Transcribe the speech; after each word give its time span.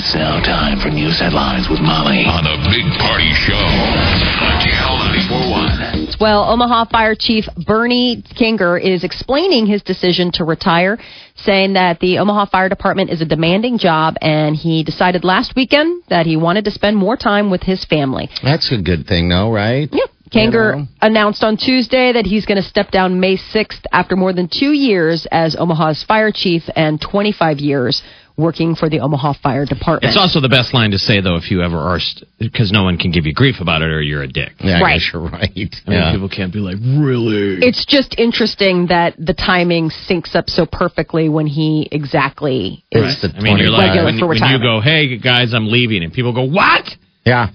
It's 0.00 0.14
now 0.14 0.40
time 0.40 0.80
for 0.80 0.88
news 0.88 1.20
headlines 1.20 1.68
with 1.68 1.78
Molly 1.78 2.24
on 2.24 2.42
the 2.42 2.56
Big 2.72 2.88
Party 3.04 3.28
Show 3.36 3.52
on 3.52 4.56
Channel 4.64 4.96
941. 5.28 6.16
Well, 6.18 6.48
Omaha 6.50 6.86
Fire 6.86 7.14
Chief 7.14 7.44
Bernie 7.66 8.24
Kanger 8.34 8.80
is 8.82 9.04
explaining 9.04 9.66
his 9.66 9.82
decision 9.82 10.32
to 10.32 10.44
retire, 10.44 10.96
saying 11.36 11.74
that 11.74 12.00
the 12.00 12.16
Omaha 12.16 12.46
Fire 12.46 12.70
Department 12.70 13.10
is 13.10 13.20
a 13.20 13.26
demanding 13.26 13.76
job, 13.76 14.14
and 14.22 14.56
he 14.56 14.82
decided 14.84 15.22
last 15.22 15.52
weekend 15.54 16.02
that 16.08 16.24
he 16.24 16.34
wanted 16.34 16.64
to 16.64 16.70
spend 16.70 16.96
more 16.96 17.18
time 17.18 17.50
with 17.50 17.62
his 17.62 17.84
family. 17.84 18.30
That's 18.42 18.72
a 18.72 18.80
good 18.80 19.06
thing, 19.06 19.28
though, 19.28 19.52
right? 19.52 19.86
Yeah. 19.92 20.06
Kanger 20.32 20.76
You 20.76 20.82
know? 20.82 20.88
announced 21.02 21.44
on 21.44 21.58
Tuesday 21.58 22.12
that 22.12 22.24
he's 22.24 22.46
going 22.46 22.62
to 22.62 22.66
step 22.66 22.90
down 22.90 23.20
May 23.20 23.36
6th 23.36 23.84
after 23.92 24.16
more 24.16 24.32
than 24.32 24.48
two 24.48 24.72
years 24.72 25.26
as 25.30 25.56
Omaha's 25.58 26.04
fire 26.04 26.30
chief 26.32 26.62
and 26.74 26.98
25 27.00 27.58
years 27.58 28.00
working 28.40 28.74
for 28.74 28.88
the 28.88 29.00
Omaha 29.00 29.34
Fire 29.42 29.64
Department. 29.66 30.04
It's 30.10 30.16
also 30.18 30.40
the 30.40 30.48
best 30.48 30.72
line 30.74 30.90
to 30.92 30.98
say, 30.98 31.20
though, 31.20 31.36
if 31.36 31.50
you 31.50 31.62
ever 31.62 31.76
are, 31.78 31.98
because 32.38 32.72
no 32.72 32.82
one 32.84 32.96
can 32.98 33.10
give 33.12 33.26
you 33.26 33.34
grief 33.34 33.56
about 33.60 33.82
it 33.82 33.90
or 33.90 34.00
you're 34.02 34.22
a 34.22 34.28
dick. 34.28 34.52
Yeah, 34.60 34.78
I 34.78 34.80
Right. 34.80 34.94
guess 34.98 35.10
you're 35.12 35.22
right. 35.22 35.50
I 35.56 35.90
mean, 35.90 35.98
yeah. 35.98 36.12
people 36.12 36.28
can't 36.28 36.52
be 36.52 36.58
like, 36.58 36.76
really? 36.80 37.58
it's 37.66 37.84
just 37.86 38.14
interesting 38.18 38.86
that 38.88 39.14
the 39.18 39.34
timing 39.34 39.90
syncs 39.90 40.34
up 40.34 40.48
so 40.48 40.66
perfectly 40.66 41.28
when 41.28 41.46
he 41.46 41.88
exactly 41.92 42.84
is. 42.90 43.22
It's 43.22 43.22
the 43.22 43.38
I 43.38 43.40
mean, 43.42 43.58
you're 43.58 43.70
like, 43.70 43.88
Regular 43.88 44.04
when, 44.04 44.18
for 44.18 44.26
when 44.28 44.38
you 44.42 44.58
go, 44.60 44.80
hey, 44.80 45.18
guys, 45.18 45.52
I'm 45.54 45.68
leaving, 45.68 46.02
and 46.02 46.12
people 46.12 46.32
go, 46.34 46.44
what? 46.44 46.84
yeah. 47.24 47.48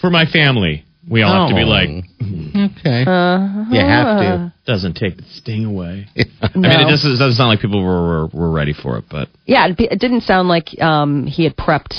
For 0.00 0.08
my 0.10 0.24
family. 0.24 0.84
We 1.08 1.22
all 1.22 1.48
have 1.48 1.50
to 1.50 1.54
be 1.54 1.62
Oh. 1.62 1.66
like, 1.66 1.88
Okay. 2.80 3.00
you 3.00 3.80
have 3.80 4.20
to. 4.20 4.52
doesn't 4.66 4.94
take 4.94 5.16
the 5.16 5.24
sting 5.36 5.64
away. 5.64 6.06
No. 6.54 6.68
I 6.68 6.76
mean, 6.78 6.86
it 6.88 6.90
just 6.90 7.04
it 7.04 7.10
doesn't 7.18 7.34
sound 7.34 7.48
like 7.50 7.60
people 7.60 7.82
were, 7.82 8.02
were, 8.02 8.26
were 8.32 8.50
ready 8.50 8.72
for 8.72 8.98
it, 8.98 9.04
but 9.10 9.28
Yeah, 9.46 9.66
it, 9.68 9.76
it 9.78 10.00
didn't 10.00 10.22
sound 10.22 10.48
like 10.48 10.68
um, 10.80 11.26
he 11.26 11.44
had 11.44 11.54
prepped 11.56 11.94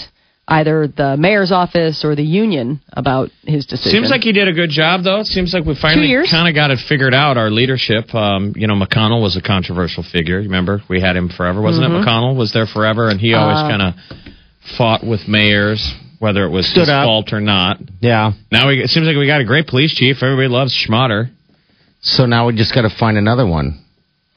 either 0.47 0.87
the 0.87 1.15
mayor's 1.15 1.51
office 1.51 2.03
or 2.03 2.15
the 2.15 2.23
union 2.23 2.81
about 2.91 3.29
his 3.43 3.65
decision. 3.65 3.91
Seems 3.91 4.09
like 4.09 4.21
he 4.21 4.33
did 4.33 4.47
a 4.49 4.51
good 4.53 4.69
job, 4.71 5.03
though. 5.03 5.19
It 5.21 5.27
seems 5.27 5.53
like 5.53 5.63
we 5.63 5.75
finally 5.79 6.07
years. 6.07 6.29
kind 6.29 6.49
of 6.49 6.55
got 6.55 6.69
it 6.71 6.79
figured 6.89 7.13
out. 7.13 7.37
Our 7.37 7.49
leadership, 7.49 8.13
um, 8.13 8.53
you 8.57 8.67
know, 8.67 8.73
McDonnell 8.75 9.21
was 9.21 9.37
a 9.37 9.41
controversial 9.41 10.03
figure. 10.03 10.39
You 10.39 10.47
Remember, 10.49 10.81
we 10.89 10.99
had 10.99 11.15
him 11.15 11.29
forever, 11.29 11.61
wasn't 11.61 11.85
Mm-hmm. 11.85 12.01
it? 12.01 12.05
McDonnell 12.05 12.35
was 12.35 12.51
there 12.51 12.65
forever, 12.65 13.09
and 13.09 13.19
he 13.21 13.33
Uh, 13.33 13.39
always 13.39 13.61
kind 13.71 13.81
of 13.81 13.93
fought 14.77 15.05
with 15.05 15.27
mayors, 15.27 15.93
whether 16.21 16.45
it 16.45 16.49
was 16.51 16.67
Stood 16.69 16.81
his 16.81 16.89
up. 16.89 17.03
fault 17.05 17.33
or 17.33 17.41
not. 17.41 17.77
Yeah. 17.99 18.33
Now 18.51 18.67
we, 18.67 18.81
it 18.83 18.89
seems 18.89 19.07
like 19.07 19.17
we 19.17 19.25
got 19.25 19.41
a 19.41 19.45
great 19.45 19.65
police 19.67 19.93
chief. 19.95 20.17
Everybody 20.21 20.47
loves 20.49 20.71
Schmaderer. 20.71 21.31
So 22.01 22.25
now 22.27 22.45
we 22.47 22.55
just 22.55 22.73
got 22.75 22.83
to 22.83 22.89
find 22.97 23.17
another 23.17 23.45
one. 23.47 23.79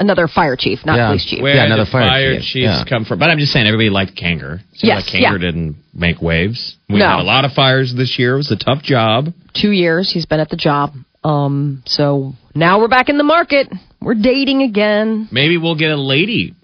another 0.00 0.26
fire 0.26 0.56
chief, 0.56 0.80
not 0.84 0.96
Yeah. 0.96 1.08
police 1.08 1.24
chief. 1.24 1.40
Where 1.42 1.54
Yeah, 1.54 1.66
another 1.66 1.84
did 1.84 1.92
fire 1.92 2.08
fire 2.08 2.34
chief. 2.36 2.42
chiefs 2.42 2.78
Yeah. 2.78 2.84
come 2.88 3.04
from? 3.04 3.18
But 3.20 3.30
I'm 3.30 3.38
just 3.38 3.52
saying, 3.52 3.66
everybody 3.66 3.90
liked 3.90 4.16
Kanger. 4.16 4.58
Seems 4.72 4.82
Yes, 4.82 4.96
like 5.06 5.14
Kanger 5.22 5.32
yeah. 5.32 5.38
didn't 5.38 5.76
make 5.94 6.20
waves. 6.20 6.76
We 6.88 6.98
No. 6.98 7.06
had 7.08 7.20
a 7.20 7.22
lot 7.22 7.44
of 7.44 7.52
fires 7.52 7.94
this 7.94 8.18
year. 8.18 8.34
It 8.34 8.38
was 8.38 8.50
a 8.50 8.56
tough 8.56 8.82
job. 8.82 9.32
Two 9.54 9.70
years 9.70 10.10
he's 10.10 10.26
been 10.26 10.40
at 10.40 10.48
the 10.50 10.56
job. 10.56 10.94
Um, 11.22 11.82
so 11.86 12.34
now 12.54 12.80
we're 12.80 12.88
back 12.88 13.08
in 13.08 13.18
the 13.18 13.24
market. 13.24 13.70
We're 14.00 14.14
dating 14.16 14.62
again. 14.62 15.28
Maybe 15.30 15.56
we'll 15.58 15.76
get 15.76 15.90
a 15.90 15.96
lady 15.96 16.54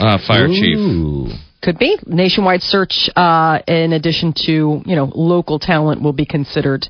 uh, 0.00 0.18
fire 0.26 0.48
chief. 0.48 0.76
Ooh. 0.78 1.28
Could 1.60 1.78
be 1.78 1.98
nationwide 2.06 2.62
search. 2.62 3.10
Uh, 3.16 3.60
in 3.66 3.92
addition 3.92 4.32
to 4.46 4.82
you 4.84 4.96
know 4.96 5.10
local 5.12 5.58
talent, 5.58 6.02
will 6.02 6.12
be 6.12 6.26
considered. 6.26 6.88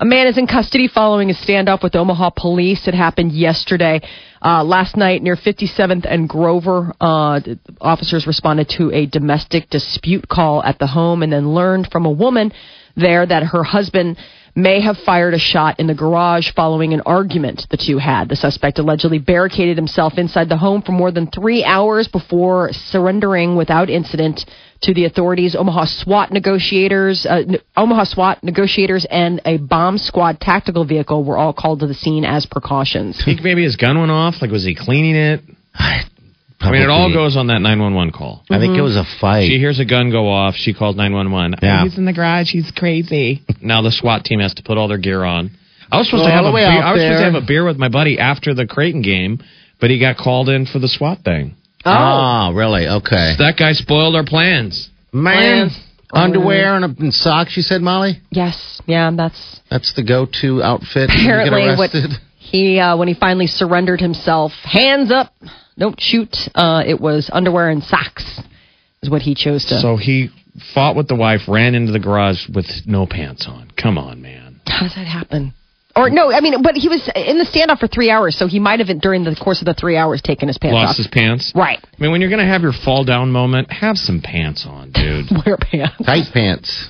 A 0.00 0.04
man 0.04 0.26
is 0.26 0.36
in 0.36 0.48
custody 0.48 0.88
following 0.88 1.30
a 1.30 1.34
standoff 1.34 1.82
with 1.82 1.94
Omaha 1.94 2.30
police. 2.30 2.88
It 2.88 2.94
happened 2.94 3.30
yesterday. 3.30 4.00
Uh, 4.44 4.64
last 4.64 4.96
night 4.96 5.22
near 5.22 5.36
57th 5.36 6.04
and 6.04 6.28
Grover, 6.28 6.92
uh, 7.00 7.40
officers 7.80 8.26
responded 8.26 8.68
to 8.70 8.90
a 8.92 9.06
domestic 9.06 9.70
dispute 9.70 10.28
call 10.28 10.64
at 10.64 10.80
the 10.80 10.88
home 10.88 11.22
and 11.22 11.32
then 11.32 11.54
learned 11.54 11.88
from 11.92 12.06
a 12.06 12.10
woman 12.10 12.52
there 12.96 13.24
that 13.24 13.44
her 13.44 13.62
husband 13.62 14.16
may 14.54 14.80
have 14.80 14.96
fired 14.98 15.34
a 15.34 15.38
shot 15.38 15.80
in 15.80 15.86
the 15.86 15.94
garage 15.94 16.52
following 16.54 16.92
an 16.92 17.02
argument 17.04 17.66
the 17.70 17.76
two 17.76 17.98
had. 17.98 18.28
The 18.28 18.36
suspect 18.36 18.78
allegedly 18.78 19.18
barricaded 19.18 19.76
himself 19.76 20.14
inside 20.16 20.48
the 20.48 20.56
home 20.56 20.82
for 20.82 20.92
more 20.92 21.10
than 21.10 21.28
three 21.28 21.64
hours 21.64 22.06
before 22.08 22.72
surrendering 22.72 23.56
without 23.56 23.90
incident 23.90 24.44
to 24.82 24.94
the 24.94 25.06
authorities. 25.06 25.56
Omaha 25.56 25.86
SWAT 25.86 26.30
negotiators, 26.30 27.26
uh, 27.26 27.42
n- 27.48 27.58
Omaha 27.76 28.04
SWAT 28.04 28.44
negotiators, 28.44 29.04
and 29.06 29.40
a 29.44 29.56
bomb 29.56 29.98
squad 29.98 30.40
tactical 30.40 30.84
vehicle 30.84 31.24
were 31.24 31.36
all 31.36 31.52
called 31.52 31.80
to 31.80 31.86
the 31.86 31.94
scene 31.94 32.24
as 32.24 32.46
precautions. 32.46 33.22
Think 33.24 33.42
maybe 33.42 33.64
his 33.64 33.76
gun 33.76 33.98
went 33.98 34.12
off. 34.12 34.40
Like, 34.40 34.50
was 34.50 34.64
he 34.64 34.74
cleaning 34.74 35.16
it? 35.16 35.40
I 36.60 36.70
mean, 36.70 36.82
it 36.82 36.88
all 36.88 37.12
goes 37.12 37.36
on 37.36 37.48
that 37.48 37.60
911 37.60 38.12
call. 38.12 38.42
I 38.48 38.58
think 38.58 38.76
it 38.78 38.80
was 38.80 38.96
a 38.96 39.04
fight. 39.20 39.48
She 39.48 39.58
hears 39.58 39.80
a 39.80 39.84
gun 39.84 40.10
go 40.10 40.28
off. 40.28 40.54
She 40.54 40.72
calls 40.72 40.96
911. 40.96 41.58
Yeah. 41.60 41.80
Oh, 41.82 41.84
he's 41.84 41.98
in 41.98 42.04
the 42.06 42.12
garage. 42.12 42.50
He's 42.50 42.70
crazy. 42.74 43.42
now 43.60 43.82
the 43.82 43.90
SWAT 43.90 44.24
team 44.24 44.40
has 44.40 44.54
to 44.54 44.62
put 44.62 44.78
all 44.78 44.88
their 44.88 44.98
gear 44.98 45.24
on. 45.24 45.50
I 45.92 45.98
was 45.98 46.06
supposed 46.06 46.22
Go 46.22 46.28
to 46.28 46.32
have 46.32 46.44
all 46.44 46.50
a 46.50 46.54
way 46.54 46.62
beer. 46.62 46.82
I 46.82 46.92
was 46.92 47.00
supposed 47.02 47.18
to 47.20 47.24
have 47.24 47.42
a 47.42 47.46
beer 47.46 47.64
with 47.66 47.76
my 47.76 47.88
buddy 47.88 48.18
after 48.18 48.54
the 48.54 48.66
Creighton 48.66 49.02
game, 49.02 49.40
but 49.80 49.90
he 49.90 50.00
got 50.00 50.16
called 50.16 50.48
in 50.48 50.64
for 50.66 50.78
the 50.78 50.88
SWAT 50.88 51.18
thing. 51.24 51.54
Ah, 51.84 52.50
really? 52.54 52.88
Okay. 52.88 53.34
That 53.38 53.56
guy 53.58 53.72
spoiled 53.72 54.16
our 54.16 54.24
plans. 54.24 54.88
Man, 55.12 55.68
Plans. 55.68 55.78
underwear 56.12 56.76
and, 56.76 56.84
a, 56.84 57.02
and 57.02 57.12
socks. 57.12 57.56
You 57.56 57.62
said, 57.62 57.82
Molly. 57.82 58.20
Yes, 58.30 58.80
yeah, 58.86 59.10
that's 59.14 59.60
That's 59.70 59.92
the 59.94 60.02
go-to 60.02 60.62
outfit. 60.62 61.10
when 61.10 61.18
you 61.18 61.28
get 61.28 61.46
apparently 61.46 61.76
what 61.76 61.94
arrested. 61.94 62.10
he 62.54 62.78
uh, 62.78 62.96
when 62.96 63.08
he 63.08 63.14
finally 63.14 63.48
surrendered 63.48 64.00
himself. 64.00 64.52
Hands 64.62 65.10
up, 65.10 65.32
don't 65.76 66.00
shoot. 66.00 66.36
Uh, 66.54 66.82
it 66.86 67.00
was 67.00 67.28
underwear 67.32 67.68
and 67.68 67.82
socks, 67.82 68.40
is 69.02 69.10
what 69.10 69.22
he 69.22 69.34
chose 69.34 69.64
to. 69.66 69.80
So 69.80 69.96
he 69.96 70.28
fought 70.72 70.94
with 70.94 71.08
the 71.08 71.16
wife, 71.16 71.42
ran 71.48 71.74
into 71.74 71.90
the 71.90 71.98
garage 71.98 72.48
with 72.48 72.66
no 72.86 73.06
pants 73.06 73.46
on. 73.48 73.72
Come 73.80 73.98
on, 73.98 74.22
man. 74.22 74.60
How 74.66 74.84
does 74.84 74.94
that 74.94 75.06
happen? 75.06 75.52
Or 75.96 76.10
no, 76.10 76.32
I 76.32 76.40
mean, 76.40 76.60
but 76.62 76.74
he 76.74 76.88
was 76.88 77.08
in 77.14 77.38
the 77.38 77.44
standoff 77.44 77.78
for 77.78 77.86
three 77.86 78.10
hours, 78.10 78.36
so 78.36 78.48
he 78.48 78.58
might 78.58 78.80
have 78.80 79.00
during 79.00 79.22
the 79.24 79.36
course 79.36 79.60
of 79.60 79.66
the 79.66 79.74
three 79.74 79.96
hours 79.96 80.20
taken 80.22 80.48
his 80.48 80.58
pants 80.58 80.74
Lost 80.74 80.90
off. 80.90 80.96
his 80.96 81.06
pants. 81.08 81.52
Right, 81.54 81.78
I 81.82 82.02
mean, 82.02 82.10
when 82.12 82.20
you're 82.20 82.30
gonna 82.30 82.46
have 82.46 82.62
your 82.62 82.72
fall 82.72 83.04
down 83.04 83.30
moment, 83.30 83.70
have 83.70 83.96
some 83.96 84.20
pants 84.20 84.66
on, 84.68 84.90
dude. 84.90 85.26
wear 85.46 85.56
pants, 85.56 85.94
Tight 86.04 86.26
pants. 86.32 86.88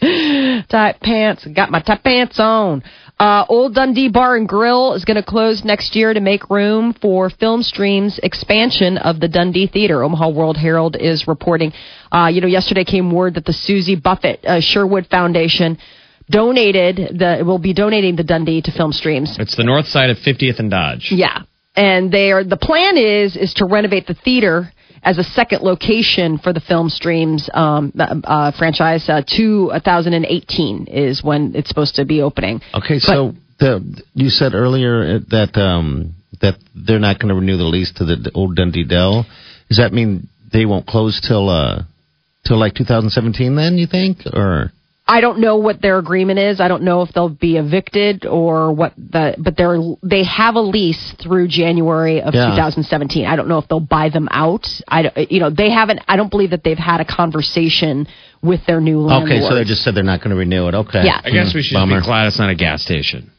tight 0.68 1.00
pants. 1.00 1.46
Got 1.54 1.70
my 1.70 1.80
tight 1.80 2.04
pants 2.04 2.38
on. 2.38 2.82
Uh, 3.18 3.44
Old 3.48 3.74
Dundee 3.74 4.08
Bar 4.08 4.36
and 4.36 4.48
Grill 4.48 4.94
is 4.94 5.04
going 5.04 5.16
to 5.16 5.22
close 5.22 5.64
next 5.64 5.94
year 5.94 6.12
to 6.12 6.20
make 6.20 6.50
room 6.50 6.92
for 7.00 7.30
Film 7.30 7.62
Stream's 7.62 8.18
expansion 8.22 8.98
of 8.98 9.20
the 9.20 9.28
Dundee 9.28 9.68
Theater. 9.68 10.02
Omaha 10.02 10.30
World 10.30 10.56
Herald 10.56 10.96
is 10.98 11.28
reporting. 11.28 11.72
Uh, 12.10 12.26
you 12.26 12.40
know, 12.40 12.48
yesterday 12.48 12.82
came 12.82 13.12
word 13.12 13.34
that 13.34 13.44
the 13.44 13.52
Susie 13.52 13.94
Buffett 13.94 14.44
uh, 14.44 14.60
Sherwood 14.60 15.06
Foundation 15.06 15.78
donated 16.28 16.96
the 16.96 17.42
will 17.44 17.58
be 17.58 17.72
donating 17.72 18.16
the 18.16 18.24
Dundee 18.24 18.62
to 18.62 18.72
Film 18.72 18.92
Streams. 18.92 19.36
It's 19.38 19.56
the 19.56 19.64
north 19.64 19.86
side 19.86 20.10
of 20.10 20.16
50th 20.18 20.58
and 20.58 20.70
Dodge. 20.70 21.08
Yeah, 21.12 21.42
and 21.76 22.10
they 22.10 22.32
are 22.32 22.42
the 22.42 22.56
plan 22.56 22.96
is 22.96 23.36
is 23.36 23.54
to 23.54 23.64
renovate 23.64 24.08
the 24.08 24.14
theater 24.14 24.72
as 25.04 25.18
a 25.18 25.24
second 25.24 25.62
location 25.62 26.38
for 26.38 26.52
the 26.52 26.60
film 26.60 26.88
streams 26.88 27.48
um, 27.52 27.92
uh, 27.98 28.52
franchise. 28.58 29.08
Uh, 29.08 29.22
2018 29.22 30.86
is 30.86 31.22
when 31.22 31.54
it's 31.54 31.68
supposed 31.68 31.96
to 31.96 32.04
be 32.04 32.22
opening. 32.22 32.60
Okay, 32.74 32.98
so 32.98 33.34
the 33.58 34.02
you 34.14 34.30
said 34.30 34.54
earlier 34.54 35.18
that 35.30 35.56
um, 35.56 36.14
that 36.40 36.54
they're 36.74 36.98
not 36.98 37.18
going 37.18 37.28
to 37.28 37.34
renew 37.34 37.56
the 37.56 37.64
lease 37.64 37.92
to 37.96 38.04
the 38.04 38.30
old 38.34 38.56
Dundee 38.56 38.84
Dell. 38.84 39.26
Does 39.68 39.78
that 39.78 39.92
mean 39.92 40.28
they 40.52 40.66
won't 40.66 40.86
close 40.86 41.20
till 41.26 41.48
uh, 41.48 41.82
till 42.46 42.58
like 42.58 42.74
2017? 42.74 43.54
Then 43.54 43.76
you 43.76 43.86
think, 43.86 44.18
or 44.32 44.72
I 45.06 45.20
don't 45.20 45.38
know 45.40 45.56
what 45.56 45.82
their 45.82 45.98
agreement 45.98 46.38
is. 46.38 46.60
I 46.60 46.68
don't 46.68 46.82
know 46.82 47.02
if 47.02 47.12
they'll 47.12 47.28
be 47.28 47.58
evicted 47.58 48.24
or 48.24 48.72
what 48.72 48.94
the 48.96 49.34
but 49.38 49.54
they're 49.56 49.78
they 50.02 50.24
have 50.24 50.54
a 50.54 50.60
lease 50.62 51.12
through 51.22 51.48
January 51.48 52.22
of 52.22 52.34
Yeah. 52.34 52.46
2017. 52.46 53.26
I 53.26 53.36
don't 53.36 53.48
know 53.48 53.58
if 53.58 53.68
they'll 53.68 53.80
buy 53.80 54.08
them 54.08 54.28
out. 54.30 54.66
I 54.88 55.02
don't- 55.02 55.30
you 55.30 55.40
know 55.40 55.50
they 55.50 55.68
haven't. 55.70 56.00
I 56.08 56.16
don't 56.16 56.30
believe 56.30 56.50
that 56.50 56.64
they've 56.64 56.78
had 56.78 57.00
a 57.00 57.04
conversation 57.04 58.06
with 58.40 58.64
their 58.66 58.80
new 58.80 59.00
landlord. 59.00 59.32
okay, 59.32 59.46
so 59.46 59.54
they 59.54 59.64
just 59.64 59.82
said 59.82 59.94
they're 59.94 60.04
not 60.04 60.20
going 60.20 60.30
to 60.30 60.36
renew 60.36 60.68
it. 60.68 60.74
Okay, 60.74 61.04
Yeah. 61.04 61.20
I 61.22 61.30
guess 61.30 61.52
we 61.54 61.60
mm-hmm. 61.60 61.64
should 61.64 61.74
Bummer. 61.74 62.00
be 62.00 62.06
glad 62.06 62.26
it's 62.26 62.38
not 62.38 62.48
a 62.50 62.54
gas 62.54 62.82
station. 62.82 63.30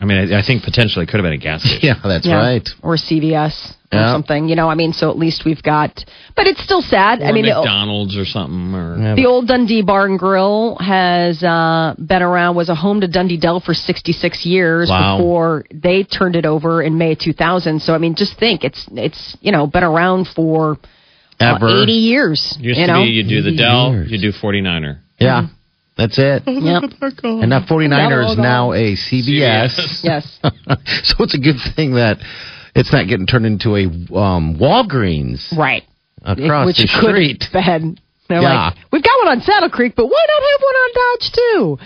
I 0.00 0.04
mean, 0.04 0.32
I, 0.32 0.38
I 0.38 0.42
think 0.46 0.62
potentially 0.62 1.04
it 1.04 1.08
could 1.08 1.18
have 1.18 1.24
been 1.24 1.32
a 1.32 1.38
gas 1.38 1.62
station. 1.62 1.80
Yeah, 1.82 1.94
that's 2.02 2.24
Yeah. 2.26 2.36
right. 2.36 2.68
Or 2.82 2.96
CVS 2.96 3.74
or 3.92 3.98
Yeah. 3.98 4.12
something. 4.12 4.48
You 4.48 4.54
know, 4.54 4.68
I 4.70 4.76
mean, 4.76 4.92
so 4.92 5.10
at 5.10 5.18
least 5.18 5.44
we've 5.44 5.62
got. 5.62 6.04
But 6.36 6.46
it's 6.46 6.62
still 6.62 6.82
sad. 6.82 7.20
Or 7.20 7.24
I 7.26 7.32
mean, 7.32 7.44
the- 7.46 7.54
McDonald's 7.56 8.16
or 8.16 8.24
something. 8.24 8.74
Or 8.76 8.96
Yeah, 8.96 9.14
The 9.16 9.26
old 9.26 9.48
Dundee 9.48 9.82
Bar 9.82 10.06
and 10.06 10.16
Grill 10.18 10.76
has 10.78 11.42
uh, 11.42 11.94
been 11.98 12.22
around, 12.22 12.54
was 12.54 12.68
a 12.68 12.76
home 12.76 13.00
to 13.00 13.08
Dundee 13.08 13.38
Dell 13.38 13.58
for 13.58 13.74
66 13.74 14.46
years 14.46 14.88
Wow. 14.88 15.16
before 15.16 15.64
they 15.74 16.04
turned 16.04 16.36
it 16.36 16.46
over 16.46 16.80
in 16.80 16.96
May 16.96 17.12
of 17.12 17.18
2000. 17.18 17.80
So, 17.82 17.92
I 17.92 17.98
mean, 17.98 18.14
just 18.14 18.38
think 18.38 18.62
it's, 18.62 18.86
it's 18.92 19.36
you 19.40 19.50
know, 19.50 19.66
been 19.66 19.82
around 19.84 20.28
for 20.28 20.78
uh, 21.40 21.56
Ever. 21.56 21.82
80 21.82 21.92
years. 21.92 22.56
used 22.60 22.78
you 22.78 22.86
to 22.86 22.92
know? 22.92 23.02
be 23.02 23.10
you 23.10 23.24
do 23.24 23.42
the 23.42 23.56
Dell, 23.56 23.90
years. 23.92 24.10
you 24.12 24.18
do 24.20 24.30
49er. 24.32 24.98
Yeah, 25.18 25.46
that's 25.98 26.18
it. 26.18 26.42
Yep. 26.46 26.82
And 27.24 27.52
that 27.52 27.66
49er 27.68 28.30
is 28.32 28.38
now 28.38 28.72
a 28.72 28.94
CBS. 28.94 29.74
CVS. 29.76 30.00
Yes. 30.04 30.38
so 31.04 31.24
it's 31.24 31.34
a 31.34 31.38
good 31.38 31.56
thing 31.76 31.94
that 31.94 32.18
it's 32.74 32.92
not 32.92 33.06
getting 33.08 33.26
turned 33.26 33.44
into 33.46 33.76
a 33.76 33.84
um, 34.16 34.56
Walgreens 34.58 35.54
Right. 35.56 35.82
across 36.22 36.66
Which 36.66 36.76
the 36.78 36.88
could 37.00 37.10
street. 37.10 37.42
have 37.52 37.80
been. 37.82 37.98
They're 38.28 38.42
Yeah. 38.42 38.66
like, 38.66 38.74
we've 38.92 39.02
got 39.02 39.18
one 39.24 39.28
on 39.28 39.40
Saddle 39.40 39.70
Creek, 39.70 39.94
but 39.96 40.04
why 40.06 40.26
not 40.28 40.42
have 40.52 40.60
one 40.60 40.74
on 40.74 40.90
Dodge 40.94 41.32
too? 41.32 41.78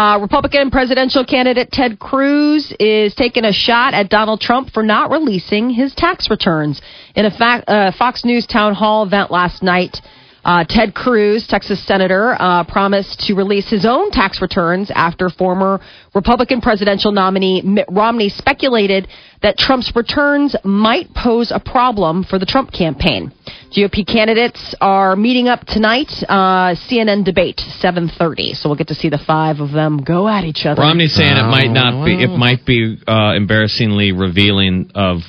Uh, 0.00 0.18
Republican 0.22 0.70
presidential 0.70 1.24
candidate 1.24 1.72
Ted 1.72 1.98
Cruz 1.98 2.72
is 2.78 3.12
taking 3.16 3.44
a 3.44 3.52
shot 3.52 3.92
at 3.92 4.08
Donald 4.08 4.40
Trump 4.40 4.70
for 4.72 4.84
not 4.84 5.10
releasing 5.10 5.68
his 5.68 5.92
tax 5.96 6.30
returns. 6.30 6.80
In 7.16 7.26
a 7.26 7.30
fa- 7.32 7.64
uh, 7.66 7.90
Fox 7.98 8.24
News 8.24 8.46
town 8.46 8.72
hall 8.74 9.02
event 9.02 9.32
last 9.32 9.64
night, 9.64 10.00
uh, 10.44 10.64
Ted 10.68 10.94
Cruz, 10.94 11.46
Texas 11.46 11.84
senator, 11.86 12.36
uh, 12.38 12.64
promised 12.64 13.20
to 13.26 13.34
release 13.34 13.68
his 13.68 13.84
own 13.84 14.10
tax 14.10 14.40
returns 14.40 14.90
after 14.94 15.28
former 15.28 15.80
Republican 16.14 16.60
presidential 16.60 17.12
nominee 17.12 17.62
Mitt 17.62 17.86
Romney 17.90 18.28
speculated 18.28 19.08
that 19.42 19.56
Trump's 19.56 19.90
returns 19.96 20.54
might 20.64 21.14
pose 21.14 21.50
a 21.50 21.58
problem 21.60 22.24
for 22.24 22.38
the 22.38 22.44
Trump 22.46 22.72
campaign. 22.72 23.32
GOP 23.74 24.06
candidates 24.06 24.74
are 24.80 25.16
meeting 25.16 25.48
up 25.48 25.64
tonight. 25.66 26.10
Uh, 26.28 26.74
CNN 26.88 27.24
debate 27.24 27.56
7:30, 27.80 28.54
so 28.54 28.68
we'll 28.68 28.76
get 28.76 28.88
to 28.88 28.94
see 28.94 29.08
the 29.08 29.18
five 29.18 29.60
of 29.60 29.70
them 29.70 29.98
go 30.02 30.28
at 30.28 30.44
each 30.44 30.66
other. 30.66 30.82
Romney's 30.82 31.14
saying 31.14 31.36
it 31.36 31.42
might 31.48 31.68
Oh, 31.68 31.72
not 31.72 32.04
be. 32.04 32.22
It 32.22 32.30
might 32.36 32.66
be 32.66 32.98
uh, 33.06 33.32
embarrassingly 33.36 34.12
revealing 34.12 34.90
of 34.94 35.20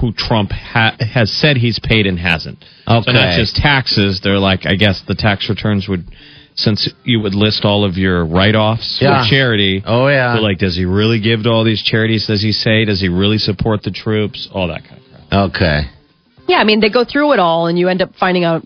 who 0.00 0.12
Trump 0.12 0.50
ha- 0.52 0.96
has 1.00 1.30
said 1.32 1.56
he's 1.56 1.78
paid 1.78 2.06
and 2.06 2.18
hasn't. 2.18 2.58
So 2.88 2.96
Okay. 2.98 3.12
not 3.12 3.36
just 3.38 3.56
taxes. 3.56 4.20
They're 4.22 4.38
like, 4.38 4.64
I 4.66 4.74
guess 4.76 5.02
the 5.06 5.14
tax 5.14 5.48
returns 5.48 5.88
would, 5.88 6.04
since 6.56 6.88
you 7.04 7.20
would 7.20 7.34
list 7.34 7.64
all 7.64 7.84
of 7.84 7.96
your 7.96 8.24
write-offs 8.24 8.98
Yeah. 9.00 9.22
for 9.22 9.28
charity. 9.30 9.82
Oh, 9.86 10.08
yeah. 10.08 10.36
So 10.36 10.40
like, 10.42 10.58
does 10.58 10.74
he 10.74 10.84
really 10.86 11.20
give 11.20 11.42
to 11.44 11.50
all 11.50 11.64
these 11.64 11.82
charities? 11.82 12.26
Does 12.26 12.42
he 12.42 12.52
say? 12.52 12.84
Does 12.84 13.00
he 13.00 13.08
really 13.08 13.38
support 13.38 13.82
the 13.82 13.90
troops? 13.90 14.48
All 14.52 14.68
that 14.68 14.82
kind 14.84 15.00
of 15.00 15.28
crap. 15.28 15.50
Okay. 15.50 15.80
Yeah, 16.48 16.58
I 16.58 16.64
mean 16.64 16.80
they 16.80 16.90
go 16.90 17.04
through 17.04 17.32
it 17.32 17.38
all, 17.38 17.66
and 17.66 17.78
you 17.78 17.88
end 17.88 18.00
up 18.02 18.10
finding 18.18 18.44
out 18.44 18.62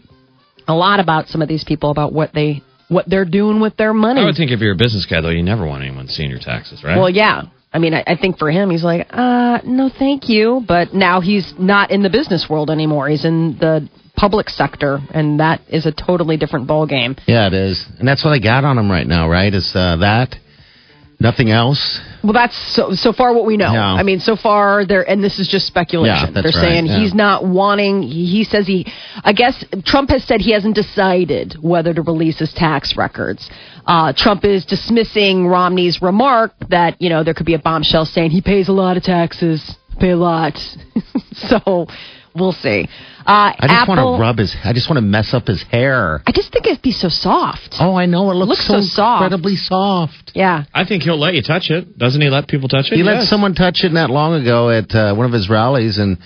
a 0.68 0.74
lot 0.74 1.00
about 1.00 1.28
some 1.28 1.42
of 1.42 1.48
these 1.48 1.64
people 1.64 1.90
about 1.90 2.12
what 2.12 2.32
they 2.32 2.62
what 2.88 3.08
they're 3.08 3.24
doing 3.24 3.60
with 3.60 3.76
their 3.76 3.94
money. 3.94 4.20
I 4.20 4.24
would 4.24 4.36
think 4.36 4.50
if 4.50 4.60
you're 4.60 4.74
a 4.74 4.76
business 4.76 5.06
guy, 5.06 5.20
though, 5.20 5.30
you 5.30 5.42
never 5.42 5.64
want 5.66 5.82
anyone 5.82 6.08
seeing 6.08 6.28
your 6.30 6.40
taxes, 6.40 6.82
right? 6.84 6.96
Well, 6.98 7.08
yeah. 7.08 7.42
I 7.72 7.78
mean, 7.78 7.94
I, 7.94 8.02
I 8.06 8.16
think 8.16 8.36
for 8.38 8.50
him, 8.50 8.68
he's 8.68 8.82
like, 8.82 9.06
uh, 9.10 9.60
no, 9.64 9.88
thank 9.96 10.28
you. 10.28 10.62
But 10.66 10.92
now 10.92 11.20
he's 11.20 11.54
not 11.58 11.92
in 11.92 12.02
the 12.02 12.10
business 12.10 12.46
world 12.50 12.68
anymore. 12.68 13.08
He's 13.08 13.24
in 13.24 13.56
the 13.60 13.88
public 14.16 14.48
sector, 14.48 14.98
and 15.12 15.40
that 15.40 15.60
is 15.68 15.86
a 15.86 15.92
totally 15.92 16.36
different 16.36 16.68
ballgame. 16.68 17.18
Yeah, 17.26 17.46
it 17.46 17.54
is, 17.54 17.84
and 17.98 18.06
that's 18.06 18.24
what 18.24 18.32
I 18.32 18.38
got 18.38 18.64
on 18.64 18.78
him 18.78 18.90
right 18.90 19.06
now. 19.06 19.28
Right? 19.28 19.52
Is 19.52 19.72
uh, 19.74 19.96
that 20.00 20.36
nothing 21.20 21.50
else? 21.50 22.00
Well, 22.24 22.32
that's 22.32 22.56
so 22.74 22.92
so 22.94 23.12
far 23.12 23.34
what 23.34 23.44
we 23.44 23.56
know. 23.56 23.72
Yeah. 23.72 23.84
I 23.84 24.02
mean, 24.02 24.20
so 24.20 24.36
far 24.36 24.84
there, 24.86 25.08
and 25.08 25.22
this 25.22 25.38
is 25.38 25.48
just 25.48 25.66
speculation. 25.66 26.34
Yeah, 26.34 26.42
They're 26.42 26.44
right, 26.44 26.54
saying 26.54 26.86
yeah. 26.86 26.98
he's 26.98 27.14
not 27.14 27.46
wanting. 27.46 28.02
He, 28.02 28.26
he 28.26 28.44
says 28.44 28.66
he. 28.66 28.86
I 29.22 29.32
guess 29.32 29.62
Trump 29.84 30.10
has 30.10 30.24
said 30.24 30.40
he 30.40 30.52
hasn't 30.52 30.74
decided 30.74 31.56
whether 31.60 31.94
to 31.94 32.02
release 32.02 32.38
his 32.38 32.52
tax 32.52 32.96
records. 32.96 33.48
Uh, 33.86 34.12
Trump 34.16 34.44
is 34.44 34.64
dismissing 34.64 35.46
Romney's 35.46 36.02
remark 36.02 36.52
that 36.70 37.00
you 37.00 37.10
know 37.10 37.22
there 37.22 37.34
could 37.34 37.46
be 37.46 37.54
a 37.54 37.58
bombshell 37.58 38.06
saying 38.06 38.30
he 38.30 38.42
pays 38.42 38.68
a 38.68 38.72
lot 38.72 38.96
of 38.96 39.02
taxes, 39.02 39.76
pay 39.98 40.10
a 40.10 40.16
lot. 40.16 40.58
so 41.32 41.86
we'll 42.34 42.52
see. 42.52 42.88
Uh, 43.20 43.52
I 43.58 43.66
just 43.68 43.88
want 43.88 43.98
to 44.00 44.20
rub 44.20 44.38
his. 44.38 44.56
I 44.64 44.72
just 44.72 44.88
want 44.88 44.96
to 44.98 45.02
mess 45.02 45.34
up 45.34 45.46
his 45.46 45.62
hair. 45.64 46.22
I 46.26 46.32
just 46.32 46.52
think 46.52 46.66
it'd 46.66 46.82
be 46.82 46.92
so 46.92 47.08
soft. 47.08 47.76
Oh, 47.78 47.94
I 47.94 48.06
know 48.06 48.30
it 48.30 48.34
looks, 48.34 48.50
Looks 48.50 48.66
so 48.66 48.80
soft. 48.80 49.22
incredibly 49.24 49.56
soft. 49.56 50.32
Yeah. 50.34 50.64
I 50.74 50.84
think 50.84 51.02
he'll 51.02 51.18
let 51.18 51.34
you 51.34 51.42
touch 51.42 51.70
it. 51.70 51.96
Doesn't 51.98 52.20
he 52.20 52.28
let 52.30 52.48
people 52.48 52.68
touch 52.68 52.86
it? 52.90 52.96
He 52.96 53.02
let 53.02 53.24
someone 53.28 53.54
touch 53.54 53.84
it 53.84 53.92
not 53.92 54.10
long 54.10 54.40
ago 54.40 54.70
at 54.70 54.94
uh, 54.94 55.14
one 55.14 55.26
of 55.26 55.32
his 55.32 55.48
rallies, 55.50 55.98
and 55.98 56.18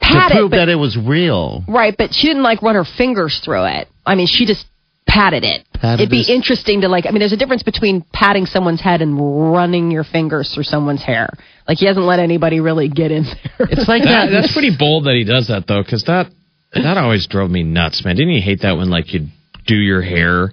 Pat 0.00 0.30
to 0.30 0.36
it, 0.36 0.38
prove 0.38 0.50
but- 0.52 0.56
that 0.58 0.68
it 0.68 0.76
was 0.76 0.96
real. 0.96 1.64
Right, 1.68 1.94
but 1.96 2.14
she 2.14 2.28
didn't 2.28 2.42
like 2.44 2.62
run 2.62 2.74
her 2.76 2.84
fingers 2.84 3.40
through 3.44 3.64
it. 3.64 3.88
I 4.06 4.14
mean, 4.14 4.26
she 4.26 4.46
just 4.46 4.64
patted 5.06 5.42
it. 5.44 5.64
Patted 5.74 6.02
It'd 6.02 6.10
be 6.10 6.18
his- 6.18 6.30
interesting 6.30 6.82
to 6.82 6.88
like. 6.88 7.06
I 7.06 7.10
mean, 7.10 7.18
there's 7.20 7.32
a 7.32 7.36
difference 7.36 7.62
between 7.62 8.04
patting 8.12 8.46
someone's 8.46 8.80
head 8.80 9.02
and 9.02 9.52
running 9.52 9.90
your 9.90 10.04
fingers 10.04 10.52
through 10.54 10.64
someone's 10.64 11.02
hair. 11.02 11.30
Like 11.68 11.78
he 11.78 11.86
hasn't 11.86 12.06
let 12.06 12.18
anybody 12.18 12.60
really 12.60 12.88
get 12.88 13.10
in 13.12 13.24
there. 13.24 13.68
It's 13.70 13.86
like 13.88 14.02
That, 14.02 14.26
that. 14.30 14.40
that's 14.40 14.52
pretty 14.52 14.74
bold 14.76 15.04
that 15.04 15.14
he 15.14 15.24
does 15.24 15.48
that 15.48 15.66
though, 15.68 15.82
because 15.82 16.02
that 16.04 16.26
that 16.72 16.96
always 16.98 17.26
drove 17.26 17.50
me 17.50 17.62
nuts, 17.62 18.04
man. 18.04 18.16
Didn't 18.16 18.32
you 18.32 18.42
hate 18.42 18.60
that 18.62 18.76
when 18.76 18.88
like 18.90 19.12
you'd 19.12 19.30
do 19.66 19.74
your 19.76 20.00
hair 20.02 20.44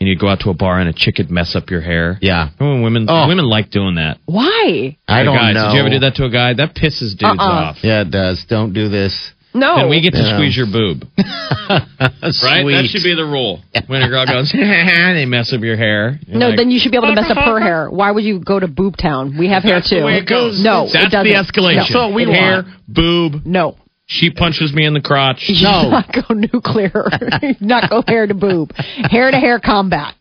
and 0.00 0.08
you'd 0.08 0.18
go 0.18 0.28
out 0.28 0.40
to 0.40 0.50
a 0.50 0.54
bar 0.54 0.80
and 0.80 0.88
a 0.88 0.92
chick 0.92 1.18
would 1.18 1.30
mess 1.30 1.54
up 1.56 1.70
your 1.70 1.80
hair? 1.80 2.18
Yeah. 2.20 2.50
Remember 2.58 2.74
when 2.82 2.82
women 2.82 3.06
Oh. 3.08 3.28
women 3.28 3.44
like 3.44 3.70
doing 3.70 3.94
that. 3.96 4.18
Why? 4.26 4.96
I 5.06 5.22
don't 5.22 5.36
guys, 5.36 5.54
know. 5.54 5.68
Did 5.68 5.74
you 5.74 5.80
ever 5.80 5.90
do 5.90 5.98
that 6.00 6.14
to 6.16 6.24
a 6.24 6.30
guy? 6.30 6.54
That 6.54 6.74
pisses 6.74 7.16
dudes 7.16 7.38
Uh-uh. 7.38 7.70
off. 7.70 7.76
Yeah, 7.82 8.02
it 8.02 8.10
does. 8.10 8.44
Don't 8.48 8.72
do 8.72 8.88
this. 8.88 9.30
No. 9.54 9.76
Then 9.76 9.88
we 9.88 10.00
get 10.00 10.12
to 10.14 10.18
Yeah. 10.18 10.36
squeeze 10.36 10.56
your 10.56 10.66
boob, 10.66 11.06
right? 11.18 12.64
That 12.66 12.88
should 12.90 13.04
be 13.04 13.14
the 13.14 13.24
rule. 13.24 13.60
When 13.86 14.02
a 14.02 14.08
girl 14.08 14.26
goes, 14.26 14.50
they 14.52 15.26
mess 15.26 15.52
up 15.52 15.60
your 15.62 15.76
hair. 15.76 16.18
You're 16.26 16.38
no, 16.38 16.48
like, 16.48 16.56
then 16.56 16.70
you 16.70 16.78
should 16.80 16.90
be 16.90 16.96
able 16.98 17.08
to 17.08 17.14
mess 17.14 17.30
up 17.30 17.36
her 17.38 17.60
hair. 17.60 17.88
Why 17.90 18.10
would 18.10 18.24
you 18.24 18.40
go 18.40 18.58
to 18.58 18.66
Boob 18.66 18.96
Town? 18.96 19.36
We 19.38 19.48
have 19.48 19.62
hair 19.62 19.80
too. 19.80 20.00
the 20.00 20.18
it 20.18 20.26
goes. 20.28 20.62
No, 20.62 20.88
that's 20.90 21.06
it 21.06 21.10
doesn't. 21.10 21.30
the 21.30 21.34
escalation. 21.38 21.76
No. 21.76 21.82
That's 21.82 21.94
what 21.94 22.14
we 22.14 22.24
hair, 22.24 22.64
boob. 22.88 23.44
No. 23.46 23.76
She 24.06 24.30
punches 24.30 24.72
me 24.74 24.84
in 24.84 24.92
the 24.92 25.00
crotch. 25.00 25.44
You 25.48 25.54
should 25.54 25.64
not 25.64 26.12
go 26.12 26.34
nuclear. 26.34 27.08
not 27.60 27.88
go 27.88 28.02
hair 28.06 28.26
to 28.26 28.34
boob. 28.34 28.72
Hair 28.76 29.30
to 29.30 29.38
hair 29.38 29.60
combat. 29.60 30.14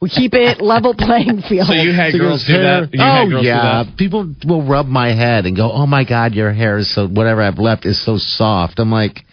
We 0.00 0.10
keep 0.10 0.34
it 0.34 0.60
level 0.74 0.94
playing 0.94 1.42
field. 1.48 1.68
So 1.68 1.74
you 1.74 1.92
had 1.92 2.12
So 2.12 2.18
girls 2.18 2.44
do 2.46 2.52
hair- 2.52 2.82
that. 2.86 2.94
You 2.94 3.00
had 3.00 3.26
oh 3.26 3.30
girls 3.30 3.42
do 3.42 3.48
yeah, 3.48 3.84
that? 3.84 3.96
people 3.96 4.34
will 4.46 4.62
rub 4.66 4.86
my 4.86 5.14
head 5.14 5.46
and 5.46 5.56
go, 5.56 5.70
"Oh 5.72 5.86
my 5.86 6.04
God, 6.04 6.34
your 6.34 6.52
hair 6.52 6.78
is 6.78 6.94
so 6.94 7.06
whatever 7.08 7.42
I've 7.42 7.58
left 7.58 7.86
is 7.86 8.02
so 8.04 8.16
soft." 8.18 8.78
I'm 8.78 8.90
like, 8.92 9.24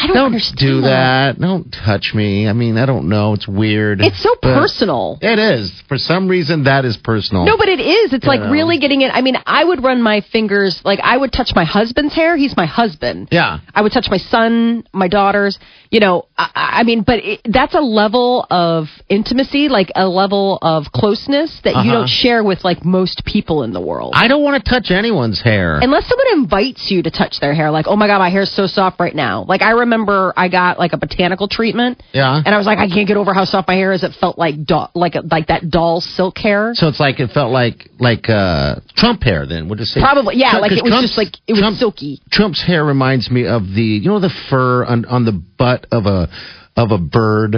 I 0.00 0.06
don't, 0.06 0.16
"Don't 0.16 0.26
understand 0.26 0.58
do 0.58 0.80
that. 0.82 1.40
Don't 1.40 1.70
touch 1.84 2.12
me." 2.14 2.48
I 2.48 2.52
mean, 2.52 2.76
I 2.78 2.86
don't 2.86 3.08
know. 3.08 3.34
It's 3.34 3.48
weird. 3.48 4.00
It's 4.00 4.22
so 4.22 4.34
personal. 4.36 5.18
It 5.20 5.38
is. 5.38 5.72
For 5.88 5.98
some 5.98 6.28
reason, 6.28 6.64
that 6.64 6.84
is 6.84 6.96
personal. 6.96 7.44
No, 7.44 7.56
but 7.56 7.68
it 7.68 7.80
is. 7.80 8.12
It's 8.12 8.26
like 8.26 8.40
know. 8.40 8.50
really 8.50 8.78
getting 8.78 9.00
it. 9.02 9.10
I 9.12 9.20
mean, 9.22 9.36
I 9.46 9.64
would 9.64 9.82
run 9.82 10.00
my 10.02 10.20
fingers, 10.32 10.80
like, 10.84 11.00
I 11.02 11.16
would 11.16 11.32
touch 11.32 11.50
my 11.54 11.64
husband's 11.64 12.14
hair. 12.14 12.36
He's 12.36 12.56
my 12.56 12.66
husband. 12.66 13.28
Yeah. 13.32 13.58
I 13.74 13.82
would 13.82 13.92
touch 13.92 14.08
my 14.10 14.18
son, 14.18 14.84
my 14.92 15.08
daughters. 15.08 15.58
You 15.90 16.00
know, 16.00 16.26
I, 16.36 16.50
I 16.80 16.82
mean, 16.84 17.02
but 17.02 17.18
it, 17.24 17.40
that's 17.44 17.74
a 17.74 17.80
level 17.80 18.46
of 18.50 18.86
intimacy, 19.08 19.68
like 19.68 19.90
a 19.96 20.06
level 20.06 20.58
of 20.62 20.92
closeness 20.92 21.58
that 21.64 21.70
you 21.70 21.78
Uh-huh. 21.80 21.92
don't 21.92 22.08
share 22.08 22.44
with, 22.44 22.62
like, 22.64 22.84
most 22.84 23.24
people 23.24 23.62
in 23.62 23.72
the 23.72 23.80
world. 23.80 24.12
I 24.14 24.28
don't 24.28 24.42
want 24.44 24.62
to 24.62 24.70
touch 24.70 24.90
anyone's 24.90 25.40
hair. 25.40 25.78
Unless 25.80 26.06
someone 26.08 26.26
invites 26.38 26.90
you 26.90 27.02
to 27.02 27.10
touch 27.10 27.40
their 27.40 27.54
hair, 27.54 27.70
like, 27.70 27.86
oh 27.88 27.96
my 27.96 28.06
God, 28.06 28.18
my 28.18 28.28
hair's 28.28 28.50
so 28.52 28.66
soft 28.66 29.00
right 29.00 29.14
now. 29.14 29.44
Like, 29.48 29.62
I 29.62 29.70
remember 29.70 29.87
I 29.92 30.48
got 30.48 30.78
like 30.78 30.92
a 30.92 30.96
botanical 30.96 31.48
treatment. 31.48 32.02
Yeah. 32.12 32.36
And 32.44 32.54
I 32.54 32.58
was 32.58 32.66
like, 32.66 32.78
I 32.78 32.88
can't 32.88 33.06
get 33.08 33.16
over 33.16 33.32
how 33.34 33.44
soft 33.44 33.68
my 33.68 33.74
hair 33.74 33.92
is. 33.92 34.02
It 34.02 34.12
felt 34.20 34.38
like, 34.38 34.64
doll, 34.64 34.90
like, 34.94 35.14
like 35.30 35.48
that 35.48 35.70
doll 35.70 36.00
silk 36.00 36.38
hair. 36.38 36.72
so 36.74 36.88
it's 36.88 37.00
like 37.00 37.20
it 37.20 37.30
felt 37.32 37.52
like 37.52 37.88
like 37.98 38.28
uh, 38.28 38.76
Trump 38.96 39.22
hair. 39.22 39.46
Then 39.46 39.68
would 39.68 39.78
you 39.78 39.84
say 39.84 40.00
Probably, 40.00 40.36
yeah, 40.36 40.50
Trump- 40.52 40.62
like 40.62 40.72
it 40.72 40.82
was 40.82 40.90
Trump's- 40.92 41.08
just 41.08 41.18
like, 41.18 41.34
it 41.46 41.52
was 41.52 41.60
Trump- 41.60 41.76
silky. 41.78 42.20
Trump's 42.30 42.62
hair 42.62 42.84
reminds 42.84 43.30
me 43.30 43.46
of 43.46 43.62
the 43.62 43.82
you 43.82 44.08
know 44.08 44.20
the 44.20 44.32
fur 44.50 44.84
on 44.84 45.04
on 45.06 45.24
the 45.24 45.32
butt 45.32 45.86
of 45.90 46.06
a 46.06 46.28
of 46.78 46.92
a 46.92 46.98
bird. 46.98 47.52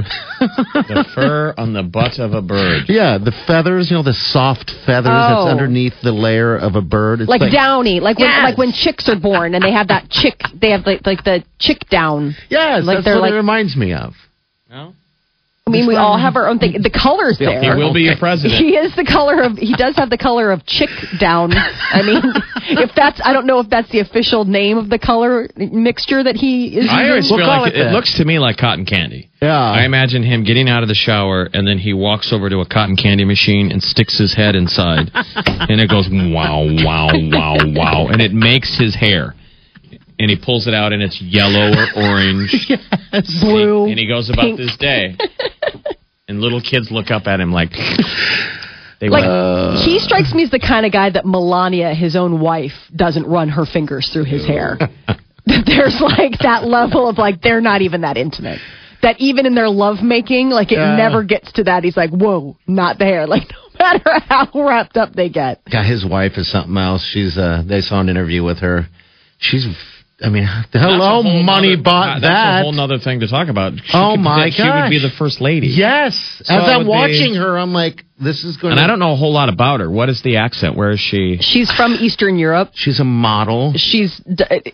The 0.72 1.04
fur 1.14 1.54
on 1.58 1.72
the 1.74 1.82
butt 1.82 2.18
of 2.18 2.32
a 2.32 2.40
bird. 2.42 2.84
yeah, 2.88 3.18
the 3.18 3.32
feathers. 3.46 3.90
You 3.90 3.98
know 3.98 4.02
the 4.02 4.14
soft 4.14 4.72
feathers 4.86 5.12
Oh. 5.12 5.44
that's 5.44 5.50
underneath 5.52 5.92
the 6.02 6.12
layer 6.12 6.56
of 6.56 6.74
a 6.74 6.80
bird. 6.82 7.20
It's 7.20 7.28
like, 7.28 7.52
downy, 7.52 8.00
like 8.00 8.18
when 8.18 8.30
like 8.42 8.56
when 8.58 8.72
chicks 8.72 9.08
are 9.08 9.18
born 9.20 9.54
and 9.54 9.62
they 9.62 9.72
have 9.72 9.88
that 9.88 10.08
chick, 10.08 10.40
they 10.60 10.70
have 10.70 10.86
like 10.86 11.06
like 11.06 11.22
the 11.24 11.44
chick 11.58 11.88
down. 11.90 12.34
Yes, 12.48 12.84
like 12.84 13.04
that's 13.04 13.14
what 13.14 13.20
like- 13.22 13.32
it 13.32 13.36
reminds 13.36 13.76
me 13.76 13.92
of. 13.92 14.14
No? 14.70 14.94
I 15.70 15.72
mean, 15.72 15.80
mean, 15.82 15.88
we 15.88 15.96
all 15.96 16.18
have 16.18 16.36
our 16.36 16.48
own 16.48 16.58
thing. 16.58 16.72
The 16.82 16.90
color's 16.90 17.38
there. 17.38 17.60
He 17.60 17.68
will 17.68 17.94
be 17.94 18.02
your 18.02 18.16
president. 18.16 18.60
He 18.60 18.76
is 18.76 18.94
the 18.96 19.04
color 19.04 19.42
of. 19.42 19.56
He 19.56 19.74
does 19.74 19.96
have 19.96 20.10
the 20.10 20.18
color 20.18 20.50
of 20.50 20.66
chick 20.66 20.90
down. 21.18 21.52
I 21.52 22.02
mean, 22.02 22.22
if 22.78 22.90
that's, 22.94 23.20
I 23.24 23.32
don't 23.32 23.46
know 23.46 23.60
if 23.60 23.70
that's 23.70 23.90
the 23.90 24.00
official 24.00 24.44
name 24.44 24.78
of 24.78 24.90
the 24.90 24.98
color 24.98 25.48
mixture 25.56 26.22
that 26.22 26.36
he 26.36 26.78
is. 26.78 26.88
I 26.90 27.08
always 27.08 27.24
using. 27.24 27.38
feel 27.38 27.46
call 27.46 27.62
like 27.62 27.74
it 27.74 27.86
it, 27.86 27.92
looks 27.92 28.16
to 28.18 28.24
me 28.24 28.38
like 28.38 28.56
cotton 28.56 28.84
candy. 28.84 29.30
Yeah. 29.40 29.56
I 29.56 29.84
imagine 29.84 30.22
him 30.22 30.44
getting 30.44 30.68
out 30.68 30.82
of 30.82 30.88
the 30.88 30.94
shower 30.94 31.48
and 31.52 31.66
then 31.66 31.78
he 31.78 31.94
walks 31.94 32.32
over 32.32 32.50
to 32.50 32.60
a 32.60 32.66
cotton 32.66 32.96
candy 32.96 33.24
machine 33.24 33.72
and 33.72 33.82
sticks 33.82 34.18
his 34.18 34.34
head 34.34 34.54
inside, 34.54 35.10
and 35.14 35.80
it 35.80 35.88
goes 35.88 36.08
wow, 36.10 36.66
wow, 36.84 37.08
wow, 37.12 37.56
wow, 37.74 38.06
and 38.08 38.20
it 38.20 38.32
makes 38.32 38.76
his 38.78 38.94
hair. 38.94 39.34
And 40.20 40.28
he 40.30 40.36
pulls 40.36 40.66
it 40.68 40.74
out 40.74 40.92
and 40.92 41.02
it's 41.02 41.18
yellow 41.20 41.72
or 41.72 41.86
orange. 41.96 42.52
blue, 43.40 43.86
And 43.88 43.98
he 43.98 44.06
goes 44.06 44.28
about 44.28 44.44
pink. 44.44 44.58
this 44.58 44.76
day. 44.76 45.16
And 46.28 46.40
little 46.40 46.60
kids 46.60 46.92
look 46.92 47.10
up 47.10 47.26
at 47.26 47.40
him 47.40 47.50
like 47.50 47.70
they 49.00 49.08
Like 49.08 49.24
went, 49.26 49.80
he 49.84 49.98
strikes 49.98 50.32
me 50.32 50.44
as 50.44 50.50
the 50.50 50.60
kind 50.60 50.86
of 50.86 50.92
guy 50.92 51.10
that 51.10 51.26
Melania, 51.26 51.92
his 51.92 52.14
own 52.14 52.38
wife, 52.38 52.70
doesn't 52.94 53.26
run 53.26 53.48
her 53.48 53.66
fingers 53.66 54.08
through 54.12 54.26
his 54.26 54.46
hair. 54.46 54.78
there's 55.46 56.00
like 56.00 56.38
that 56.42 56.62
level 56.64 57.08
of 57.08 57.18
like 57.18 57.42
they're 57.42 57.60
not 57.60 57.82
even 57.82 58.02
that 58.02 58.16
intimate. 58.16 58.60
That 59.02 59.16
even 59.18 59.44
in 59.44 59.56
their 59.56 59.68
love 59.68 60.02
making, 60.04 60.50
like 60.50 60.70
it 60.70 60.78
Yeah. 60.78 60.94
never 60.94 61.24
gets 61.24 61.50
to 61.52 61.64
that. 61.64 61.82
He's 61.82 61.96
like, 61.96 62.10
whoa, 62.10 62.56
not 62.68 62.96
there. 63.00 63.26
Like 63.26 63.48
no 63.50 63.84
matter 63.84 64.20
how 64.28 64.48
wrapped 64.54 64.96
up 64.96 65.14
they 65.14 65.30
get. 65.30 65.62
God, 65.72 65.84
his 65.84 66.04
wife 66.04 66.32
is 66.36 66.48
something 66.48 66.76
else. 66.76 67.02
She's 67.02 67.36
uh 67.36 67.64
they 67.66 67.80
saw 67.80 68.00
an 68.00 68.08
interview 68.08 68.44
with 68.44 68.58
her. 68.58 68.86
She's 69.38 69.66
I 70.22 70.28
mean, 70.28 70.44
That's 70.44 70.84
a 70.84 70.88
hello, 70.90 71.22
whole 71.22 71.42
money 71.42 71.70
nother- 71.76 71.82
bought 71.82 72.20
That's 72.20 72.60
a 72.60 72.62
whole 72.62 72.72
nother 72.72 72.98
thing 72.98 73.20
to 73.20 73.26
talk 73.28 73.48
about. 73.48 73.72
She 73.82 73.90
Oh, 73.94 74.12
could- 74.12 74.20
my 74.20 74.50
She 74.50 74.62
would 74.62 74.90
be 74.90 74.98
the 74.98 75.08
first 75.10 75.40
lady. 75.40 75.68
yes. 75.68 76.14
So 76.44 76.54
As 76.54 76.62
it 76.64 76.70
I'm 76.70 76.78
would 76.80 76.84
be- 76.84 76.88
watching 76.90 77.34
her, 77.36 77.56
I'm 77.58 77.72
like, 77.72 78.04
this 78.20 78.44
is 78.44 78.58
going 78.58 78.72
And 78.72 78.78
to 78.78 78.84
I 78.84 78.86
don't 78.86 78.98
know 78.98 79.12
a 79.12 79.16
whole 79.16 79.32
lot 79.32 79.48
about 79.48 79.80
her. 79.80 79.90
What 79.90 80.10
is 80.10 80.20
the 80.20 80.36
accent? 80.36 80.76
Where 80.76 80.90
is 80.90 81.00
she? 81.00 81.38
She's 81.40 81.70
from 81.72 81.94
Eastern 81.94 82.38
Europe. 82.38 82.72
She's 82.74 83.00
a 83.00 83.04
model. 83.04 83.72
She's 83.76 84.20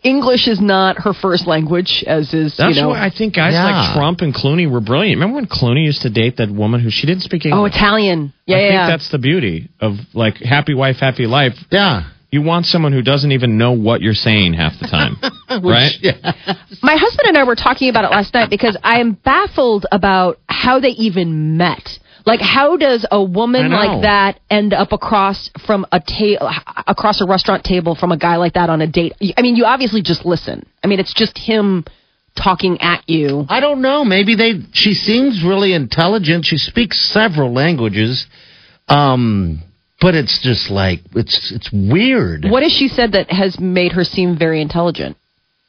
English 0.02 0.48
is 0.48 0.60
not 0.60 0.98
her 0.98 1.12
first 1.12 1.46
language, 1.46 2.02
as 2.08 2.34
is 2.34 2.56
That's 2.56 2.74
you 2.74 2.82
know. 2.82 2.88
why 2.88 3.04
I 3.04 3.10
think 3.10 3.34
guys 3.34 3.52
Yeah. 3.52 3.64
like 3.66 3.94
Trump 3.94 4.22
and 4.22 4.34
Clooney 4.34 4.68
were 4.68 4.80
brilliant. 4.80 5.20
Remember 5.20 5.36
when 5.36 5.46
Clooney 5.46 5.84
used 5.84 6.02
to 6.02 6.10
date 6.10 6.38
that 6.38 6.50
woman 6.50 6.80
who 6.80 6.90
she 6.90 7.06
didn't 7.06 7.22
speak 7.22 7.42
oh, 7.46 7.50
English? 7.50 7.72
oh, 7.74 7.76
Italian. 7.76 8.32
Yeah, 8.46 8.56
I 8.56 8.58
yeah. 8.58 8.64
think 8.66 8.72
yeah. 8.80 8.86
that's 8.88 9.08
the 9.10 9.18
beauty 9.18 9.68
of 9.80 9.94
like 10.12 10.38
happy 10.38 10.74
wife, 10.74 10.96
happy 10.98 11.26
life. 11.26 11.54
Yeah. 11.70 12.02
You 12.32 12.42
want 12.42 12.66
someone 12.66 12.92
who 12.92 13.02
doesn't 13.02 13.30
even 13.30 13.56
know 13.56 13.72
what 13.72 14.00
you're 14.02 14.12
saying 14.12 14.54
half 14.54 14.76
the 14.80 14.88
time, 14.88 15.16
right? 15.62 15.92
Yeah. 16.00 16.32
My 16.82 16.96
husband 16.96 17.28
and 17.28 17.38
I 17.38 17.44
were 17.44 17.54
talking 17.54 17.88
about 17.88 18.04
it 18.04 18.10
last 18.10 18.34
night 18.34 18.50
because 18.50 18.76
I 18.82 19.00
am 19.00 19.12
baffled 19.12 19.86
about 19.92 20.38
how 20.48 20.80
they 20.80 20.88
even 20.88 21.56
met. 21.56 21.98
Like, 22.24 22.40
how 22.40 22.76
does 22.76 23.06
a 23.10 23.22
woman 23.22 23.70
like 23.70 24.02
that 24.02 24.40
end 24.50 24.72
up 24.72 24.90
across 24.90 25.48
from 25.64 25.86
a 25.92 26.00
ta- 26.00 26.84
across 26.88 27.20
a 27.20 27.26
restaurant 27.26 27.62
table 27.62 27.94
from 27.94 28.10
a 28.10 28.18
guy 28.18 28.34
like 28.36 28.54
that 28.54 28.68
on 28.68 28.80
a 28.80 28.86
date? 28.88 29.12
I 29.36 29.42
mean, 29.42 29.54
you 29.54 29.64
obviously 29.64 30.02
just 30.02 30.26
listen. 30.26 30.66
I 30.82 30.88
mean, 30.88 30.98
it's 30.98 31.14
just 31.14 31.38
him 31.38 31.84
talking 32.36 32.80
at 32.80 33.08
you. 33.08 33.46
I 33.48 33.60
don't 33.60 33.80
know. 33.80 34.04
Maybe 34.04 34.34
they. 34.34 34.54
She 34.72 34.94
seems 34.94 35.44
really 35.44 35.72
intelligent. 35.72 36.46
She 36.46 36.56
speaks 36.56 37.00
several 37.12 37.54
languages. 37.54 38.26
Um, 38.88 39.62
but 40.00 40.14
it's 40.14 40.40
just 40.42 40.70
like 40.70 41.00
it's 41.14 41.52
it's 41.52 41.70
weird. 41.72 42.44
What 42.48 42.62
has 42.62 42.72
she 42.72 42.88
said 42.88 43.12
that 43.12 43.30
has 43.30 43.58
made 43.58 43.92
her 43.92 44.04
seem 44.04 44.36
very 44.38 44.60
intelligent? 44.60 45.16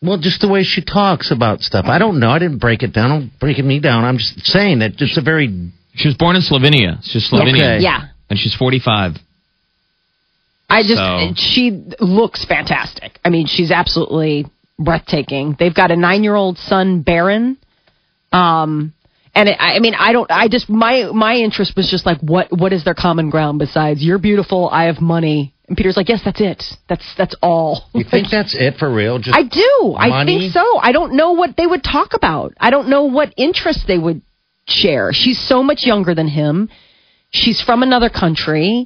Well, 0.02 0.20
just 0.20 0.42
the 0.42 0.48
way 0.48 0.64
she 0.64 0.84
talks 0.84 1.32
about 1.32 1.62
stuff. 1.62 1.86
I 1.88 1.98
don't 1.98 2.20
know. 2.20 2.30
I 2.30 2.40
didn't 2.40 2.60
break 2.60 2.84
it 2.84 2.94
down. 2.94 3.10
Don't 3.10 3.40
break 3.40 3.58
it 3.58 3.66
me 3.66 3.80
down. 3.80 4.06
I'm 4.06 4.18
just 4.20 4.46
saying 4.46 4.80
that 4.80 4.94
it's 5.00 5.18
a 5.18 5.22
very. 5.22 5.48
She 5.96 6.08
was 6.08 6.16
born 6.16 6.36
in 6.36 6.44
Slovenia. 6.44 7.00
She's 7.04 7.30
Slovenian. 7.30 7.56
Okay. 7.56 7.80
Yeah. 7.80 8.10
And 8.30 8.38
she's 8.38 8.54
45. 8.54 9.14
I 10.70 10.84
just 10.84 10.98
So- 10.98 11.34
she 11.36 11.72
looks 12.00 12.46
fantastic. 12.46 13.20
I 13.26 13.30
mean, 13.30 13.48
she's 13.48 13.72
absolutely 13.72 14.46
breathtaking. 14.78 15.56
They've 15.58 15.74
got 15.74 15.92
a 15.92 15.96
nine-year-old 15.96 16.58
son, 16.60 17.02
Barron. 17.02 17.58
Um, 18.32 18.94
and 19.34 19.50
it, 19.50 19.58
I 19.60 19.76
I 19.76 19.80
mean, 19.80 19.96
I 19.96 20.12
don't. 20.12 20.30
I 20.30 20.48
just 20.48 20.70
my 20.70 21.10
my 21.14 21.36
interest 21.36 21.76
was 21.76 21.90
just 21.90 22.06
like, 22.06 22.20
what 22.22 22.48
what 22.52 22.74
is 22.74 22.84
their 22.84 22.94
common 22.94 23.30
ground 23.30 23.60
besides 23.60 24.04
you're 24.04 24.20
beautiful, 24.20 24.70
I 24.70 24.86
have 24.86 25.00
money, 25.00 25.54
and 25.68 25.76
Peter's 25.76 25.98
like, 25.98 26.08
yes, 26.08 26.22
that's 26.24 26.40
it. 26.40 26.64
That's 26.88 27.06
that's 27.18 27.36
all. 27.42 27.90
You 27.94 28.06
think 28.10 28.30
that's 28.30 28.56
it 28.58 28.78
for 28.78 28.92
real? 28.92 29.20
Just 29.20 29.36
I 29.38 29.44
do. 29.44 29.96
I 29.98 30.26
think 30.26 30.54
so. 30.54 30.78
I 30.80 30.92
don't 30.94 31.14
know 31.14 31.34
what 31.34 31.58
they 31.58 31.68
would 31.68 31.84
talk 31.84 32.14
about. 32.14 32.54
I 32.60 32.70
don't 32.70 32.88
know 32.88 33.04
what 33.04 33.34
interests 33.38 33.84
they 33.86 33.98
would 33.98 34.22
share. 34.68 35.12
She's 35.12 35.40
so 35.40 35.64
much 35.64 35.86
younger 35.86 36.16
than 36.16 36.28
him. 36.28 36.70
She's 37.32 37.62
from 37.62 37.84
another 37.84 38.10
country. 38.10 38.86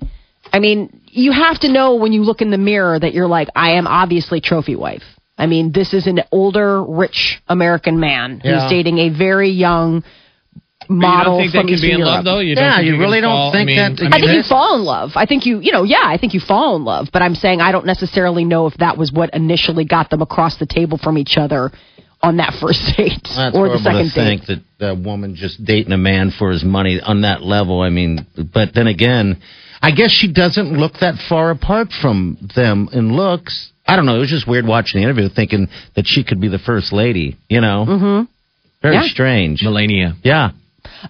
I 0.52 0.60
mean, 0.60 1.02
you 1.06 1.32
have 1.32 1.60
to 1.60 1.72
know 1.72 1.96
when 1.96 2.14
you 2.14 2.24
look 2.24 2.42
in 2.42 2.50
the 2.50 2.58
mirror 2.58 3.00
that 3.00 3.14
you're 3.14 3.28
like, 3.28 3.50
I 3.56 3.72
am 3.74 3.86
obviously 3.86 4.42
trophy 4.42 4.76
wife. 4.76 5.04
I 5.38 5.46
mean, 5.46 5.72
this 5.72 5.94
is 5.94 6.08
an 6.08 6.22
older, 6.32 6.84
rich 6.84 7.42
American 7.48 8.00
man 8.00 8.42
Yeah. 8.44 8.62
who's 8.62 8.72
dating 8.72 8.98
a 9.00 9.10
very 9.10 9.50
young 9.50 10.04
But 10.88 10.94
you 10.96 11.00
model 11.00 11.34
don't 11.38 11.42
think 11.42 11.52
from 11.54 11.58
they 11.58 11.64
can 11.68 11.74
Eastern 11.76 11.88
be 11.90 11.94
in 11.94 12.00
Europe. 12.00 12.12
love 12.16 12.26
though? 12.26 12.40
You 12.40 12.50
Yeah, 12.50 12.56
don't 12.56 12.76
think 12.78 12.86
you 12.88 12.92
can 12.94 13.00
really 13.02 13.22
don't 13.22 13.32
fall- 13.32 13.52
think 13.52 13.70
I 13.70 13.74
mean, 13.88 13.96
that- 13.96 14.14
I 14.14 14.18
I 14.18 14.20
think 14.20 14.32
you 14.34 14.44
fall 14.44 14.76
in 14.76 14.84
love. 14.84 15.12
I 15.16 15.26
think 15.26 15.46
you, 15.46 15.60
you 15.60 15.72
know, 15.72 15.84
yeah, 15.84 16.04
I 16.04 16.18
think 16.18 16.34
you 16.34 16.40
fall 16.40 16.76
in 16.76 16.84
love. 16.84 17.10
But 17.14 17.22
I'm 17.22 17.36
saying 17.36 17.62
I 17.62 17.72
don't 17.72 17.86
necessarily 17.86 18.44
know 18.46 18.68
if 18.68 18.74
that 18.78 18.98
was 18.98 19.12
what 19.12 19.30
initially 19.34 19.86
got 19.86 20.10
them 20.10 20.22
across 20.22 20.58
the 20.58 20.66
table 20.66 20.98
from 20.98 21.18
each 21.18 21.38
other 21.38 21.72
on 22.24 22.38
that 22.38 22.54
first 22.60 22.82
date 22.98 23.20
That's 23.24 23.56
or 23.56 23.70
the 23.70 23.78
horrible 23.78 23.80
second 23.80 24.10
to 24.10 24.12
think 24.14 24.46
date. 24.46 24.60
that 24.80 24.90
a 24.92 24.96
woman 24.96 25.36
just 25.36 25.64
dating 25.64 25.92
a 25.94 25.98
man 25.98 26.32
for 26.32 26.52
his 26.52 26.64
money 26.64 27.00
on 27.02 27.22
that 27.22 27.42
level. 27.44 27.82
I 27.82 27.90
mean, 27.90 28.26
but 28.54 28.74
then 28.74 28.88
again, 28.88 29.38
I 29.82 29.92
guess 29.92 30.12
she 30.12 30.32
doesn't 30.32 30.74
look 30.78 31.00
that 31.00 31.16
far 31.30 31.50
apart 31.52 31.92
from 31.92 32.38
them 32.56 32.90
in 32.92 33.16
looks. 33.16 33.72
I 33.88 33.96
don't 33.96 34.06
know. 34.06 34.16
It 34.16 34.20
was 34.20 34.30
just 34.30 34.48
weird 34.48 34.66
watching 34.68 35.02
the 35.02 35.06
interview, 35.06 35.28
thinking 35.30 35.68
that 35.96 36.06
she 36.08 36.24
could 36.24 36.40
be 36.40 36.48
the 36.48 36.60
first 36.60 36.94
lady. 36.94 37.38
You 37.50 37.62
know, 37.62 37.86
mm-hmm. 37.88 38.24
very 38.84 38.96
Yeah. 38.96 39.04
strange. 39.08 39.64
Melania. 39.64 40.16
Yeah, 40.24 40.52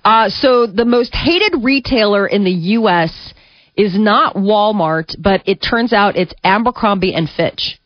Uh, 0.03 0.29
so 0.29 0.65
the 0.67 0.85
most 0.85 1.13
hated 1.13 1.63
retailer 1.63 2.27
in 2.27 2.43
the 2.43 2.51
U.S. 2.51 3.33
is 3.75 3.97
not 3.97 4.35
Walmart, 4.35 5.15
but 5.19 5.41
it 5.45 5.57
turns 5.61 5.93
out 5.93 6.15
it's 6.15 6.33
Abercrombie 6.43 7.13
and 7.13 7.29
Fitch. 7.29 7.77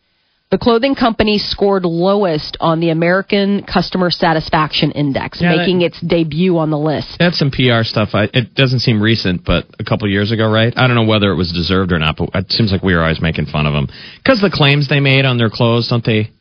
The 0.52 0.60
clothing 0.60 0.94
company 0.94 1.40
scored 1.40 1.84
lowest 1.86 2.56
on 2.62 2.80
the 2.80 2.92
American 2.92 3.64
Customer 3.64 4.12
Satisfaction 4.12 4.92
Index, 4.92 5.42
Yeah, 5.42 5.50
that- 5.52 5.58
making 5.58 5.82
its 5.82 6.00
debut 6.00 6.58
on 6.60 6.70
the 6.70 6.78
list. 6.78 7.18
That's 7.18 7.38
some 7.40 7.50
PR 7.50 7.82
stuff. 7.84 8.10
I, 8.14 8.30
it 8.32 8.54
doesn't 8.54 8.80
seem 8.80 9.02
recent, 9.02 9.44
but 9.44 9.66
a 9.80 9.84
couple 9.84 10.08
years 10.08 10.32
ago, 10.32 10.48
right? 10.50 10.72
I 10.78 10.86
don't 10.88 10.96
know 10.96 11.04
whether 11.06 11.32
it 11.32 11.36
was 11.36 11.52
deserved 11.52 11.92
or 11.92 12.00
not, 12.00 12.18
but 12.18 12.30
it 12.36 12.52
seems 12.52 12.72
like 12.72 12.84
we 12.84 12.94
were 12.94 13.02
always 13.02 13.20
making 13.20 13.48
fun 13.48 13.66
of 13.66 13.74
them 13.74 13.88
because 14.18 14.40
the 14.40 14.52
claims 14.52 14.88
they 14.88 15.00
made 15.00 15.26
on 15.26 15.38
their 15.38 15.50
clothes, 15.50 15.88
don't 15.90 16.06
they? 16.06 16.32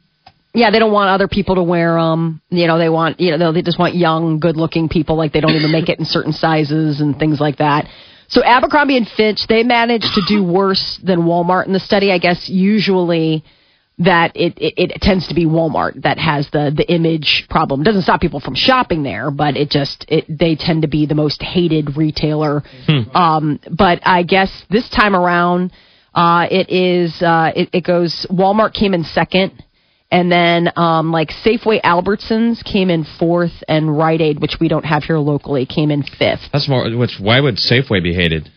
Yeah, 0.54 0.70
they 0.70 0.78
don't 0.78 0.92
want 0.92 1.10
other 1.10 1.26
people 1.26 1.56
to 1.56 1.62
wear 1.62 1.94
them. 1.94 2.40
You 2.48 2.68
know, 2.68 2.78
they 2.78 2.88
want 2.88 3.18
you 3.20 3.36
know 3.36 3.52
they 3.52 3.62
just 3.62 3.78
want 3.78 3.96
young, 3.96 4.38
good-looking 4.38 4.88
people. 4.88 5.16
Like 5.16 5.32
they 5.32 5.40
don't 5.40 5.54
even 5.54 5.72
make 5.72 5.88
it 5.88 5.98
in 5.98 6.04
certain 6.04 6.32
sizes 6.32 7.00
and 7.00 7.18
things 7.18 7.40
like 7.40 7.58
that. 7.58 7.86
So 8.28 8.42
Abercrombie 8.42 8.96
and 8.96 9.08
Fitch 9.08 9.46
they 9.48 9.64
managed 9.64 10.14
to 10.14 10.22
do 10.28 10.42
worse 10.42 10.98
than 11.02 11.20
Walmart 11.20 11.66
in 11.66 11.72
the 11.72 11.80
study. 11.80 12.12
I 12.12 12.18
guess 12.18 12.48
usually 12.48 13.44
that 13.98 14.32
it, 14.34 14.54
it, 14.58 14.74
it 14.76 15.00
tends 15.02 15.28
to 15.28 15.34
be 15.34 15.44
Walmart 15.44 16.02
that 16.02 16.18
has 16.18 16.48
the 16.50 16.72
the 16.74 16.88
image 16.92 17.46
problem. 17.50 17.80
It 17.80 17.84
doesn't 17.84 18.02
stop 18.02 18.20
people 18.20 18.40
from 18.40 18.54
shopping 18.54 19.02
there, 19.02 19.30
but 19.30 19.56
it 19.56 19.70
just 19.70 20.04
it 20.08 20.24
they 20.28 20.54
tend 20.54 20.82
to 20.82 20.88
be 20.88 21.06
the 21.06 21.14
most 21.14 21.42
hated 21.42 21.96
retailer. 21.96 22.62
Um, 23.14 23.60
but 23.70 24.00
I 24.06 24.22
guess 24.22 24.50
this 24.70 24.88
time 24.88 25.14
around, 25.14 25.72
uh, 26.14 26.46
it 26.50 26.70
is 26.70 27.20
uh, 27.22 27.52
it, 27.54 27.70
it 27.72 27.84
goes. 27.84 28.24
Walmart 28.30 28.72
came 28.72 28.94
in 28.94 29.02
second. 29.04 29.62
And 30.14 30.30
then, 30.30 30.72
um, 30.76 31.10
like 31.10 31.30
Safeway 31.44 31.82
Albertsons 31.82 32.62
came 32.62 32.88
in 32.88 33.04
fourth, 33.18 33.64
and 33.66 33.98
Rite 33.98 34.20
Aid, 34.20 34.40
which 34.40 34.58
we 34.60 34.68
don't 34.68 34.84
have 34.84 35.02
here 35.02 35.18
locally, 35.18 35.66
came 35.66 35.90
in 35.90 36.04
fifth. 36.04 36.38
That's 36.52 36.68
more. 36.68 36.88
Which 36.96 37.16
why 37.18 37.40
would 37.40 37.56
Safeway 37.56 38.00
be 38.00 38.14
hated? 38.14 38.48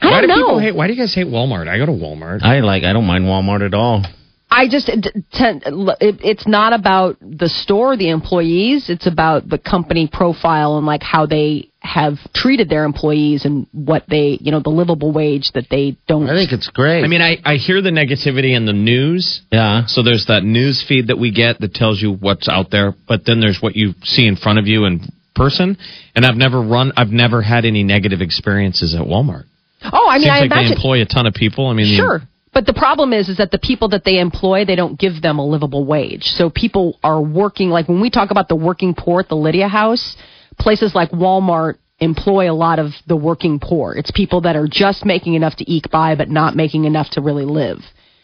I 0.00 0.06
why 0.10 0.20
don't 0.20 0.22
do 0.22 0.26
know. 0.34 0.36
people 0.36 0.58
hate? 0.58 0.74
Why 0.74 0.88
do 0.88 0.94
you 0.94 0.98
guys 0.98 1.14
hate 1.14 1.28
Walmart? 1.28 1.68
I 1.68 1.78
go 1.78 1.86
to 1.86 1.92
Walmart. 1.92 2.42
I 2.42 2.58
like. 2.58 2.82
I 2.82 2.92
don't 2.92 3.06
mind 3.06 3.24
Walmart 3.24 3.64
at 3.64 3.72
all. 3.72 4.04
I 4.50 4.68
just 4.68 4.86
tend, 5.32 5.62
it's 6.00 6.46
not 6.46 6.72
about 6.72 7.16
the 7.20 7.48
store, 7.48 7.96
the 7.96 8.10
employees. 8.10 8.90
It's 8.90 9.06
about 9.06 9.48
the 9.48 9.58
company 9.58 10.08
profile 10.12 10.76
and 10.76 10.86
like 10.86 11.02
how 11.02 11.26
they 11.26 11.70
have 11.80 12.14
treated 12.34 12.68
their 12.68 12.84
employees 12.84 13.44
and 13.44 13.66
what 13.72 14.04
they, 14.08 14.38
you 14.40 14.50
know, 14.50 14.60
the 14.60 14.70
livable 14.70 15.12
wage 15.12 15.52
that 15.54 15.66
they 15.70 15.96
don't. 16.08 16.28
I 16.28 16.34
think 16.34 16.52
it's 16.52 16.68
great. 16.68 17.04
I 17.04 17.06
mean, 17.06 17.22
I, 17.22 17.38
I 17.44 17.54
hear 17.56 17.80
the 17.80 17.90
negativity 17.90 18.54
in 18.56 18.66
the 18.66 18.72
news. 18.72 19.40
yeah. 19.52 19.86
So 19.86 20.02
there's 20.02 20.26
that 20.26 20.42
news 20.42 20.84
feed 20.86 21.06
that 21.08 21.18
we 21.18 21.32
get 21.32 21.60
that 21.60 21.72
tells 21.72 22.02
you 22.02 22.12
what's 22.12 22.48
out 22.48 22.70
there, 22.70 22.94
but 23.08 23.24
then 23.24 23.40
there's 23.40 23.60
what 23.62 23.76
you 23.76 23.94
see 24.02 24.26
in 24.26 24.36
front 24.36 24.58
of 24.58 24.66
you 24.66 24.84
in 24.84 25.00
person. 25.34 25.78
And 26.14 26.26
I've 26.26 26.36
never 26.36 26.60
run, 26.60 26.92
I've 26.96 27.08
never 27.08 27.40
had 27.40 27.64
any 27.64 27.84
negative 27.84 28.20
experiences 28.20 28.94
at 28.94 29.02
Walmart. 29.02 29.44
oh, 29.84 30.08
I 30.08 30.18
mean, 30.18 30.24
Seems 30.24 30.32
I 30.32 30.40
like 30.40 30.50
they 30.50 30.74
employ 30.74 31.02
a 31.02 31.06
ton 31.06 31.26
of 31.26 31.34
people. 31.34 31.68
I 31.68 31.74
mean, 31.74 31.96
Sure. 31.96 32.20
But 32.52 32.66
the 32.66 32.74
problem 32.74 33.12
is, 33.12 33.28
is 33.28 33.36
that 33.36 33.52
the 33.52 33.58
people 33.58 33.88
that 33.90 34.04
they 34.04 34.18
employ, 34.18 34.64
they 34.64 34.74
don't 34.74 34.98
give 34.98 35.22
them 35.22 35.38
a 35.38 35.46
livable 35.46 35.84
wage. 35.84 36.24
So 36.24 36.50
people 36.50 36.98
are 37.02 37.22
working, 37.22 37.70
like 37.70 37.88
when 37.88 38.00
we 38.00 38.10
talk 38.10 38.30
about 38.30 38.48
the 38.48 38.56
working 38.56 38.94
poor 38.94 39.20
at 39.20 39.28
the 39.28 39.36
Lydia 39.36 39.68
House, 39.68 40.16
places 40.58 40.94
like 40.94 41.10
Walmart 41.10 41.78
employ 42.00 42.50
a 42.50 42.54
lot 42.54 42.78
of 42.78 42.92
the 43.06 43.16
working 43.16 43.60
poor. 43.60 43.94
It's 43.94 44.10
people 44.10 44.40
that 44.42 44.56
are 44.56 44.66
just 44.66 45.04
making 45.04 45.34
enough 45.34 45.56
to 45.56 45.70
eke 45.70 45.90
by, 45.90 46.14
but 46.16 46.28
not 46.28 46.56
making 46.56 46.86
enough 46.86 47.10
to 47.10 47.20
really 47.20 47.44
live. 47.44 47.78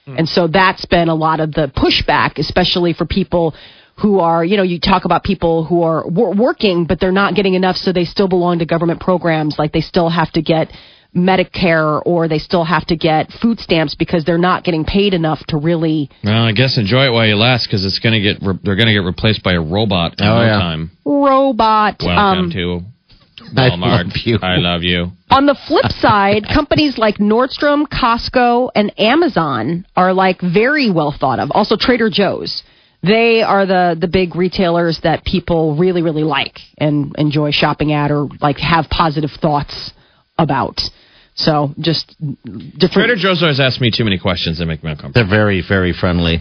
Hmm. 0.07 0.17
And 0.19 0.29
so 0.29 0.49
that's 0.49 0.85
been 0.87 1.09
a 1.09 1.15
lot 1.15 1.41
of 1.41 1.53
the 1.53 1.71
pushback, 1.77 2.39
especially 2.39 2.95
for 2.95 3.05
people 3.05 3.55
who 3.99 4.19
are, 4.19 4.45
you 4.45 4.57
know, 4.57 4.63
you 4.63 4.79
talk 4.81 5.05
about 5.05 5.25
people 5.25 5.65
who 5.65 5.83
are 5.83 6.07
wor- 6.09 6.35
working, 6.35 6.85
but 6.85 7.01
they're 7.01 7.13
not 7.13 7.35
getting 7.35 7.55
enough, 7.55 7.77
so 7.77 7.93
they 7.93 8.05
still 8.05 8.29
belong 8.29 8.59
to 8.59 8.67
government 8.67 9.01
programs. 9.01 9.59
Like 9.59 9.73
they 9.73 9.81
still 9.81 10.09
have 10.09 10.31
to 10.33 10.43
get 10.43 10.71
Medicare 11.17 12.01
or 12.05 12.29
they 12.29 12.39
still 12.39 12.65
have 12.65 12.85
to 12.87 12.97
get 12.97 13.33
food 13.41 13.59
stamps 13.59 13.95
because 13.95 14.25
they're 14.25 14.39
not 14.39 14.63
getting 14.65 14.85
paid 14.85 15.15
enough 15.15 15.41
to 15.49 15.57
really 15.57 16.11
Well, 16.23 16.45
I 16.45 16.53
guess 16.53 16.77
enjoy 16.77 17.07
it 17.07 17.11
while 17.13 17.27
you 17.27 17.37
last 17.37 17.67
because 17.67 17.85
it's 17.85 17.99
gonna 17.99 18.21
get 18.21 18.39
re- 18.43 18.59
they're 18.63 18.77
gonna 18.77 18.93
get 18.93 19.05
replaced 19.05 19.43
by 19.43 19.55
a 19.55 19.61
robot 19.61 20.21
in 20.21 20.27
Oh, 20.27 20.37
no 20.39 20.45
yeah. 20.45 20.59
time. 20.59 20.91
robot. 21.05 22.03
Welcome 22.03 22.45
um, 22.47 22.51
to 22.53 22.81
I 23.57 23.71
Walmart. 23.71 24.05
love 24.07 24.17
you. 24.25 24.39
I 24.43 24.57
love 24.57 24.83
you. 24.83 25.13
On 25.31 25.47
the 25.47 25.55
flip 25.67 25.91
side, 25.93 26.47
companies 26.53 26.99
like 26.99 27.17
Nordstrom, 27.19 27.87
Costco, 27.87 28.71
and 28.75 28.93
Amazon 28.99 29.87
are 29.97 30.13
like 30.13 30.41
very 30.41 30.91
well 30.91 31.13
thought 31.19 31.39
of. 31.39 31.51
Also, 31.53 31.77
Trader 31.77 32.11
Joe's. 32.11 32.63
They 33.03 33.43
are 33.43 33.65
the 33.67 33.97
the 33.99 34.09
big 34.09 34.35
retailers 34.35 35.01
that 35.03 35.25
people 35.25 35.77
really 35.77 36.03
really 36.03 36.25
like 36.25 36.59
and 36.79 37.15
enjoy 37.19 37.53
shopping 37.53 37.93
at 37.93 38.11
or 38.11 38.29
like 38.41 38.59
have 38.59 38.89
positive 38.91 39.31
thoughts 39.41 39.93
about. 40.39 40.81
So 41.37 41.75
just 41.79 42.17
different. 42.19 42.93
Trader 42.93 43.17
Joe's 43.17 43.43
always 43.43 43.61
asks 43.61 43.81
me 43.81 43.91
too 43.91 44.05
many 44.05 44.19
questions 44.19 44.59
that 44.59 44.67
make 44.67 44.83
me 44.83 44.91
uncomfortable. 44.91 45.29
They're 45.29 45.39
very, 45.39 45.63
very 45.67 45.93
friendly. 45.93 46.41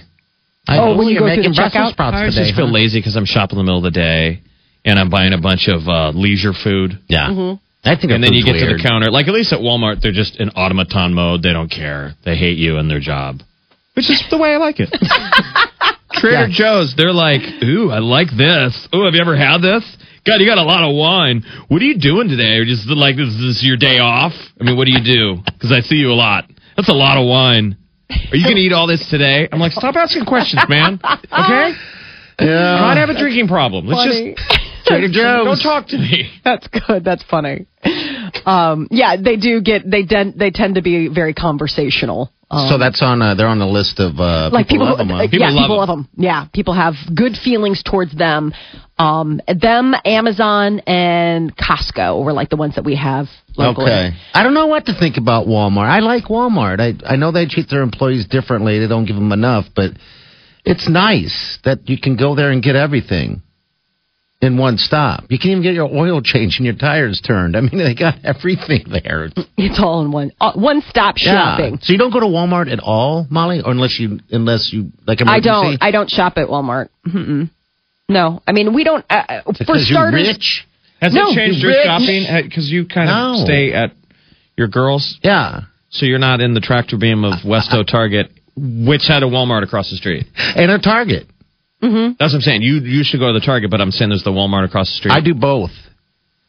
I 0.68 0.80
Oh, 0.80 0.92
know 0.94 0.98
when 0.98 1.08
you 1.08 1.14
you're 1.14 1.22
go 1.22 1.28
making 1.28 1.52
the 1.52 1.56
Brussels 1.56 1.92
checkout? 1.92 1.92
sprouts 1.92 2.16
I 2.18 2.26
today, 2.26 2.46
just 2.48 2.56
feel 2.56 2.72
lazy 2.72 3.00
because 3.00 3.16
I'm 3.16 3.26
shopping 3.26 3.60
in 3.60 3.66
the 3.66 3.70
middle 3.70 3.86
of 3.86 3.94
the 3.94 3.98
day 4.00 4.42
and 4.84 4.98
I'm 4.98 5.10
buying 5.10 5.34
a 5.34 5.38
bunch 5.42 5.68
of 5.68 5.88
uh, 5.88 6.10
leisure 6.12 6.54
food. 6.54 6.98
Yeah. 7.08 7.28
Mm-hmm. 7.30 7.62
I 7.88 7.96
think 8.00 8.14
And 8.14 8.24
then 8.24 8.34
you 8.34 8.44
get 8.44 8.54
to 8.54 8.66
the 8.66 8.82
counter. 8.82 9.12
Like 9.12 9.28
at 9.28 9.34
least 9.36 9.54
at 9.54 9.60
Walmart, 9.60 10.02
they're 10.02 10.12
just 10.16 10.40
in 10.40 10.50
automaton 10.56 11.14
mode. 11.14 11.44
They 11.44 11.54
don't 11.54 11.70
care. 11.70 12.14
They 12.26 12.36
hate 12.36 12.58
you 12.58 12.78
and 12.78 12.90
their 12.90 13.00
job, 13.00 13.42
which 13.94 14.10
is 14.10 14.24
the 14.32 14.38
way 14.40 14.54
I 14.56 14.58
like 14.58 14.78
it. 14.80 14.90
Trader 16.14 16.48
Joe's, 16.50 16.96
they're 16.98 17.14
like, 17.14 17.42
ooh, 17.64 17.92
I 17.92 18.00
like 18.00 18.30
this. 18.36 18.88
Ooh, 18.96 19.04
have 19.06 19.14
you 19.14 19.22
ever 19.22 19.36
had 19.36 19.60
this? 19.62 19.84
God, 20.26 20.42
you 20.42 20.48
got 20.48 20.58
a 20.58 20.64
lot 20.64 20.84
of 20.84 20.96
wine. 20.96 21.44
What 21.68 21.82
are 21.82 21.86
you 21.86 22.00
doing 22.00 22.28
today? 22.28 22.58
Or 22.58 22.66
just 22.66 22.88
like, 22.88 23.16
this 23.16 23.28
is 23.30 23.62
your 23.64 23.78
day 23.78 24.00
off? 24.00 24.34
I 24.60 24.64
mean, 24.64 24.76
what 24.76 24.86
do 24.86 24.92
you 24.92 25.04
do? 25.04 25.42
Because 25.54 25.72
I 25.72 25.82
see 25.82 25.96
you 25.98 26.12
a 26.12 26.18
lot. 26.18 26.46
That's 26.76 26.90
a 26.90 26.94
lot 26.94 27.18
of 27.18 27.28
wine. 27.28 27.78
Are 28.10 28.36
you 28.36 28.44
going 28.44 28.56
to 28.56 28.62
eat 28.62 28.74
all 28.74 28.88
this 28.88 29.08
today? 29.10 29.48
I'm 29.52 29.60
like, 29.60 29.72
stop 29.72 29.96
asking 29.96 30.26
questions, 30.26 30.64
man. 30.68 31.00
Okay? 31.04 31.74
Yeah. 32.40 32.84
I 32.84 32.98
have 32.98 33.10
a 33.10 33.18
drinking 33.18 33.48
problem. 33.48 33.86
Let's 33.88 34.12
Funny. 34.12 34.36
just 34.36 34.88
Trader 34.88 35.08
Joe's. 35.10 35.46
don't 35.46 35.62
talk 35.62 35.88
to 35.90 35.98
me. 35.98 36.30
That's 36.44 36.68
good. 36.68 37.04
That's 37.04 37.24
funny. 37.24 37.66
Um, 38.46 38.88
yeah, 38.92 39.16
they 39.20 39.36
do 39.38 39.62
get 39.62 39.90
they 39.90 40.04
den- 40.04 40.34
they 40.38 40.52
tend 40.52 40.76
to 40.76 40.82
be 40.82 41.08
very 41.08 41.34
conversational. 41.34 42.32
Um, 42.56 42.70
So 42.70 42.78
that's 42.78 43.02
on. 43.02 43.22
Uh, 43.22 43.36
they're 43.36 43.48
on 43.48 43.60
the 43.60 43.66
list 43.68 44.00
of 44.00 44.20
uh, 44.20 44.50
like 44.52 44.68
people, 44.68 44.86
love 44.86 44.98
them. 44.98 45.10
huh? 45.10 45.22
People 45.24 45.40
yeah, 45.40 45.50
love 45.50 45.64
people 45.64 45.80
them. 45.82 45.90
love 45.90 45.98
them. 45.98 46.10
Yeah, 46.18 46.46
people 46.54 46.74
have 46.74 46.94
good 47.14 47.34
feelings 47.36 47.84
towards 47.84 48.16
them. 48.16 48.54
Um, 48.98 49.42
them, 49.48 49.94
Amazon, 50.06 50.80
and 50.88 51.56
Costco 51.56 52.24
were 52.24 52.34
like 52.34 52.50
the 52.50 52.56
ones 52.56 52.76
that 52.76 52.86
we 52.86 52.96
have 52.96 53.28
locally. 53.58 53.92
Okay. 53.92 54.16
I 54.34 54.44
don't 54.44 54.54
know 54.54 54.68
what 54.68 54.86
to 54.86 54.94
think 54.98 55.18
about 55.18 55.48
Walmart. 55.48 55.90
I 55.90 56.00
like 56.00 56.26
Walmart. 56.26 56.80
I 56.80 56.94
I 57.14 57.16
know 57.18 57.32
they 57.32 57.46
treat 57.46 57.70
their 57.70 57.82
employees 57.82 58.26
differently. 58.28 58.80
They 58.80 58.88
don't 58.88 59.06
give 59.06 59.16
them 59.18 59.32
enough, 59.34 59.66
but 59.76 59.92
it's 60.64 60.88
nice 60.90 61.60
that 61.66 61.90
you 61.90 61.98
can 62.00 62.16
go 62.16 62.36
there 62.36 62.52
and 62.52 62.64
get 62.64 62.76
everything 62.76 63.42
in 64.42 64.58
one 64.58 64.78
stop. 64.78 65.24
You 65.30 65.40
can 65.40 65.52
even 65.52 65.64
get 65.64 65.74
your 65.74 65.88
oil 65.94 66.22
changed 66.22 66.60
and 66.60 66.66
your 66.66 66.76
tires 66.76 67.22
turned. 67.26 67.56
I 67.56 67.62
mean, 67.62 67.78
they 67.78 67.96
got 67.96 68.16
everything 68.24 68.86
there. 68.90 69.30
It's 69.58 69.80
all 69.80 70.02
in 70.04 70.12
one 70.12 70.32
uh, 70.40 70.52
one 70.56 70.82
stop 70.90 71.18
shopping. 71.18 71.74
Yeah. 71.76 71.80
So 71.82 71.94
you 71.94 72.00
don't 72.00 72.12
go 72.12 72.20
to 72.20 72.26
Walmart 72.28 72.72
at 72.72 72.80
all, 72.80 73.26
Molly, 73.30 73.62
or 73.66 73.72
unless 73.72 74.00
you 74.00 74.20
unless 74.32 74.72
you 74.74 74.92
like 75.08 75.20
I 75.26 75.40
don't. 75.40 75.78
I 75.82 75.92
don't 75.92 76.10
shop 76.10 76.34
at 76.38 76.48
Walmart. 76.48 76.90
Mm-mm. 77.08 77.50
No, 78.08 78.42
I 78.46 78.52
mean 78.52 78.74
we 78.74 78.84
don't. 78.84 79.04
Uh, 79.10 79.14
uh, 79.28 79.42
for 79.44 79.54
because 79.54 79.90
you're 79.90 79.98
starters, 79.98 80.28
rich. 80.28 80.68
Has 81.02 81.14
No, 81.14 81.30
it 81.32 81.36
changed 81.36 81.58
you 81.64 81.70
your 81.70 81.78
rich. 81.78 81.86
shopping? 81.86 82.44
Because 82.50 82.70
you 82.72 82.86
kind 82.88 83.10
of 83.10 83.16
No. 83.40 83.46
stay 83.46 83.74
at 83.74 83.92
your 84.58 84.68
girls, 84.70 85.20
Yeah. 85.24 85.62
so 85.90 86.06
you're 86.06 86.20
not 86.20 86.40
in 86.40 86.54
the 86.54 86.62
tractor 86.62 86.98
beam 86.98 87.24
of 87.26 87.40
Westo 87.42 87.86
Target, 87.86 88.32
which 88.56 89.06
had 89.08 89.22
a 89.24 89.26
Walmart 89.26 89.64
across 89.64 89.90
the 89.90 89.98
street. 89.98 90.26
And 90.38 90.72
a 90.72 90.80
Target. 90.80 91.28
Mm-hmm. 91.86 92.14
That's 92.20 92.34
what 92.34 92.40
I'm 92.40 92.42
saying. 92.42 92.62
You 92.64 92.80
you 92.80 93.04
should 93.04 93.20
go 93.20 93.32
to 93.32 93.40
the 93.40 93.46
Target, 93.46 93.70
but 93.70 93.82
I'm 93.82 93.92
saying 93.92 94.10
there's 94.10 94.24
the 94.24 94.32
Walmart 94.32 94.66
across 94.66 94.88
the 94.88 94.98
street. 94.98 95.12
I 95.12 95.22
do 95.22 95.36
both. 95.36 95.72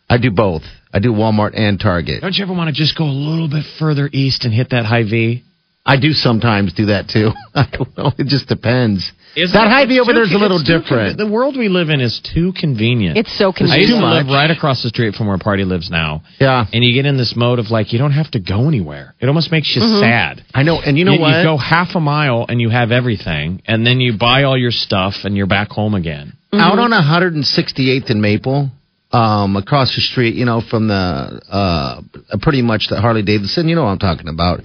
I 0.09 0.19
do 0.19 0.31
both. 0.31 0.63
I 0.93 0.99
do 0.99 1.13
Walmart 1.13 1.59
and 1.59 1.79
Target. 1.79 2.23
Don't 2.23 2.35
you 2.35 2.45
ever 2.45 2.55
want 2.55 2.69
to 2.69 2.73
just 2.75 2.97
go 2.97 3.05
a 3.05 3.13
little 3.13 3.49
bit 3.49 3.65
further 3.79 4.09
east 4.13 4.45
and 4.45 4.55
hit 4.55 4.71
that 4.71 4.87
Hy-Vee? 4.87 5.43
I 5.85 6.01
do 6.01 6.13
sometimes 6.13 6.73
do 6.73 6.87
that 6.87 7.09
too. 7.09 7.31
I 7.55 7.67
don't 7.71 7.97
know. 7.97 8.13
It 8.17 8.29
just 8.29 8.49
depends. 8.49 9.13
Isn't 9.37 9.53
that 9.53 9.67
it? 9.67 9.71
Hy-Vee 9.71 10.01
over 10.01 10.11
too 10.13 10.15
there 10.15 10.25
is 10.25 10.33
a 10.33 10.39
little 10.39 10.59
different. 10.63 11.19
con- 11.19 11.27
the 11.27 11.31
world 11.31 11.57
we 11.59 11.69
live 11.69 11.91
in 11.91 12.01
is 12.01 12.21
too 12.35 12.53
convenient. 12.59 13.19
it's 13.19 13.37
so 13.37 13.51
I 13.51 13.53
convenient. 13.53 13.81
used 13.83 13.95
too 13.95 14.01
to 14.01 14.07
live 14.07 14.27
right 14.27 14.51
across 14.51 14.83
the 14.83 14.89
street 14.89 15.15
from 15.15 15.27
where 15.29 15.37
Party 15.39 15.65
lives 15.65 15.91
now. 15.91 16.23
Yeah. 16.41 16.65
And 16.73 16.83
you 16.83 16.95
get 16.95 17.05
in 17.07 17.17
this 17.19 17.35
mode 17.37 17.59
of 17.59 17.71
like, 17.71 17.93
you 17.93 17.99
don't 17.99 18.13
have 18.13 18.31
to 18.33 18.41
go 18.41 18.67
anywhere. 18.69 19.15
It 19.21 19.27
almost 19.29 19.53
makes 19.53 19.75
you 19.77 19.83
Mm-hmm. 19.83 20.01
sad. 20.01 20.45
I 20.55 20.63
know. 20.63 20.81
And 20.81 20.97
you 20.99 21.05
know 21.05 21.13
you, 21.13 21.21
what? 21.21 21.37
you 21.37 21.43
go 21.45 21.57
half 21.59 21.95
a 21.95 22.01
mile 22.01 22.47
and 22.49 22.61
you 22.61 22.71
have 22.71 22.91
everything, 22.93 23.63
and 23.67 23.87
then 23.87 24.01
you 24.01 24.17
buy 24.19 24.45
all 24.45 24.57
your 24.57 24.71
stuff 24.73 25.15
and 25.25 25.37
you're 25.37 25.47
back 25.47 25.69
home 25.69 25.95
again. 25.95 26.33
Out 26.55 26.79
on 26.79 26.91
168th 26.93 28.09
and 28.11 28.23
Maple, 28.23 28.71
um, 29.13 29.57
across 29.57 29.95
the 29.95 30.01
street, 30.01 30.35
you 30.35 30.45
know, 30.47 30.63
from 30.71 30.89
the 30.89 30.95
uh, 31.51 32.01
pretty 32.41 32.63
much 32.63 32.87
the 32.89 33.01
Harley 33.01 33.23
Davidson. 33.23 33.69
You 33.69 33.77
know 33.77 33.83
what 33.85 33.91
I'm 33.91 33.99
talking 33.99 34.29
about. 34.29 34.61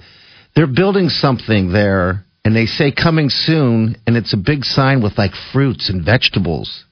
They're 0.56 0.66
building 0.66 1.08
something 1.10 1.72
there, 1.72 2.24
and 2.44 2.54
they 2.56 2.66
say 2.66 2.92
coming 2.92 3.28
soon, 3.30 3.96
and 4.06 4.16
it's 4.16 4.32
a 4.32 4.36
big 4.36 4.64
sign 4.64 5.02
with 5.02 5.16
like 5.18 5.32
fruits 5.52 5.88
and 5.90 6.04
vegetables. 6.04 6.84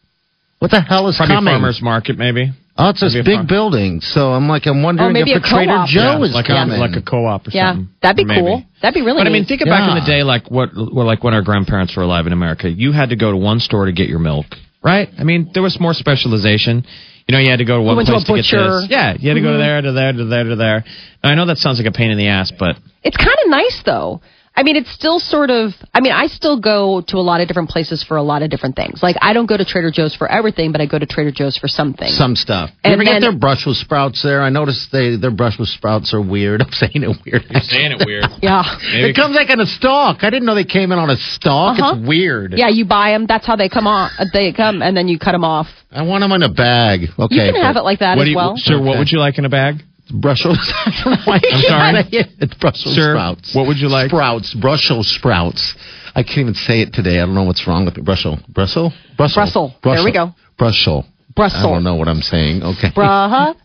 What 0.58 0.70
the 0.70 0.80
hell 0.80 1.08
is 1.08 1.16
Probably 1.16 1.36
coming? 1.36 1.52
farmers 1.54 1.80
market, 1.82 2.18
maybe. 2.18 2.52
Oh, 2.76 2.90
it's 2.90 3.02
Maybe 3.02 3.20
a 3.20 3.24
big 3.24 3.34
farm- 3.38 3.46
building. 3.46 4.00
So 4.00 4.32
I'm 4.32 4.48
like, 4.48 4.66
I'm 4.66 4.82
wondering 4.82 5.12
maybe 5.12 5.32
if 5.32 5.42
a 5.42 5.46
a 5.46 5.48
Trader 5.48 5.72
co-op. 5.72 5.88
Joe 5.88 6.00
Yeah, 6.20 6.24
is 6.24 6.34
like 6.34 6.46
coming. 6.46 6.76
a 6.76 6.80
like 6.80 6.96
a 6.96 7.02
co-op 7.02 7.46
or 7.48 7.50
Yeah, 7.50 7.72
something. 7.72 7.88
that'd 8.00 8.16
be 8.16 8.24
Maybe. 8.24 8.40
cool. 8.40 8.64
That'd 8.80 8.94
be 8.94 9.02
really. 9.02 9.20
But 9.20 9.26
I 9.26 9.30
mean, 9.30 9.42
neat. 9.42 9.48
think 9.48 9.64
back 9.64 9.88
in 9.88 9.96
the 10.02 10.06
day, 10.06 10.22
like 10.22 10.50
what, 10.50 10.70
well, 10.74 11.04
like 11.04 11.22
when 11.24 11.34
our 11.34 11.42
grandparents 11.42 11.94
were 11.96 12.04
alive 12.04 12.26
in 12.26 12.32
America, 12.32 12.70
you 12.70 12.92
had 12.92 13.10
to 13.10 13.16
go 13.16 13.30
to 13.32 13.36
one 13.36 13.58
store 13.60 13.86
to 13.86 13.92
get 13.92 14.08
your 14.08 14.18
milk, 14.20 14.46
right? 14.82 15.08
I 15.18 15.24
mean, 15.24 15.50
there 15.52 15.62
was 15.62 15.78
more 15.80 15.92
specialization. 15.94 16.84
You 17.28 17.32
know, 17.34 17.38
you 17.38 17.50
had 17.50 17.58
to 17.58 17.64
go 17.66 17.76
to 17.76 17.82
one 17.82 17.96
went 17.96 18.08
to 18.08 18.12
place 18.12 18.22
a 18.22 18.26
to, 18.26 18.32
get 18.36 18.42
butcher. 18.42 18.56
Mm-hmm. 18.56 18.80
this. 18.82 18.90
Yeah, 18.90 19.14
you 19.18 19.28
had 19.28 19.34
to 19.34 19.40
go 19.42 19.52
to 19.52 19.58
there, 19.58 19.80
to 19.82 19.92
there, 19.92 20.12
to 20.12 20.24
there, 20.24 20.44
to 20.44 20.56
there. 20.56 20.84
Now, 21.22 21.30
I 21.32 21.34
know 21.34 21.46
that 21.46 21.58
sounds 21.58 21.78
like 21.78 21.86
a 21.88 21.92
pain 21.92 22.10
in 22.10 22.18
the 22.18 22.28
ass, 22.28 22.50
but 22.58 22.76
It's 23.02 23.16
kind 23.16 23.36
of 23.44 23.50
nice 23.50 23.82
though. 23.84 24.20
I 24.56 24.62
mean, 24.62 24.76
it's 24.76 24.92
still 24.92 25.20
sort 25.20 25.48
of. 25.48 25.70
I 25.94 26.00
mean, 26.00 26.12
I 26.12 26.26
still 26.26 26.60
go 26.60 27.02
to 27.08 27.16
a 27.16 27.24
lot 27.24 27.40
of 27.40 27.48
different 27.48 27.70
places 27.70 28.02
for 28.06 28.16
a 28.18 28.22
lot 28.22 28.42
of 28.42 28.50
different 28.50 28.76
things. 28.76 29.02
Like, 29.02 29.16
I 29.22 29.32
don't 29.32 29.46
go 29.46 29.56
to 29.56 29.64
Trader 29.64 29.90
Joe's 29.90 30.14
for 30.14 30.30
everything, 30.30 30.70
but 30.72 30.80
I 30.82 30.86
go 30.86 30.98
to 30.98 31.06
Trader 31.06 31.30
Joe's 31.30 31.56
for 31.56 31.68
something. 31.68 32.08
Some 32.08 32.36
stuff. 32.36 32.68
You 32.70 32.78
And 32.84 32.92
ever 32.94 33.04
get 33.04 33.12
then- 33.12 33.20
their 33.22 33.32
Brussels 33.38 33.78
sprouts 33.80 34.22
there? 34.22 34.42
I 34.42 34.50
noticed 34.50 34.90
they 34.92 35.16
their 35.16 35.30
Brussels 35.30 35.72
sprouts 35.72 36.12
are 36.12 36.20
weird. 36.20 36.60
I'm 36.66 36.72
saying 36.72 36.92
it 36.96 37.08
weird. 37.24 37.44
you're 37.48 37.62
saying 37.62 37.92
it 37.92 38.02
weird. 38.04 38.24
yeah. 38.42 38.62
Maybe 38.92 39.10
It 39.10 39.16
comes 39.16 39.34
like 39.34 39.48
on 39.50 39.60
a 39.60 39.66
stalk. 39.66 40.18
I 40.24 40.30
didn't 40.30 40.44
know 40.46 40.54
they 40.54 40.64
came 40.64 40.92
in 40.92 40.98
on 40.98 41.08
a 41.10 41.16
stalk. 41.16 41.78
Uh-huh. 41.78 41.94
It's 41.98 42.06
weird. 42.08 42.52
Yeah, 42.56 42.68
you 42.68 42.84
buy 42.84 43.12
them. 43.12 43.26
That's 43.26 43.46
how 43.46 43.56
they 43.56 43.68
come 43.70 43.86
on. 43.86 44.10
uh, 44.18 44.26
They 44.32 44.52
come, 44.52 44.82
and 44.82 44.94
then 44.96 45.08
you 45.08 45.18
cut 45.18 45.32
them 45.32 45.44
off. 45.44 45.68
I 45.92 46.02
want 46.02 46.22
them 46.22 46.32
in 46.32 46.42
a 46.42 46.52
bag. 46.52 47.00
Okay. 47.18 47.34
You 47.46 47.52
can 47.52 47.62
have 47.62 47.76
it 47.76 47.82
like 47.82 48.00
that 48.00 48.16
What 48.16 48.24
as 48.24 48.28
you, 48.30 48.36
well. 48.36 48.54
sir? 48.56 48.80
What 48.80 48.98
would 48.98 49.10
you 49.10 49.18
like 49.20 49.38
in 49.38 49.44
a 49.44 49.48
bag? 49.48 49.76
Brussels. 50.10 50.58
I 50.86 51.02
don't 51.04 51.12
know 51.14 51.20
why 51.24 51.34
I 51.34 51.36
I'm 51.36 51.60
can't 51.62 52.06
sorry? 52.10 52.20
it. 52.20 52.28
It's 52.40 52.54
Brussels 52.54 52.94
Sir, 52.94 53.14
sprouts. 53.14 53.54
what 53.54 53.66
would 53.66 53.78
you 53.78 53.88
like? 53.88 54.10
Sprouts. 54.10 54.54
Brussels 54.54 55.08
sprouts. 55.14 55.74
I 56.14 56.22
can't 56.22 56.38
even 56.38 56.54
say 56.54 56.80
it 56.80 56.92
today. 56.92 57.20
I 57.20 57.26
don't 57.26 57.34
know 57.34 57.44
what's 57.44 57.66
wrong 57.66 57.84
with 57.84 57.96
me. 57.96 58.02
Brussels. 58.02 58.40
Brussels. 58.48 58.92
Brussels. 59.16 59.34
Brussels. 59.36 59.72
There 59.84 60.04
we 60.04 60.12
go. 60.12 60.34
Brussels. 60.58 61.04
Brussels. 61.36 61.64
I 61.64 61.70
don't 61.70 61.84
know 61.84 61.94
what 61.94 62.08
I'm 62.08 62.22
saying. 62.22 62.62
Okay. 62.62 62.90
Bruh. 62.90 63.54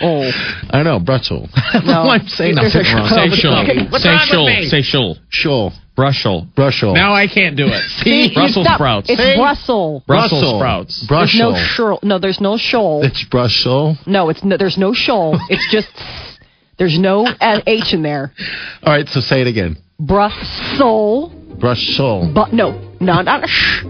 Oh. 0.00 0.30
I 0.70 0.82
know. 0.82 0.98
Brussels. 1.00 1.48
No. 1.84 2.08
I'm 2.08 2.26
saying 2.28 2.54
There's 2.54 2.74
nothing 2.74 2.96
wrong. 2.96 3.08
Say 3.08 3.28
but- 3.28 3.38
shul. 3.38 4.46
Say 4.70 4.82
shul. 4.82 5.14
Say 5.14 5.20
shul. 5.30 5.72
Shul. 5.96 6.04
Brussels. 6.04 6.44
Brussels. 6.54 6.94
Now 6.94 7.14
I 7.14 7.26
can't 7.26 7.56
do 7.56 7.66
it. 7.66 7.82
See, 8.04 8.32
Brussels 8.34 8.66
stop. 8.66 8.76
sprouts. 8.76 9.10
It's 9.10 9.20
See? 9.20 9.36
Brussels. 9.36 10.02
Brussels 10.06 10.40
Brussels. 10.42 10.58
sprouts. 10.60 11.00
There's 11.00 11.08
Brussels. 11.08 11.54
no 11.54 11.58
shoal. 11.58 11.98
No, 12.02 12.18
there's 12.18 12.40
no 12.40 12.56
shoal. 12.56 13.02
It's 13.02 13.24
Brussels. 13.24 13.96
No, 14.06 14.28
it's 14.28 14.44
no, 14.44 14.56
there's 14.56 14.78
no 14.78 14.92
shoal. 14.92 15.38
It's 15.48 15.66
just 15.72 15.88
there's 16.78 16.98
no 16.98 17.26
H 17.40 17.94
in 17.94 18.02
there. 18.02 18.32
All 18.82 18.92
right. 18.92 19.08
So 19.08 19.20
say 19.20 19.40
it 19.40 19.46
again. 19.46 19.76
Brussels. 19.98 21.32
Brussels. 21.58 22.32
But 22.34 22.52
no, 22.52 22.72
no, 23.00 23.22
not 23.22 23.44
a 23.44 23.48
sh. 23.48 23.82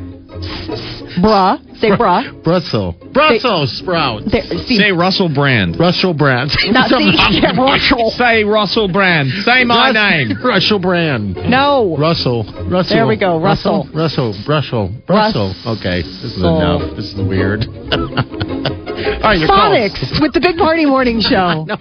Bruh. 1.21 1.59
Say 1.79 1.91
bruh. 1.91 2.43
Brussels. 2.43 2.95
Brussels 3.13 3.79
sprouts. 3.79 4.31
There, 4.31 4.43
see, 4.67 4.79
Say 4.79 4.93
Russell 4.93 5.29
Brand. 5.33 5.79
Russell 5.79 6.15
Brand. 6.15 6.51
not 6.71 6.89
see, 6.89 7.13
yeah, 7.31 7.57
Russell. 7.57 8.11
Say 8.17 8.45
Russell 8.45 8.89
Brand. 8.89 9.31
Say 9.45 9.65
my 9.65 9.93
name. 9.93 10.37
Russell 10.45 10.79
Brand. 10.79 11.37
No. 11.37 11.97
Russell. 11.99 12.45
Russell. 12.71 12.97
There 12.97 13.07
we 13.07 13.17
go, 13.17 13.41
Russell. 13.41 13.89
Russell. 13.95 14.35
Russell. 14.49 14.91
Russell. 15.09 15.55
Okay. 15.67 16.03
This 16.03 16.25
is 16.25 16.43
Russell. 16.43 16.57
enough. 16.57 16.97
This 16.97 17.13
is 17.13 17.21
weird. 17.21 18.66
All 19.07 19.15
All 19.15 19.21
right, 19.31 19.39
your 19.39 19.49
calls. 19.49 19.79
Phonics 19.79 20.21
with 20.21 20.33
the 20.35 20.41
Big 20.41 20.57
Party 20.57 20.85
Morning 20.87 21.21
Show. 21.25 21.65
No. 21.65 21.77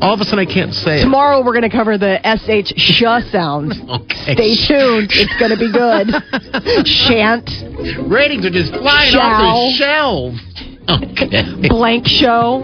All 0.00 0.14
of 0.14 0.20
a 0.20 0.24
sudden, 0.24 0.40
I 0.40 0.46
can't 0.50 0.72
say 0.72 1.00
it. 1.00 1.02
Tomorrow 1.04 1.44
we're 1.44 1.52
going 1.52 1.68
to 1.68 1.74
cover 1.76 1.98
the 1.98 2.16
sh 2.24 2.72
sh 2.76 3.02
sound. 3.30 3.74
Okay. 3.88 4.34
Stay 4.34 4.54
tuned. 4.68 5.08
It's 5.12 5.32
going 5.40 5.52
to 5.52 5.56
be 5.56 5.72
good. 5.72 6.12
Shan't, 6.86 7.48
Ratings 8.08 8.44
are 8.44 8.50
just 8.50 8.72
flying 8.72 9.14
off 9.16 9.40
the 9.40 9.76
shelves. 9.76 10.40
Okay. 10.88 11.68
blank 11.68 12.06
show. 12.06 12.62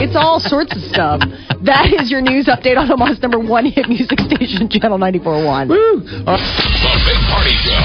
It's 0.00 0.16
all 0.16 0.40
sorts 0.40 0.76
of 0.76 0.82
stuff. 0.92 1.20
That 1.64 1.92
is 2.00 2.10
your 2.10 2.20
news 2.20 2.46
update 2.46 2.76
on 2.76 2.90
Omaha's 2.90 3.20
number 3.20 3.38
one 3.38 3.64
hit 3.66 3.88
music 3.88 4.18
station, 4.20 4.68
Channel 4.68 4.98
94.1. 4.98 5.68
The 5.68 5.76
Big 7.04 7.20
Party 7.32 7.56
Show. 7.64 7.80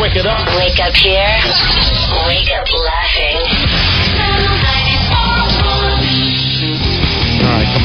Wake 0.00 0.16
it 0.16 0.26
up. 0.26 0.44
Wake 0.60 0.80
up 0.80 0.92
here. 0.96 1.40
Wake 2.28 2.48
up 2.52 2.68
laughing. 2.68 3.63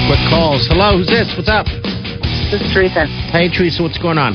Quick 0.09 0.25
calls. 0.27 0.65
Hello, 0.65 0.97
who's 0.97 1.05
this? 1.05 1.29
What's 1.37 1.47
up? 1.47 1.67
This 2.49 2.65
is 2.65 2.73
Teresa. 2.73 3.05
Hey, 3.05 3.47
Teresa, 3.47 3.83
what's 3.83 3.99
going 3.99 4.17
on? 4.17 4.33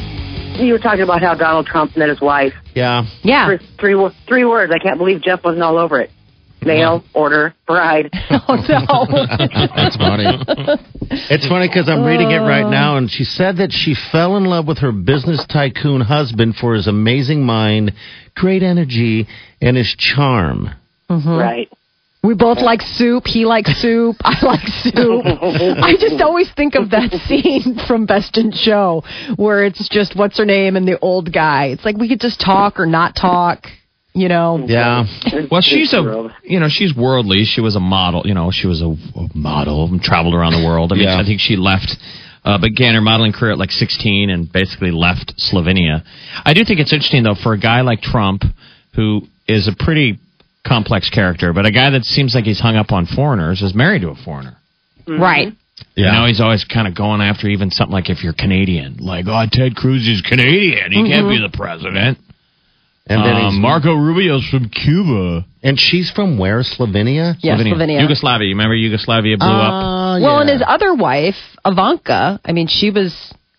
You 0.55 0.73
were 0.73 0.79
talking 0.79 1.03
about 1.03 1.21
how 1.21 1.35
Donald 1.35 1.67
Trump 1.67 1.97
met 1.97 2.09
his 2.09 2.21
wife. 2.21 2.53
Yeah. 2.77 3.03
Yeah. 3.25 3.47
Three, 3.49 3.59
three, 3.81 4.11
three 4.29 4.45
words. 4.45 4.73
I 4.73 4.79
can't 4.79 4.99
believe 4.99 5.21
Jeff 5.21 5.43
wasn't 5.43 5.65
all 5.65 5.77
over 5.77 6.01
it. 6.01 6.11
Mail, 6.63 7.03
order, 7.13 7.57
bride. 7.67 8.09
Oh, 8.47 8.55
no. 8.55 9.27
That's 9.75 9.97
funny. 9.97 10.27
It's 11.11 11.49
funny 11.49 11.67
because 11.67 11.89
I'm 11.89 12.05
reading 12.05 12.31
it 12.31 12.39
right 12.39 12.65
uh. 12.65 12.71
now, 12.71 12.97
and 12.97 13.11
she 13.11 13.25
said 13.25 13.57
that 13.57 13.73
she 13.73 13.97
fell 14.13 14.37
in 14.37 14.45
love 14.45 14.69
with 14.69 14.79
her 14.79 14.93
business 14.93 15.45
tycoon 15.51 16.03
husband 16.03 16.55
for 16.55 16.75
his 16.75 16.87
amazing 16.87 17.43
mind, 17.43 17.93
great 18.37 18.63
energy, 18.63 19.27
and 19.61 19.77
his 19.77 19.93
charm. 19.99 20.69
Mm-hmm. 21.11 21.31
Right. 21.31 21.69
We 22.25 22.35
both 22.35 22.59
like 22.59 22.81
soup. 22.81 23.25
He 23.27 23.45
likes 23.45 23.71
soup. 23.83 24.17
I 24.25 24.45
like 24.45 24.67
soup. 24.83 25.25
I 25.27 25.95
just 26.01 26.23
always 26.23 26.51
think 26.57 26.75
of 26.75 26.91
that 26.91 27.13
scene 27.29 27.77
from 27.87 28.07
Best 28.07 28.39
in 28.39 28.51
Show 28.51 29.03
where 29.37 29.65
it's 29.65 29.87
just 29.91 30.17
what's 30.17 30.39
her 30.39 30.47
name 30.47 30.77
and 30.77 30.89
the 30.89 30.99
old 31.01 31.33
guy. 31.33 31.67
It's 31.67 31.85
like 31.85 31.97
we 31.99 32.09
could 32.09 32.21
just 32.21 32.41
talk 32.41 32.81
or 32.81 32.87
not 32.87 33.15
talk, 33.15 33.67
you 34.15 34.29
know. 34.29 34.65
Yeah. 34.67 35.05
Well, 35.51 35.61
she's 35.61 35.93
a, 35.93 36.31
you 36.43 36.61
know, 36.61 36.69
she's 36.71 36.97
worldly. 36.97 37.45
She 37.45 37.61
was 37.61 37.77
a 37.77 37.81
model, 37.81 38.23
you 38.25 38.33
know, 38.33 38.51
she 38.51 38.67
was 38.67 38.81
a, 38.81 38.87
a 38.87 39.29
model 39.35 39.85
and 39.87 40.01
traveled 40.01 40.35
around 40.35 40.53
the 40.53 40.67
world. 40.67 40.93
I 40.93 40.97
mean, 40.97 41.05
Yeah. 41.09 41.21
I 41.21 41.25
think 41.25 41.41
she 41.41 41.57
left, 41.57 41.95
uh, 42.43 42.57
began 42.59 42.95
her 42.95 43.03
modeling 43.03 43.33
career 43.33 43.53
at 43.53 43.59
like 43.59 43.71
16 43.71 44.31
and 44.31 44.51
basically 44.51 44.93
left 44.93 45.35
Slovenia. 45.37 46.03
I 46.45 46.55
do 46.55 46.65
think 46.65 46.81
it's 46.81 46.93
interesting, 46.93 47.23
though, 47.23 47.35
for 47.35 47.53
a 47.53 47.59
guy 47.61 47.83
like 47.83 48.01
Trump, 48.01 48.45
who 48.95 49.23
is 49.47 49.69
a 49.69 49.73
pretty 49.79 50.19
complex 50.67 51.11
character, 51.11 51.53
but 51.53 51.67
a 51.67 51.71
guy 51.71 51.91
that 51.91 52.05
seems 52.05 52.35
like 52.35 52.45
he's 52.45 52.61
hung 52.61 52.77
up 52.77 52.91
on 52.93 53.07
foreigners 53.07 53.63
is 53.63 53.75
married 53.75 54.03
to 54.03 54.09
a 54.11 54.15
foreigner. 54.17 54.57
Right. 55.07 55.49
You 55.97 56.05
know, 56.07 56.25
he's 56.27 56.41
always 56.41 56.65
kind 56.65 56.87
of 56.89 56.95
going 56.97 57.21
after 57.21 57.49
even 57.49 57.71
something 57.71 57.93
like 57.93 58.09
if 58.09 58.23
you're 58.25 58.33
Canadian, 58.33 58.99
like, 59.01 59.27
oh, 59.29 59.45
Ted 59.51 59.75
Cruz 59.77 60.07
is 60.09 60.23
Canadian. 60.23 60.93
He 60.93 61.03
can't 61.11 61.29
be 61.29 61.39
the 61.39 61.55
president. 61.55 62.19
And 63.07 63.23
then 63.23 63.35
Um, 63.37 63.53
he's, 63.53 63.61
Marco 63.61 63.95
Rubio's 63.95 64.47
from 64.49 64.71
Cuba. 64.71 65.45
and 65.63 65.79
she's 65.79 66.11
from 66.11 66.39
where? 66.39 66.61
Slovenia? 66.63 67.37
Yeah, 67.41 67.57
Slovenia. 67.59 68.01
Yugoslavia. 68.01 68.47
You 68.49 68.55
remember 68.55 68.75
Yugoslavia 68.77 69.37
blew 69.37 69.47
up? 69.47 69.73
Uh, 69.73 70.21
Well, 70.21 70.39
and 70.41 70.49
his 70.49 70.63
other 70.67 70.95
wife, 70.95 71.37
Ivanka, 71.67 72.41
I 72.45 72.53
mean, 72.53 72.67
she 72.69 72.91
was 72.91 73.15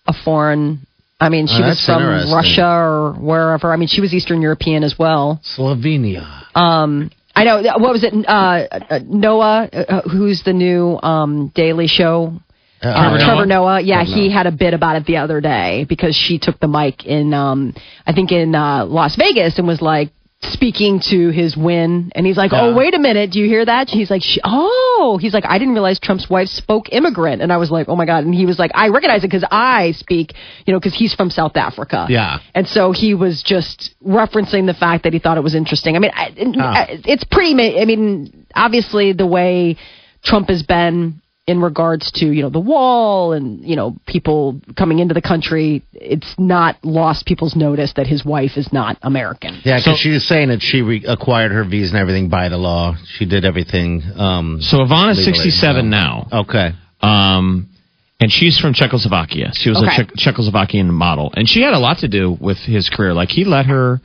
a 0.07 0.13
foreign. 0.13 0.87
I 1.19 1.29
mean, 1.29 1.47
she 1.47 1.61
Oh, 1.63 1.67
was 1.67 1.83
from. 1.85 2.03
Russia 2.33 2.67
or 2.67 3.13
wherever. 3.13 3.71
I 3.71 3.77
mean, 3.77 3.87
she 3.87 4.01
was 4.01 4.13
Eastern 4.13 4.41
European 4.41 4.83
as 4.83 4.95
well. 4.99 5.39
Slovenia. 5.57 6.25
Um, 6.55 7.09
I 7.33 7.43
know. 7.45 7.61
What 7.77 7.93
was 7.93 8.03
it? 8.03 8.13
Uh, 8.27 8.31
uh, 8.31 8.99
Noah, 9.05 9.69
uh, 9.71 10.01
who's 10.09 10.43
the 10.43 10.53
new 10.53 10.99
um, 11.01 11.51
Daily 11.55 11.87
Show 11.87 12.33
Uh, 12.83 12.87
Uh, 12.89 12.93
Trevor 12.93 13.17
Trevor 13.25 13.45
Noah? 13.45 13.75
Noah. 13.75 13.81
Yeah, 13.81 14.03
he 14.03 14.29
had 14.31 14.45
a 14.47 14.51
bit 14.51 14.73
about 14.73 14.97
it 14.97 15.05
the 15.05 15.17
other 15.17 15.39
day 15.41 15.85
because 15.87 16.15
she 16.15 16.37
took 16.37 16.59
the 16.59 16.67
mic 16.67 17.05
in, 17.05 17.33
um, 17.33 17.73
I 18.05 18.11
think 18.13 18.31
in 18.31 18.53
uh, 18.53 18.85
Las 18.85 19.15
Vegas 19.15 19.57
and 19.57 19.65
was 19.67 19.81
like 19.81 20.09
speaking 20.51 21.01
to 21.09 21.29
his 21.29 21.55
win. 21.55 22.11
And 22.15 22.25
he's 22.25 22.37
like, 22.37 22.51
oh, 22.53 22.55
Yeah. 22.55 22.61
"Oh, 22.63 22.75
wait 22.75 22.93
a 22.93 22.99
minute, 22.99 23.31
do 23.31 23.39
you 23.39 23.47
hear 23.47 23.65
that?" 23.65 23.89
He's 23.89 24.09
like, 24.09 24.23
"Oh," 24.43 25.17
he's 25.21 25.33
like, 25.33 25.45
"I 25.47 25.57
didn't 25.57 25.73
realize 25.73 25.99
Trump's 25.99 26.29
wife 26.29 26.47
spoke 26.49 26.91
immigrant." 26.91 27.41
And 27.41 27.51
I 27.51 27.57
was 27.57 27.71
like, 27.71 27.87
"Oh 27.89 27.95
my 27.95 28.05
god!" 28.05 28.25
And 28.25 28.33
he 28.33 28.45
was 28.45 28.57
like, 28.59 28.71
"I 28.73 28.89
recognize 28.89 29.23
it 29.23 29.27
because 29.27 29.45
I 29.51 29.91
speak, 29.91 30.33
you 30.65 30.73
know, 30.73 30.79
because 30.79 30.95
he's 30.95 31.13
from 31.13 31.29
South 31.29 31.55
Africa." 31.55 32.07
Yeah. 32.09 32.39
And 32.53 32.67
so 32.67 32.91
he 32.91 33.13
was 33.13 33.43
just 33.43 33.95
referencing 34.05 34.65
the 34.65 34.73
fact 34.73 35.03
that 35.03 35.13
he 35.13 35.19
thought 35.19 35.37
it 35.37 35.43
was 35.43 35.55
interesting. 35.55 35.95
I 35.95 35.99
mean, 35.99 36.11
I, 36.13 36.33
it's 37.05 37.23
pretty. 37.23 37.53
I 37.79 37.85
mean, 37.85 38.45
obviously 38.55 39.13
the 39.13 39.27
way 39.27 39.77
Trump 40.23 40.49
has 40.49 40.63
been 40.63 41.21
in 41.47 41.61
regards 41.61 42.11
to 42.11 42.25
you 42.25 42.41
know 42.41 42.49
the 42.49 42.59
wall 42.59 43.33
and 43.33 43.63
you 43.63 43.75
know 43.75 43.95
people 44.07 44.59
coming 44.75 44.99
into 44.99 45.13
the 45.13 45.21
country, 45.21 45.83
it's 45.93 46.33
not 46.39 46.77
lost 46.83 47.25
people's 47.25 47.55
notice 47.55 47.93
that 47.97 48.07
his 48.07 48.25
wife 48.25 48.57
is 48.57 48.71
not 48.73 48.97
American. 49.03 49.53
Yeah, 49.63 49.77
because 49.77 49.83
So- 49.85 49.95
she 49.95 50.09
was 50.09 50.27
saying 50.27 50.49
that 50.49 50.61
she 50.61 50.81
re- 50.81 51.05
acquired 51.07 51.51
her 51.51 51.63
visa 51.63 51.93
and 51.93 52.01
everything 52.01 52.29
by 52.29 52.49
the 52.49 52.57
law. 52.57 52.95
She 53.17 53.25
did 53.25 53.45
everything. 53.45 54.01
Um, 54.17 54.59
So 54.61 54.79
Ivana's 54.79 55.17
legally, 55.19 55.33
67 55.51 55.85
so- 55.85 55.89
now. 55.89 56.27
Okay. 56.31 56.71
Um, 57.01 57.67
and 58.19 58.31
she's 58.31 58.57
from 58.57 58.73
Czechoslovakia. 58.73 59.51
She 59.53 59.69
was 59.69 59.77
Okay. 59.77 59.87
a 59.87 60.05
Czech 60.05 60.15
Czechoslovakian 60.35 60.87
model. 60.89 61.31
And 61.35 61.47
she 61.47 61.61
had 61.61 61.73
a 61.75 61.79
lot 61.79 61.99
to 61.99 62.07
do 62.07 62.31
with 62.39 62.57
his 62.57 62.89
career. 62.89 63.13
Like, 63.13 63.29
he 63.29 63.43
let 63.43 63.67
her 63.67 64.01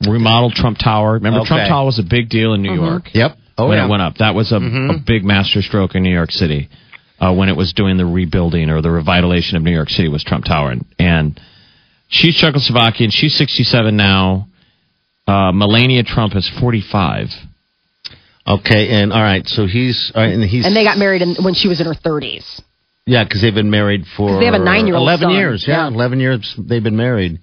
remodel 0.00 0.50
Trump 0.50 0.78
Tower. 0.78 1.12
Remember, 1.14 1.40
Okay. 1.40 1.48
Trump 1.48 1.68
Tower 1.68 1.84
was 1.84 1.98
a 2.00 2.02
big 2.02 2.28
deal 2.30 2.54
in 2.54 2.62
New 2.62 2.74
York. 2.74 3.10
Yep. 3.12 3.36
Oh, 3.56 3.68
when 3.68 3.78
yeah. 3.78 3.86
it 3.86 3.88
went 3.88 4.02
up. 4.02 4.16
That 4.18 4.34
was 4.34 4.50
a, 4.52 4.56
a 4.56 4.98
big 5.06 5.24
masterstroke 5.24 5.94
in 5.94 6.02
New 6.02 6.12
York 6.12 6.30
City 6.32 6.68
uh, 7.20 7.32
when 7.32 7.48
it 7.48 7.56
was 7.56 7.72
doing 7.72 7.96
the 7.96 8.04
rebuilding 8.06 8.68
or 8.70 8.82
the 8.82 8.88
revitalization 8.88 9.54
of 9.56 9.62
New 9.62 9.72
York 9.72 9.88
City 9.90 10.08
was 10.08 10.24
Trump 10.24 10.44
Tower. 10.44 10.72
And, 10.72 10.84
and 10.98 11.40
she's 12.08 12.36
Czechoslovakian. 12.42 13.08
She's 13.10 13.36
67 13.38 13.96
now. 13.96 14.48
Uh, 15.26 15.52
Melania 15.52 16.02
Trump 16.02 16.34
is 16.36 16.50
45. 16.60 17.28
Okay, 18.46 18.88
and 18.90 19.10
all 19.12 19.22
right, 19.22 19.46
so 19.46 19.66
he's 19.66 20.12
all 20.14 20.22
right, 20.22 20.34
and 20.34 20.44
he's 20.44 20.66
And 20.66 20.76
they 20.76 20.84
got 20.84 20.98
married 20.98 21.22
in, 21.22 21.36
when 21.42 21.54
she 21.54 21.66
was 21.66 21.80
in 21.80 21.86
her 21.86 21.94
30s. 21.94 22.60
Yeah, 23.06 23.24
because 23.24 23.40
they've 23.40 23.54
been 23.54 23.70
married 23.70 24.04
for 24.16 24.38
they 24.38 24.44
have 24.46 24.54
a 24.54 24.58
nine-year-old 24.58 25.02
eleven 25.02 25.28
son. 25.28 25.34
years. 25.34 25.64
Yeah, 25.66 25.88
Yeah. 25.88 25.94
eleven 25.94 26.20
years 26.20 26.54
they've 26.58 26.82
been 26.82 26.96
married. 26.96 27.40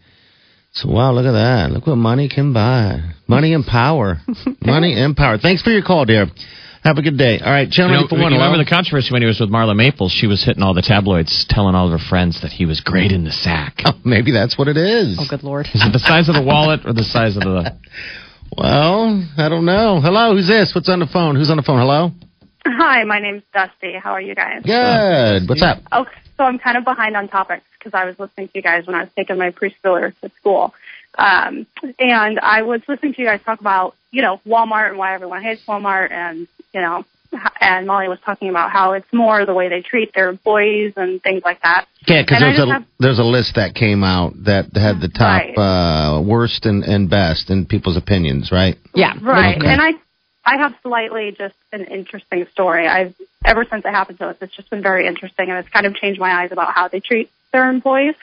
So 0.73 0.89
wow, 0.89 1.11
look 1.11 1.25
at 1.25 1.33
that! 1.33 1.71
Look 1.71 1.85
what 1.87 1.97
money 1.97 2.29
can 2.29 2.53
buy. 2.53 3.01
Money 3.27 3.53
and 3.53 3.65
power. 3.65 4.17
money 4.61 4.93
and 4.99 5.15
power. 5.15 5.37
Thanks 5.37 5.61
for 5.61 5.69
your 5.69 5.83
call, 5.83 6.05
dear. 6.05 6.27
Have 6.83 6.97
a 6.97 7.01
good 7.03 7.17
day. 7.17 7.37
All 7.39 7.51
right, 7.51 7.67
You, 7.69 7.83
know, 7.83 7.89
gentlemen, 8.01 8.07
for 8.09 8.15
you 8.15 8.21
one. 8.23 8.33
remember 8.33 8.57
the 8.57 8.67
controversy 8.69 9.09
when 9.11 9.21
he 9.21 9.27
was 9.27 9.39
with 9.39 9.51
Marla 9.51 9.75
Maples? 9.75 10.11
She 10.11 10.25
was 10.25 10.43
hitting 10.43 10.63
all 10.63 10.73
the 10.73 10.81
tabloids, 10.81 11.45
telling 11.47 11.75
all 11.75 11.91
of 11.93 11.99
her 11.99 12.03
friends 12.09 12.41
that 12.41 12.51
he 12.51 12.65
was 12.65 12.79
great 12.81 13.11
in 13.11 13.23
the 13.23 13.31
sack. 13.31 13.75
Oh, 13.85 13.93
maybe 14.05 14.31
that's 14.31 14.57
what 14.57 14.67
it 14.67 14.77
is. 14.77 15.17
Oh, 15.19 15.25
good 15.29 15.43
lord. 15.43 15.67
Is 15.73 15.81
it 15.83 15.91
the 15.93 15.99
size 15.99 16.27
of 16.29 16.35
the 16.35 16.41
wallet 16.41 16.81
or 16.85 16.93
the 16.93 17.03
size 17.03 17.35
of 17.35 17.43
the? 17.43 17.77
Well, 18.57 19.25
I 19.37 19.47
don't 19.47 19.63
know. 19.65 20.01
Hello, 20.01 20.35
who's 20.35 20.47
this? 20.47 20.73
What's 20.75 20.89
on 20.89 20.99
the 20.99 21.05
phone? 21.07 21.35
Who's 21.37 21.49
on 21.49 21.55
the 21.55 21.63
phone? 21.63 21.79
Hello. 21.79 22.11
Hi, 22.65 23.03
my 23.05 23.19
name's 23.19 23.43
Dusty. 23.53 23.93
How 24.01 24.11
are 24.11 24.19
you 24.21 24.35
guys? 24.35 24.61
Good. 24.65 25.47
What's 25.47 25.61
up? 25.61 25.77
Oh, 25.91 26.05
so 26.37 26.43
I'm 26.43 26.59
kind 26.59 26.77
of 26.77 26.83
behind 26.83 27.15
on 27.15 27.27
topics 27.27 27.63
because 27.77 27.93
I 27.93 28.05
was 28.05 28.17
listening 28.19 28.47
to 28.47 28.53
you 28.55 28.61
guys 28.61 28.85
when 28.85 28.95
I 28.95 29.01
was 29.01 29.09
taking 29.15 29.37
my 29.37 29.51
preschooler 29.51 30.13
to 30.21 30.31
school. 30.39 30.73
Um, 31.17 31.67
and 31.99 32.39
I 32.39 32.61
was 32.61 32.81
listening 32.87 33.13
to 33.13 33.21
you 33.21 33.27
guys 33.27 33.41
talk 33.43 33.59
about, 33.59 33.95
you 34.11 34.21
know, 34.21 34.39
Walmart 34.47 34.89
and 34.89 34.97
why 34.97 35.13
everyone 35.13 35.41
hates 35.43 35.61
Walmart 35.67 36.11
and, 36.11 36.47
you 36.73 36.81
know, 36.81 37.05
and 37.61 37.87
Molly 37.87 38.07
was 38.07 38.19
talking 38.25 38.49
about 38.49 38.71
how 38.71 38.93
it's 38.93 39.07
more 39.13 39.45
the 39.45 39.53
way 39.53 39.69
they 39.69 39.81
treat 39.81 40.13
their 40.13 40.29
employees 40.29 40.93
and 40.97 41.21
things 41.23 41.41
like 41.45 41.61
that. 41.61 41.85
Yeah, 42.07 42.23
because 42.23 42.39
there's 42.39 42.59
a 42.59 42.73
have- 42.73 42.85
there's 42.99 43.19
a 43.19 43.23
list 43.23 43.55
that 43.55 43.73
came 43.73 44.03
out 44.03 44.33
that 44.43 44.75
had 44.75 44.99
the 44.99 45.07
top 45.07 45.41
Right. 45.41 45.57
uh, 45.57 46.21
worst 46.21 46.65
and, 46.65 46.83
and 46.83 47.09
best 47.09 47.49
in 47.49 47.65
people's 47.65 47.97
opinions, 47.97 48.51
right? 48.51 48.77
Yeah. 48.93 49.13
Right. 49.21 49.57
Okay. 49.57 49.67
And 49.67 49.81
I 49.81 49.93
I 50.43 50.57
have 50.57 50.75
slightly 50.81 51.31
just 51.31 51.55
an 51.71 51.85
interesting 51.85 52.47
story. 52.51 52.87
I've 52.87 53.15
ever 53.45 53.65
since 53.69 53.85
it 53.85 53.91
happened 53.91 54.19
to 54.19 54.27
us, 54.27 54.37
it's 54.41 54.55
just 54.55 54.69
been 54.69 54.81
very 54.81 55.07
interesting 55.07 55.49
and 55.49 55.59
it's 55.59 55.69
kind 55.69 55.85
of 55.85 55.95
changed 55.95 56.19
my 56.19 56.31
eyes 56.31 56.51
about 56.51 56.73
how 56.73 56.87
they 56.87 56.99
treat 56.99 57.29
their 57.51 57.69
employees. 57.69 58.15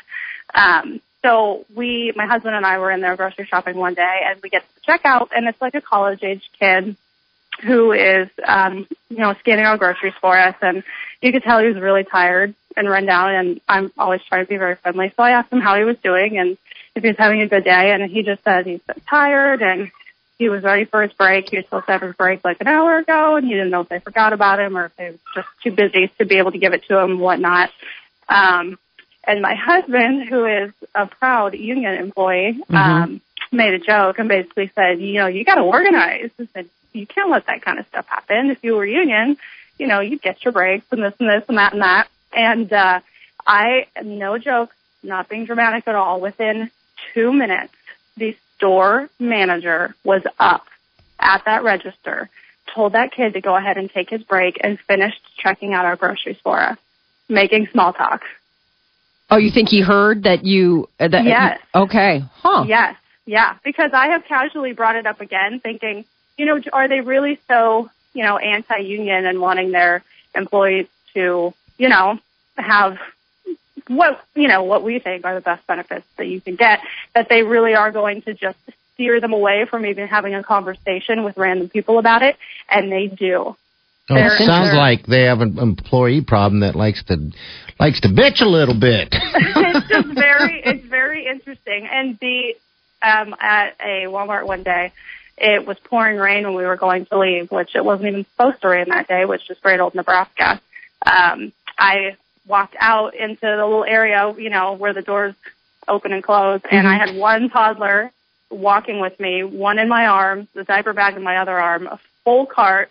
Um 0.55 1.01
so 1.23 1.65
we 1.75 2.13
my 2.17 2.27
husband 2.27 2.55
and 2.55 2.65
I 2.65 2.79
were 2.79 2.91
in 2.91 3.01
there 3.01 3.17
grocery 3.17 3.47
shopping 3.47 3.77
one 3.77 3.95
day 3.95 4.21
and 4.25 4.41
we 4.43 4.51
get 4.51 4.63
to 4.63 4.75
the 4.75 4.93
checkout 4.93 5.29
and 5.35 5.47
it's 5.47 5.61
like 5.61 5.75
a 5.75 5.81
college 5.81 6.23
age 6.23 6.49
kid 6.59 6.97
who 7.63 7.93
is 7.93 8.29
um 8.45 8.87
you 9.09 9.19
know 9.19 9.35
scanning 9.41 9.65
our 9.67 9.77
groceries 9.77 10.15
for 10.21 10.37
us 10.39 10.55
and 10.63 10.83
you 11.21 11.33
could 11.33 11.43
tell 11.43 11.59
he 11.59 11.67
was 11.67 11.77
really 11.77 12.05
tired 12.05 12.55
and 12.77 12.89
run 12.89 13.07
down 13.07 13.35
and 13.35 13.61
I'm 13.69 13.93
always 13.99 14.21
trying 14.29 14.45
to 14.45 14.49
be 14.49 14.57
very 14.57 14.77
friendly. 14.77 15.13
So 15.17 15.23
I 15.23 15.33
asked 15.33 15.53
him 15.53 15.61
how 15.61 15.77
he 15.77 15.85
was 15.85 15.97
doing 15.99 16.39
and 16.39 16.57
if 16.95 17.03
he 17.03 17.09
was 17.09 17.19
having 17.19 17.43
a 17.43 17.49
good 17.49 17.65
day 17.65 17.93
and 17.93 18.11
he 18.11 18.23
just 18.23 18.43
said 18.45 18.67
he's 18.67 18.81
tired 19.09 19.63
and 19.63 19.91
he 20.39 20.49
was 20.49 20.63
ready 20.63 20.85
for 20.85 21.03
his 21.03 21.13
break. 21.13 21.51
He 21.51 21.57
was 21.57 21.65
supposed 21.65 21.87
to 21.87 21.93
have 21.93 22.03
his 22.03 22.15
break 22.15 22.45
like 22.45 22.61
an 22.61 22.69
hour 22.69 22.99
ago, 22.99 23.37
and 23.37 23.47
he 23.47 23.53
didn't 23.53 23.71
know 23.71 23.81
if 23.81 23.89
they 23.89 23.99
forgot 23.99 24.33
about 24.33 24.61
him 24.61 24.77
or 24.77 24.87
if 24.87 24.97
they 24.97 25.11
were 25.11 25.19
just 25.35 25.49
too 25.63 25.73
busy 25.73 26.11
to 26.19 26.25
be 26.25 26.37
able 26.37 26.53
to 26.53 26.59
give 26.59 26.73
it 26.73 26.85
to 26.89 26.99
him 26.99 27.13
and 27.13 27.21
whatnot. 27.21 27.71
Um, 28.29 28.79
and 29.25 29.43
my 29.43 29.55
husband, 29.55 30.29
who 30.29 30.45
is 30.47 30.73
a 30.95 31.07
proud 31.07 31.55
union 31.55 31.95
employee, 31.95 32.61
um, 32.71 33.21
made 33.51 33.75
a 33.75 33.79
joke 33.79 34.19
and 34.19 34.29
basically 34.29 34.71
said, 34.75 35.01
you 35.01 35.15
know, 35.15 35.27
you 35.27 35.45
got 35.45 35.57
to 35.57 35.63
organize. 35.63 36.31
I 36.39 36.49
said, 36.55 36.69
you 36.93 37.07
can't 37.07 37.31
let 37.31 37.47
that 37.47 37.63
kind 37.63 37.79
of 37.79 37.87
stuff 37.89 38.07
happen. 38.07 38.51
If 38.51 38.63
you 38.63 38.77
were 38.77 38.87
union, 38.87 39.37
you 39.79 39.87
know, 39.87 40.01
you'd 40.01 40.23
get 40.23 40.45
your 40.45 40.53
breaks 40.53 40.87
and 40.93 41.03
this 41.03 41.15
and 41.19 41.29
this 41.29 41.45
and 41.49 41.59
that 41.59 41.73
and 41.73 41.83
that. 41.83 42.09
And 42.33 42.73
uh, 42.73 43.01
I, 43.47 43.87
no 44.03 44.39
joke, 44.39 44.75
not 45.03 45.29
being 45.29 45.47
dramatic 45.47 45.89
at 45.89 45.95
all. 45.95 46.21
Within 46.21 46.71
two 47.13 47.33
minutes, 47.33 47.75
the 48.17 48.37
store 48.59 49.09
manager 49.19 49.95
was 50.05 50.23
up 50.39 50.67
at 51.19 51.45
that 51.47 51.63
register, 51.63 52.29
told 52.75 52.93
that 52.93 53.13
kid 53.13 53.33
to 53.35 53.41
go 53.41 53.57
ahead 53.57 53.79
and 53.79 53.91
take 53.91 54.11
his 54.11 54.23
break, 54.23 54.59
and 54.63 54.79
finished 54.81 55.21
checking 55.37 55.75
out 55.75 55.85
our 55.85 55.97
groceries 55.97 56.37
for 56.43 56.61
us, 56.61 56.79
making 57.29 57.69
small 57.69 57.93
talk. 57.93 58.23
Oh, 59.31 59.37
you 59.37 59.51
think 59.51 59.69
he 59.69 59.81
heard 59.81 60.25
that 60.25 60.45
you? 60.45 60.89
Uh, 60.99 61.09
that, 61.09 61.25
Yes. 61.25 61.61
Okay. 61.75 62.23
Huh. 62.35 62.65
Yes, 62.67 62.97
yeah, 63.27 63.57
because 63.63 63.91
I 63.93 64.09
have 64.09 64.25
casually 64.25 64.73
brought 64.73 64.97
it 64.97 65.07
up 65.07 65.21
again, 65.21 65.61
thinking, 65.61 66.05
you 66.37 66.47
know, 66.47 66.61
are 66.73 66.89
they 66.89 67.01
really 67.01 67.39
so, 67.47 67.91
you 68.15 68.25
know, 68.25 68.39
anti-union 68.39 69.27
and 69.27 69.41
wanting 69.41 69.71
their 69.71 70.03
employees 70.35 70.87
to, 71.15 71.53
you 71.77 71.89
know, 71.89 72.19
have 72.57 72.99
what, 73.89 74.21
you 74.35 74.49
know, 74.49 74.63
what 74.63 74.83
we 74.83 74.99
think 74.99 75.25
are 75.25 75.35
the 75.35 75.41
best 75.41 75.67
benefits 75.67 76.07
that 76.17 76.27
you 76.27 76.41
can 76.41 76.57
get, 76.57 76.81
that 77.15 77.29
they 77.29 77.43
really 77.43 77.75
are 77.75 77.91
going 77.91 78.23
to 78.23 78.35
just 78.35 78.59
steer 78.95 79.21
them 79.21 79.33
away 79.33 79.65
from 79.69 79.87
even 79.87 80.09
having 80.09 80.35
a 80.35 80.43
conversation 80.43 81.25
with 81.25 81.37
random 81.37 81.69
people 81.69 81.99
about 81.99 82.23
it, 82.23 82.37
and 82.69 82.91
they 82.91 83.07
do. 83.07 83.57
Oh, 84.11 84.17
it 84.17 84.39
sounds 84.39 84.75
like 84.75 85.07
they 85.07 85.25
have 85.25 85.41
an 85.41 85.59
employee 85.59 86.23
problem 86.23 86.61
that 86.61 86.75
likes 86.75 87.05
to 87.05 87.31
likes 87.79 88.01
to 88.01 88.09
bitch 88.09 88.41
a 88.41 88.49
little 88.49 88.79
bit. 88.79 89.09
it's 89.13 89.89
just 89.89 90.09
very 90.15 90.63
it's 90.65 90.87
very 90.87 91.27
interesting 91.27 91.87
and 91.91 92.19
the 92.19 92.55
um 93.03 93.35
at 93.41 93.77
a 93.81 94.07
walmart 94.07 94.47
one 94.47 94.63
day 94.63 94.93
it 95.37 95.67
was 95.67 95.77
pouring 95.85 96.17
rain 96.17 96.45
when 96.45 96.55
we 96.55 96.65
were 96.65 96.77
going 96.77 97.07
to 97.07 97.19
leave 97.19 97.51
which 97.51 97.77
it 97.77 97.85
wasn't 97.85 98.09
even 98.09 98.25
supposed 98.25 98.61
to 98.63 98.69
rain 98.69 98.87
that 98.89 99.07
day 99.09 99.25
which 99.25 99.49
is 99.51 99.59
great 99.59 99.79
old 99.79 99.95
nebraska 99.95 100.61
um 101.05 101.53
i 101.79 102.17
walked 102.49 102.77
out 102.81 103.15
into 103.15 103.41
the 103.43 103.67
little 103.67 103.85
area 103.85 104.35
you 104.39 104.51
know 104.51 104.73
where 104.73 104.93
the 104.93 105.03
doors 105.03 105.35
open 105.87 106.13
and 106.13 106.23
close 106.23 106.61
and 106.71 106.87
i 106.89 106.97
had 106.97 107.17
one 107.17 107.49
toddler 107.51 108.11
walking 108.51 109.01
with 109.01 109.19
me 109.21 109.45
one 109.45 109.79
in 109.79 109.89
my 109.89 110.07
arms 110.07 110.49
the 110.55 110.65
diaper 110.65 110.93
bag 110.93 111.17
in 111.17 111.23
my 111.23 111.37
other 111.37 111.59
arm 111.59 111.87
a 111.87 111.99
full 112.25 112.47
cart 112.47 112.91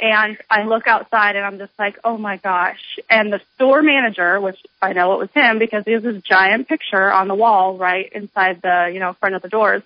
and 0.00 0.36
I 0.50 0.64
look 0.64 0.86
outside 0.86 1.36
and 1.36 1.44
I'm 1.44 1.58
just 1.58 1.72
like, 1.78 1.98
oh 2.02 2.18
my 2.18 2.36
gosh. 2.38 2.98
And 3.08 3.32
the 3.32 3.40
store 3.54 3.82
manager, 3.82 4.40
which 4.40 4.58
I 4.82 4.92
know 4.92 5.14
it 5.14 5.18
was 5.18 5.30
him 5.30 5.58
because 5.58 5.84
he 5.84 5.92
has 5.92 6.02
this 6.02 6.22
giant 6.22 6.68
picture 6.68 7.12
on 7.12 7.28
the 7.28 7.34
wall 7.34 7.76
right 7.76 8.10
inside 8.12 8.60
the, 8.62 8.90
you 8.92 8.98
know, 8.98 9.12
front 9.14 9.36
of 9.36 9.42
the 9.42 9.48
doors. 9.48 9.82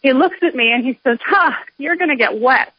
He 0.00 0.12
looks 0.12 0.36
at 0.42 0.54
me 0.54 0.72
and 0.72 0.84
he 0.84 0.98
says, 1.02 1.18
huh, 1.24 1.52
you're 1.76 1.96
going 1.96 2.10
to 2.10 2.16
get 2.16 2.40
wet. 2.40 2.72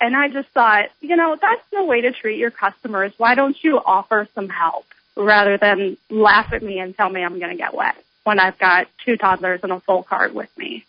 And 0.00 0.14
I 0.16 0.28
just 0.28 0.48
thought, 0.50 0.86
you 1.00 1.16
know, 1.16 1.36
that's 1.40 1.62
no 1.72 1.84
way 1.86 2.02
to 2.02 2.12
treat 2.12 2.38
your 2.38 2.50
customers. 2.50 3.12
Why 3.16 3.34
don't 3.34 3.56
you 3.64 3.78
offer 3.78 4.28
some 4.34 4.48
help 4.48 4.84
rather 5.16 5.56
than 5.56 5.96
laugh 6.10 6.52
at 6.52 6.62
me 6.62 6.78
and 6.78 6.94
tell 6.96 7.08
me 7.08 7.22
I'm 7.24 7.38
going 7.38 7.50
to 7.52 7.56
get 7.56 7.74
wet 7.74 7.94
when 8.24 8.38
I've 8.38 8.58
got 8.58 8.88
two 9.04 9.16
toddlers 9.16 9.60
and 9.62 9.72
a 9.72 9.80
full 9.80 10.02
cart 10.02 10.34
with 10.34 10.50
me? 10.58 10.84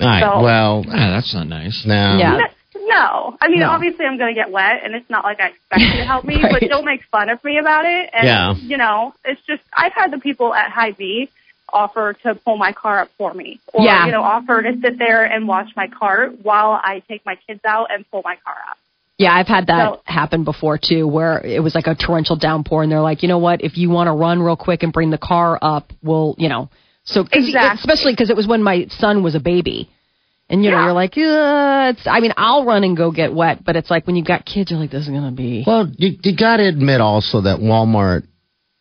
All 0.00 0.06
right. 0.06 0.20
So- 0.22 0.42
well, 0.42 0.84
Ah, 0.88 1.10
that's 1.10 1.32
not 1.34 1.46
nice. 1.46 1.84
now 1.86 2.18
Yeah. 2.18 2.38
No, 2.76 3.36
I 3.40 3.48
mean 3.48 3.60
No. 3.60 3.70
obviously 3.70 4.04
I'm 4.04 4.16
going 4.18 4.34
to 4.34 4.40
get 4.40 4.50
wet, 4.50 4.82
and 4.84 4.94
it's 4.94 5.08
not 5.10 5.24
like 5.24 5.40
I 5.40 5.48
expect 5.48 5.80
you 5.82 5.96
to 5.98 6.04
help 6.04 6.24
me, 6.24 6.36
Right. 6.42 6.52
but 6.60 6.68
don't 6.68 6.84
make 6.84 7.02
fun 7.04 7.28
of 7.28 7.42
me 7.44 7.58
about 7.58 7.84
it. 7.84 8.10
And 8.12 8.24
Yeah. 8.26 8.54
you 8.54 8.76
know, 8.76 9.14
it's 9.24 9.40
just 9.46 9.62
I've 9.76 9.92
had 9.92 10.10
the 10.12 10.18
people 10.18 10.54
at 10.54 10.70
Hy-Vee 10.70 11.30
offer 11.72 12.14
to 12.24 12.34
pull 12.34 12.56
my 12.56 12.72
car 12.72 13.00
up 13.00 13.08
for 13.18 13.32
me, 13.34 13.60
or 13.72 13.84
Yeah. 13.84 14.06
you 14.06 14.12
know, 14.12 14.22
offer 14.22 14.62
to 14.62 14.72
sit 14.80 14.98
there 14.98 15.24
and 15.24 15.46
watch 15.48 15.68
my 15.76 15.86
cart 15.88 16.42
while 16.42 16.72
I 16.82 17.02
take 17.08 17.24
my 17.26 17.36
kids 17.46 17.60
out 17.66 17.88
and 17.92 18.04
pull 18.10 18.22
my 18.24 18.36
car 18.44 18.54
up. 18.70 18.76
Yeah, 19.18 19.34
I've 19.34 19.48
had 19.48 19.66
that 19.66 19.92
So- 19.92 20.00
happen 20.06 20.44
before 20.44 20.78
too, 20.78 21.06
where 21.06 21.38
it 21.44 21.62
was 21.62 21.74
like 21.74 21.86
a 21.86 21.94
torrential 21.94 22.36
downpour, 22.36 22.82
and 22.82 22.90
they're 22.90 23.00
like, 23.02 23.22
you 23.22 23.28
know 23.28 23.38
what? 23.38 23.62
If 23.62 23.76
you 23.76 23.90
want 23.90 24.06
to 24.08 24.12
run 24.12 24.40
real 24.42 24.56
quick 24.56 24.82
and 24.82 24.92
bring 24.92 25.10
the 25.10 25.18
car 25.18 25.58
up, 25.60 25.92
we'll, 26.02 26.34
you 26.38 26.48
know, 26.48 26.70
so 27.04 27.24
'cause 27.24 27.46
Exactly. 27.46 27.78
especially 27.80 28.12
because 28.12 28.30
it 28.30 28.36
was 28.36 28.46
when 28.46 28.62
my 28.62 28.86
son 28.88 29.22
was 29.22 29.34
a 29.34 29.40
baby, 29.40 29.88
and 30.48 30.64
you 30.64 30.70
know, 30.70 30.78
Yeah. 30.78 30.84
you're 30.84 30.92
like, 30.94 31.18
uh, 31.18 31.92
it's. 31.94 32.06
I 32.06 32.20
mean, 32.20 32.32
I'll 32.36 32.64
run 32.64 32.82
and 32.82 32.96
go 32.96 33.10
get 33.10 33.32
wet, 33.34 33.62
but 33.62 33.76
it's 33.76 33.90
like 33.90 34.06
when 34.06 34.16
you've 34.16 34.26
got 34.26 34.44
kids, 34.46 34.70
you're 34.70 34.80
like, 34.80 34.90
this 34.90 35.02
is 35.02 35.08
gonna 35.08 35.30
be. 35.32 35.64
Well, 35.66 35.88
you, 35.98 36.16
you 36.22 36.34
got 36.34 36.56
to 36.56 36.64
admit 36.64 37.00
also 37.02 37.42
that 37.42 37.58
Walmart, 37.60 38.24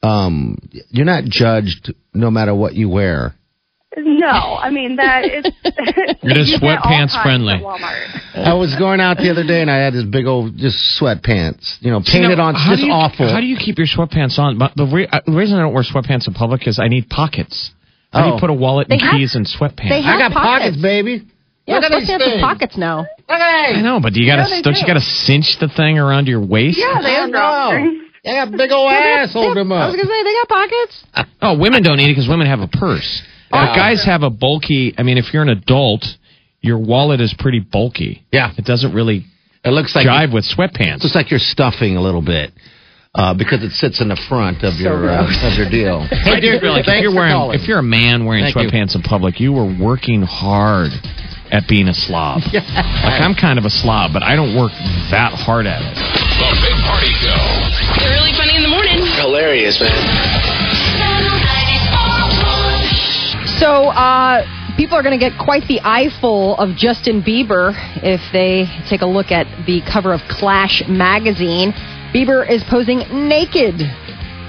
um, 0.04 0.58
you're 0.90 1.06
not 1.06 1.26
judged 1.26 1.94
no 2.14 2.32
matter 2.32 2.54
what 2.56 2.74
you 2.74 2.90
wear. 2.90 3.36
No, 3.98 4.28
I 4.28 4.70
mean 4.70 4.96
that 4.98 5.26
is. 5.26 5.46
You're 6.22 6.36
just 6.36 6.52
you 6.52 6.60
sweatpants 6.60 7.22
friendly. 7.24 7.56
Walmart. 7.56 8.08
I 8.36 8.54
was 8.54 8.76
going 8.78 9.02
out 9.02 9.18
the 9.18 9.32
other 9.32 9.44
day 9.44 9.62
and 9.62 9.70
I 9.70 9.78
had 9.78 9.94
this 9.94 10.04
big 10.06 10.26
old 10.28 10.56
just 10.58 10.78
sweatpants, 11.02 11.78
you 11.82 11.90
know, 11.90 11.98
You 11.98 12.04
painted 12.06 12.38
know, 12.38 12.44
on, 12.44 12.56
how 12.56 12.70
just 12.72 12.82
do 12.82 12.86
you, 12.88 12.94
awful. 12.94 13.28
How 13.28 13.42
do 13.42 13.48
you 13.48 13.58
keep 13.58 13.78
your 13.80 13.88
sweatpants 13.88 14.38
on? 14.38 14.58
But 14.60 14.74
the, 14.76 14.86
re- 14.86 15.08
uh, 15.12 15.22
the 15.26 15.32
reason 15.36 15.58
I 15.58 15.62
don't 15.64 15.74
wear 15.74 15.84
sweatpants 15.84 16.28
in 16.28 16.34
public 16.36 16.68
is 16.68 16.80
I 16.80 16.88
need 16.88 17.10
pockets. 17.10 17.72
How 18.14 18.22
do 18.26 18.30
Oh. 18.30 18.34
you 18.36 18.40
put 18.40 18.52
a 18.52 18.54
wallet 18.54 18.88
and 18.90 19.00
They 19.02 19.04
have- 19.04 19.16
keys 19.16 19.36
in 19.36 19.44
sweatpants? 19.44 19.90
they 19.90 20.02
have 20.04 20.16
I 20.18 20.30
got 20.30 20.32
pockets, 20.34 20.78
pockets. 20.78 20.82
baby. 20.82 21.24
yeah, 21.66 21.76
Look 21.80 21.84
at 21.86 22.00
these 22.00 22.10
sweatpants 22.10 22.18
with 22.20 22.28
things. 22.28 22.42
pockets 22.42 22.78
now. 22.78 22.98
Look 23.00 23.40
at 23.40 23.76
I 23.76 23.82
know, 23.82 24.00
but 24.00 24.14
do 24.14 24.22
you 24.22 24.28
gotta 24.28 24.44
Yeah, 24.56 24.62
don't 24.62 24.74
do. 24.76 24.80
you 24.80 24.86
gotta 24.88 25.02
cinch 25.02 25.58
the 25.60 25.68
thing 25.68 25.98
around 25.98 26.28
your 26.28 26.46
waist? 26.46 26.78
Yeah, 26.78 27.02
they 27.02 27.16
I 27.18 27.22
have 27.22 27.30
know. 27.32 27.40
drawstrings. 27.40 28.00
They 28.24 28.34
got 28.34 28.52
big 28.52 28.72
old 28.72 28.92
ass 28.92 29.32
hold 29.34 29.56
them 29.58 29.72
up. 29.72 29.82
I 29.84 29.88
was 29.88 29.96
gonna 29.96 30.08
say 30.10 30.24
they 30.24 30.34
got 30.34 30.50
pockets. 30.50 31.04
Oh, 31.42 31.58
women 31.58 31.84
don't 31.84 31.96
need 31.98 32.10
it 32.10 32.16
because 32.16 32.28
women 32.28 32.48
have 32.48 32.60
a 32.60 32.68
purse. 32.68 33.22
Yeah. 33.52 33.68
But 33.68 33.76
guys 33.76 34.04
have 34.06 34.24
a 34.24 34.30
bulky. 34.30 34.94
I 34.98 35.04
mean, 35.04 35.18
if 35.18 35.34
you're 35.34 35.42
an 35.42 35.48
adult, 35.50 36.04
your 36.60 36.78
wallet 36.78 37.22
is 37.22 37.34
pretty 37.40 37.60
bulky. 37.62 38.26
Yeah. 38.34 38.52
It 38.58 38.66
doesn't 38.66 38.94
really 38.94 39.24
It 39.64 39.70
looks 39.70 39.96
like 39.96 40.06
jive 40.06 40.34
with 40.34 40.44
sweatpants. 40.46 41.02
looks 41.04 41.16
like 41.16 41.32
you're 41.32 41.40
stuffing 41.40 41.96
a 41.96 42.02
little 42.02 42.22
bit. 42.22 42.52
Uh, 43.16 43.34
because 43.34 43.64
it 43.64 43.72
sits 43.72 44.02
in 44.02 44.10
the 44.10 44.20
front 44.30 44.64
of 44.64 44.76
your 44.76 45.10
uh, 45.10 45.24
of 45.48 45.58
your 45.58 45.68
deal. 45.70 46.06
I 46.12 46.40
do 46.40 46.60
feel 46.60 46.72
like 46.74 46.86
if 46.88 47.02
you're 47.02 47.12
for 47.12 47.16
wearing, 47.16 47.32
calling. 47.34 47.60
if 47.60 47.68
you're 47.68 47.80
a 47.80 47.84
man 47.84 48.26
wearing 48.26 48.44
Thank 48.44 48.56
you. 48.58 48.70
sweatpants 48.70 48.96
in 48.96 49.02
public, 49.02 49.40
you 49.40 49.52
were 49.54 49.66
working 49.82 50.22
hard 50.22 50.92
at 51.52 51.68
being 51.68 51.88
a 51.88 51.94
slob. 51.94 52.42
Like 53.00 53.22
I'm 53.22 53.34
kind 53.34 53.58
of 53.58 53.66
a 53.66 53.70
slob, 53.70 54.14
but 54.14 54.24
I 54.24 54.36
don't 54.36 54.56
work 54.56 54.72
that 55.10 55.34
hard 55.34 55.66
at 55.66 55.82
it. 55.82 55.96
The 55.96 56.52
Big 56.62 56.78
Party 56.86 57.12
Show. 57.24 57.42
You're 58.04 58.12
really 58.12 58.34
funny 58.38 58.56
in 58.56 58.62
the 58.62 58.70
morning. 58.70 59.02
Hilarious, 59.18 59.80
man. 59.82 59.96
So, 63.60 63.90
uh, 63.90 64.46
people 64.78 64.96
are 64.96 65.04
going 65.04 65.18
to 65.18 65.20
get 65.20 65.38
quite 65.40 65.68
the 65.68 65.82
eyeful 65.84 66.56
of 66.58 66.76
Justin 66.78 67.22
Bieber 67.22 67.74
if 68.04 68.22
they 68.32 68.66
take 68.90 69.02
a 69.02 69.06
look 69.08 69.32
at 69.32 69.48
the 69.66 69.82
cover 69.92 70.14
of 70.14 70.22
Clash 70.30 70.84
magazine. 70.88 71.74
Bieber 72.14 72.48
is 72.48 72.64
posing 72.70 73.00
naked. 73.28 73.76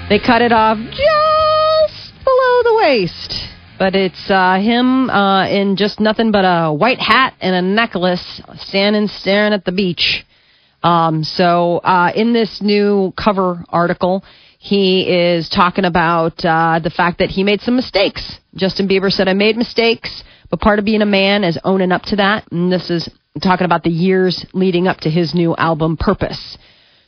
They 0.07 0.19
cut 0.19 0.41
it 0.41 0.51
off 0.51 0.77
just 0.77 2.13
below 2.23 2.63
the 2.63 2.75
waist. 2.83 3.51
But 3.81 3.95
it's 3.95 4.29
uh, 4.29 4.59
him 4.61 5.09
uh, 5.09 5.47
in 5.47 5.75
just 5.75 5.99
nothing 5.99 6.31
but 6.31 6.45
a 6.45 6.71
white 6.71 6.99
hat 6.99 7.33
and 7.41 7.55
a 7.55 7.63
necklace, 7.63 8.39
standing 8.57 9.07
staring 9.07 9.53
at 9.53 9.65
the 9.65 9.71
beach. 9.71 10.23
Um, 10.83 11.23
so 11.23 11.79
uh, 11.79 12.11
in 12.15 12.31
this 12.31 12.61
new 12.61 13.11
cover 13.17 13.65
article, 13.69 14.23
he 14.59 15.09
is 15.09 15.49
talking 15.49 15.85
about 15.85 16.45
uh, 16.45 16.79
the 16.83 16.91
fact 16.91 17.17
that 17.17 17.31
he 17.31 17.43
made 17.43 17.61
some 17.61 17.75
mistakes. 17.75 18.37
Justin 18.53 18.87
Bieber 18.87 19.11
said, 19.11 19.27
"I 19.27 19.33
made 19.33 19.57
mistakes, 19.57 20.23
but 20.51 20.61
part 20.61 20.77
of 20.77 20.85
being 20.85 21.01
a 21.01 21.07
man 21.07 21.43
is 21.43 21.57
owning 21.63 21.91
up 21.91 22.03
to 22.03 22.17
that." 22.17 22.51
And 22.51 22.71
this 22.71 22.91
is 22.91 23.09
talking 23.41 23.65
about 23.65 23.81
the 23.81 23.89
years 23.89 24.45
leading 24.53 24.87
up 24.87 24.97
to 24.99 25.09
his 25.09 25.33
new 25.33 25.55
album, 25.55 25.97
Purpose. 25.97 26.55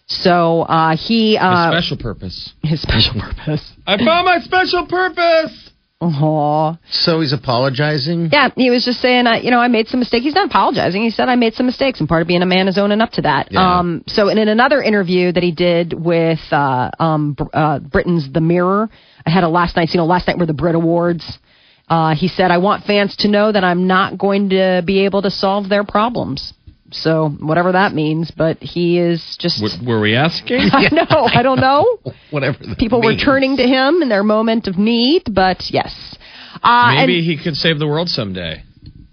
So 0.07 0.63
uh, 0.63 0.97
he 0.97 1.37
uh, 1.37 1.71
His 1.71 1.83
special 1.83 1.97
purpose. 2.03 2.53
his 2.63 2.81
special 2.81 3.13
purpose. 3.21 3.73
I 3.85 3.97
found 3.97 4.25
my 4.25 4.39
special 4.39 4.87
purpose. 4.87 5.69
Aww. 6.03 6.77
So 6.89 7.21
he's 7.21 7.33
apologizing. 7.33 8.29
Yeah, 8.31 8.49
he 8.55 8.69
was 8.69 8.83
just 8.83 8.99
saying, 8.99 9.25
uh, 9.25 9.35
you 9.35 9.51
know, 9.51 9.59
I 9.59 9.67
made 9.69 9.87
some 9.87 9.99
mistakes. 9.99 10.25
He's 10.25 10.35
not 10.35 10.47
apologizing. 10.49 11.01
He 11.01 11.09
said, 11.09 11.29
I 11.29 11.35
made 11.35 11.53
some 11.53 11.65
mistakes, 11.65 11.99
and 11.99 12.09
part 12.09 12.21
of 12.21 12.27
being 12.27 12.41
a 12.41 12.45
man 12.45 12.67
is 12.67 12.77
owning 12.77 13.01
up 13.01 13.11
to 13.11 13.21
that. 13.21 13.51
Yeah. 13.51 13.79
Um, 13.79 14.03
so, 14.07 14.29
in, 14.29 14.37
in 14.37 14.47
another 14.47 14.81
interview 14.81 15.31
that 15.31 15.43
he 15.43 15.51
did 15.51 15.93
with 15.93 16.39
uh, 16.51 16.91
um, 16.99 17.37
uh, 17.53 17.79
Britain's 17.79 18.31
The 18.31 18.41
Mirror, 18.41 18.89
I 19.25 19.29
had 19.29 19.43
a 19.43 19.49
last 19.49 19.75
night's, 19.75 19.93
you 19.93 19.99
know, 19.99 20.05
last 20.05 20.27
night 20.27 20.37
were 20.37 20.45
the 20.45 20.53
Brit 20.53 20.75
Awards. 20.75 21.39
Uh, 21.87 22.15
he 22.15 22.27
said, 22.27 22.49
I 22.49 22.57
want 22.57 22.85
fans 22.85 23.15
to 23.17 23.27
know 23.27 23.51
that 23.51 23.63
I'm 23.63 23.87
not 23.87 24.17
going 24.17 24.49
to 24.49 24.81
be 24.85 25.05
able 25.05 25.21
to 25.21 25.31
solve 25.31 25.69
their 25.69 25.83
problems. 25.83 26.53
So, 26.93 27.29
whatever 27.39 27.71
that 27.73 27.93
means, 27.93 28.31
but 28.31 28.57
he 28.61 28.99
is 28.99 29.35
just. 29.39 29.61
W- 29.61 29.87
were 29.87 29.99
we 29.99 30.15
asking? 30.15 30.59
I 30.71 30.89
know. 30.91 31.05
I 31.09 31.41
don't 31.43 31.59
know. 31.59 31.99
Whatever. 32.31 32.57
that 32.65 32.77
People 32.77 33.01
were 33.01 33.15
turning 33.17 33.57
to 33.57 33.63
him 33.63 34.01
in 34.01 34.09
their 34.09 34.23
moment 34.23 34.67
of 34.67 34.77
need, 34.77 35.23
but 35.33 35.63
yes. 35.69 36.15
Uh, 36.63 36.93
and- 36.95 37.07
Maybe 37.07 37.21
he 37.23 37.41
could 37.43 37.55
save 37.55 37.79
the 37.79 37.87
world 37.87 38.09
someday. 38.09 38.63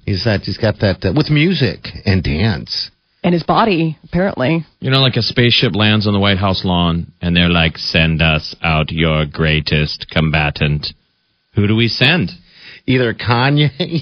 He's 0.05 0.25
that. 0.25 0.43
He's 0.43 0.59
got 0.59 0.81
that 0.81 1.05
uh, 1.05 1.13
with 1.17 1.31
music 1.31 1.87
and 2.05 2.23
dance. 2.23 2.91
and 3.23 3.33
his 3.35 3.43
body, 3.45 3.97
apparently. 4.05 4.65
You 4.81 4.91
know, 4.91 5.01
like 5.01 5.17
a 5.17 5.23
spaceship 5.23 5.75
lands 5.75 6.07
on 6.07 6.13
the 6.15 6.19
White 6.21 6.39
House 6.39 6.65
lawn, 6.65 7.13
and 7.21 7.37
they're 7.37 7.49
like, 7.51 7.79
"Send 7.79 8.21
us 8.23 8.55
out 8.63 8.91
your 8.91 9.25
greatest 9.27 10.07
combatant." 10.11 10.89
Who 11.55 11.67
do 11.67 11.77
we 11.77 11.89
send? 11.89 12.31
Either 12.87 13.13
Kanye 13.15 14.01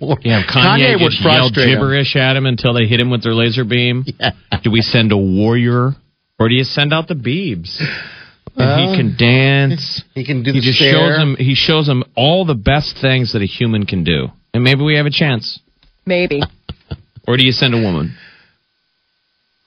Yeah, 0.00 0.42
Kanye, 0.42 0.96
Kanye 0.98 1.02
would 1.02 1.12
yell 1.12 1.48
frustrate 1.48 1.68
him. 1.68 1.74
gibberish 1.76 2.16
at 2.16 2.36
him 2.36 2.46
until 2.46 2.74
they 2.74 2.86
hit 2.86 3.00
him 3.00 3.10
with 3.10 3.22
their 3.22 3.34
laser 3.34 3.64
beam. 3.64 4.04
Do 4.62 4.70
we 4.70 4.80
send 4.80 5.12
a 5.12 5.16
warrior 5.16 5.92
or 6.38 6.48
do 6.48 6.54
you 6.54 6.64
send 6.64 6.92
out 6.92 7.06
the 7.08 7.14
Beebs? 7.14 7.80
And 8.56 8.90
he 8.90 8.96
can 8.96 9.14
uh, 9.14 9.18
dance. 9.18 10.02
He 10.14 10.24
can 10.24 10.42
do 10.42 10.52
He 10.52 10.60
the 10.60 10.64
just 10.66 10.78
stare. 10.78 10.92
shows 10.92 11.18
him. 11.18 11.36
He 11.36 11.54
shows 11.54 11.88
him 11.88 12.04
all 12.16 12.44
the 12.44 12.54
best 12.54 12.96
things 13.00 13.32
that 13.32 13.42
a 13.42 13.46
human 13.46 13.84
can 13.86 14.04
do, 14.04 14.28
and 14.52 14.62
maybe 14.62 14.82
we 14.82 14.96
have 14.96 15.06
a 15.06 15.10
chance. 15.10 15.58
Maybe. 16.06 16.40
Or 17.26 17.36
do 17.36 17.44
you 17.44 17.52
send 17.52 17.74
a 17.74 17.80
woman? 17.80 18.16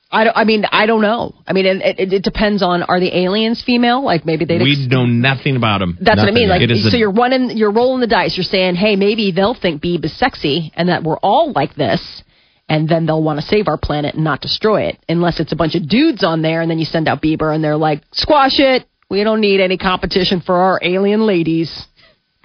I, 0.10 0.24
don't, 0.24 0.38
I 0.38 0.44
mean, 0.46 0.66
I 0.72 0.86
don't 0.86 1.02
know. 1.02 1.36
I 1.46 1.52
mean, 1.54 1.66
it, 1.66 2.00
it, 2.00 2.14
it 2.14 2.24
depends 2.24 2.64
on 2.64 2.84
are 2.84 3.00
the 3.00 3.16
aliens 3.18 3.62
female? 3.62 4.04
Like 4.04 4.26
maybe 4.26 4.46
they. 4.46 4.58
We 4.58 4.88
know 4.90 5.06
nothing 5.06 5.56
about 5.58 5.80
them. 5.80 5.98
That's 6.00 6.20
what 6.20 6.30
I 6.30 6.32
mean. 6.32 6.48
Like, 6.48 6.62
It 6.62 6.72
is 6.72 6.90
so 6.90 6.96
a- 6.96 7.00
you're 7.00 7.12
running, 7.12 7.58
you're 7.58 7.72
rolling 7.74 8.00
the 8.00 8.08
dice. 8.08 8.38
You're 8.38 8.46
saying, 8.46 8.76
hey, 8.76 8.96
maybe 8.96 9.32
they'll 9.32 9.54
think 9.54 9.82
Beeb 9.82 10.06
is 10.06 10.18
sexy, 10.18 10.72
and 10.76 10.88
that 10.90 11.04
we're 11.04 11.18
all 11.18 11.52
like 11.52 11.76
this, 11.76 12.24
and 12.70 12.88
then 12.88 13.06
they'll 13.06 13.22
want 13.24 13.40
to 13.42 13.46
save 13.46 13.68
our 13.68 13.78
planet 13.78 14.16
and 14.16 14.24
not 14.24 14.40
destroy 14.40 14.84
it, 14.84 14.98
unless 15.10 15.40
it's 15.42 15.52
a 15.52 15.58
bunch 15.58 15.76
of 15.76 15.88
dudes 15.90 16.24
on 16.24 16.42
there, 16.42 16.62
and 16.62 16.72
then 16.72 16.80
you 16.80 16.86
send 16.86 17.08
out 17.10 17.22
Bieber, 17.22 17.54
and 17.54 17.62
they're 17.64 17.76
like, 17.78 18.04
squash 18.14 18.60
it. 18.60 18.86
We 19.10 19.24
don't 19.24 19.42
need 19.42 19.60
any 19.60 19.78
competition 19.78 20.40
for 20.42 20.56
our 20.56 20.80
alien 20.82 21.26
ladies. 21.26 21.86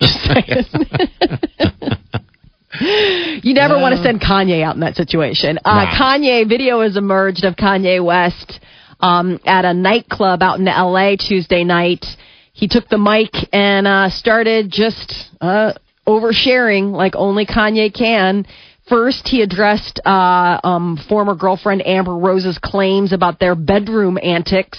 Just 0.00 0.18
saying. 0.24 0.64
You 3.44 3.54
never 3.54 3.78
want 3.78 3.96
to 3.96 4.02
send 4.02 4.20
Kanye 4.20 4.62
out 4.62 4.74
in 4.74 4.80
that 4.80 4.94
situation. 4.94 5.58
Uh, 5.64 5.86
Kanye 5.98 6.48
video 6.48 6.80
has 6.82 6.96
emerged 6.96 7.44
of 7.44 7.56
Kanye 7.56 8.04
West 8.04 8.60
um, 9.00 9.40
at 9.44 9.64
a 9.64 9.74
nightclub 9.74 10.42
out 10.42 10.58
in 10.60 10.68
L.A. 10.68 11.16
Tuesday 11.16 11.64
night. 11.64 12.04
He 12.52 12.68
took 12.68 12.88
the 12.88 12.98
mic 12.98 13.30
and 13.52 13.86
uh, 13.88 14.10
started 14.10 14.70
just 14.70 15.30
uh, 15.40 15.72
oversharing 16.06 16.92
like 16.92 17.14
only 17.16 17.46
Kanye 17.46 17.92
can. 17.92 18.46
First, 18.88 19.26
he 19.28 19.42
addressed 19.42 20.00
uh, 20.04 20.60
um, 20.62 20.98
former 21.08 21.34
girlfriend 21.34 21.86
Amber 21.86 22.16
Rose's 22.16 22.58
claims 22.58 23.12
about 23.12 23.40
their 23.40 23.54
bedroom 23.54 24.18
antics. 24.22 24.78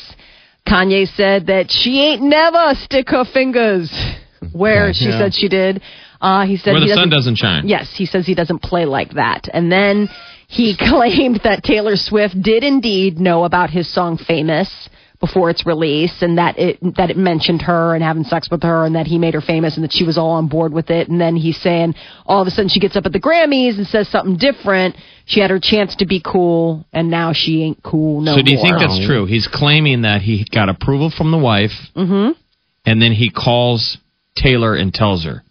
Kanye 0.67 1.07
said 1.15 1.47
that 1.47 1.71
she 1.71 2.01
ain't 2.01 2.21
never 2.21 2.73
stick 2.75 3.09
her 3.09 3.25
fingers 3.25 3.91
where 4.53 4.93
she 4.93 5.05
Yeah. 5.05 5.19
said 5.19 5.33
she 5.33 5.47
did. 5.49 5.81
Uh, 6.23 6.45
he 6.45 6.55
said 6.57 6.71
Where 6.71 6.81
he 6.81 6.87
the 6.87 6.93
sun 6.95 7.09
doesn't- 7.09 7.35
doesn't 7.35 7.35
shine. 7.35 7.67
Yes, 7.67 7.93
he 7.95 8.05
says 8.05 8.25
he 8.25 8.33
doesn't 8.33 8.59
play 8.63 8.85
like 8.85 9.11
that. 9.15 9.49
And 9.53 9.69
then 9.71 10.07
he 10.47 10.75
claimed 10.89 11.41
that 11.43 11.63
Taylor 11.63 11.97
Swift 11.97 12.41
did 12.41 12.63
indeed 12.63 13.19
know 13.19 13.43
about 13.43 13.69
his 13.69 13.87
song 13.93 14.17
Famous 14.17 14.69
before 15.19 15.49
its 15.49 15.65
release 15.65 16.21
and 16.21 16.37
that 16.37 16.59
it 16.59 16.77
that 16.97 17.09
it 17.09 17.15
mentioned 17.17 17.61
her 17.61 17.93
and 17.95 18.03
having 18.03 18.25
sex 18.25 18.49
with 18.51 18.61
her 18.63 18.85
and 18.85 18.95
that 18.95 19.07
he 19.07 19.17
made 19.17 19.33
her 19.33 19.39
famous 19.39 19.75
and 19.75 19.83
that 19.85 19.91
she 19.93 20.03
was 20.03 20.17
all 20.17 20.31
on 20.31 20.47
board 20.49 20.73
with 20.73 20.89
it 20.89 21.07
and 21.07 21.19
then 21.19 21.37
he's 21.37 21.55
saying 21.61 21.95
all 22.25 22.41
of 22.41 22.47
a 22.47 22.51
sudden 22.51 22.67
she 22.67 22.81
gets 22.81 22.97
up 22.97 23.05
at 23.05 23.13
the 23.13 23.21
Grammys 23.21 23.77
and 23.77 23.87
says 23.87 24.09
something 24.09 24.35
different. 24.35 24.97
She 25.25 25.39
had 25.39 25.49
her 25.49 25.59
chance 25.61 25.95
to 25.97 26.05
be 26.05 26.21
cool 26.21 26.85
and 26.91 27.09
now 27.09 27.31
she 27.31 27.63
ain't 27.63 27.81
cool 27.83 28.19
no 28.19 28.31
more. 28.31 28.39
so 28.39 28.43
do 28.45 28.51
you 28.51 28.61
think 28.61 28.77
that's 28.79 29.05
true? 29.05 29.25
He's 29.25 29.47
claiming 29.47 30.01
that 30.01 30.21
he 30.21 30.45
got 30.53 30.67
approval 30.67 31.09
from 31.09 31.31
the 31.31 31.37
wife, 31.37 31.71
Mhm. 31.95 32.35
and 32.85 33.01
then 33.01 33.13
he 33.13 33.29
calls 33.29 33.97
Taylor 34.35 34.75
and 34.75 34.93
tells 34.93 35.23
her. 35.23 35.41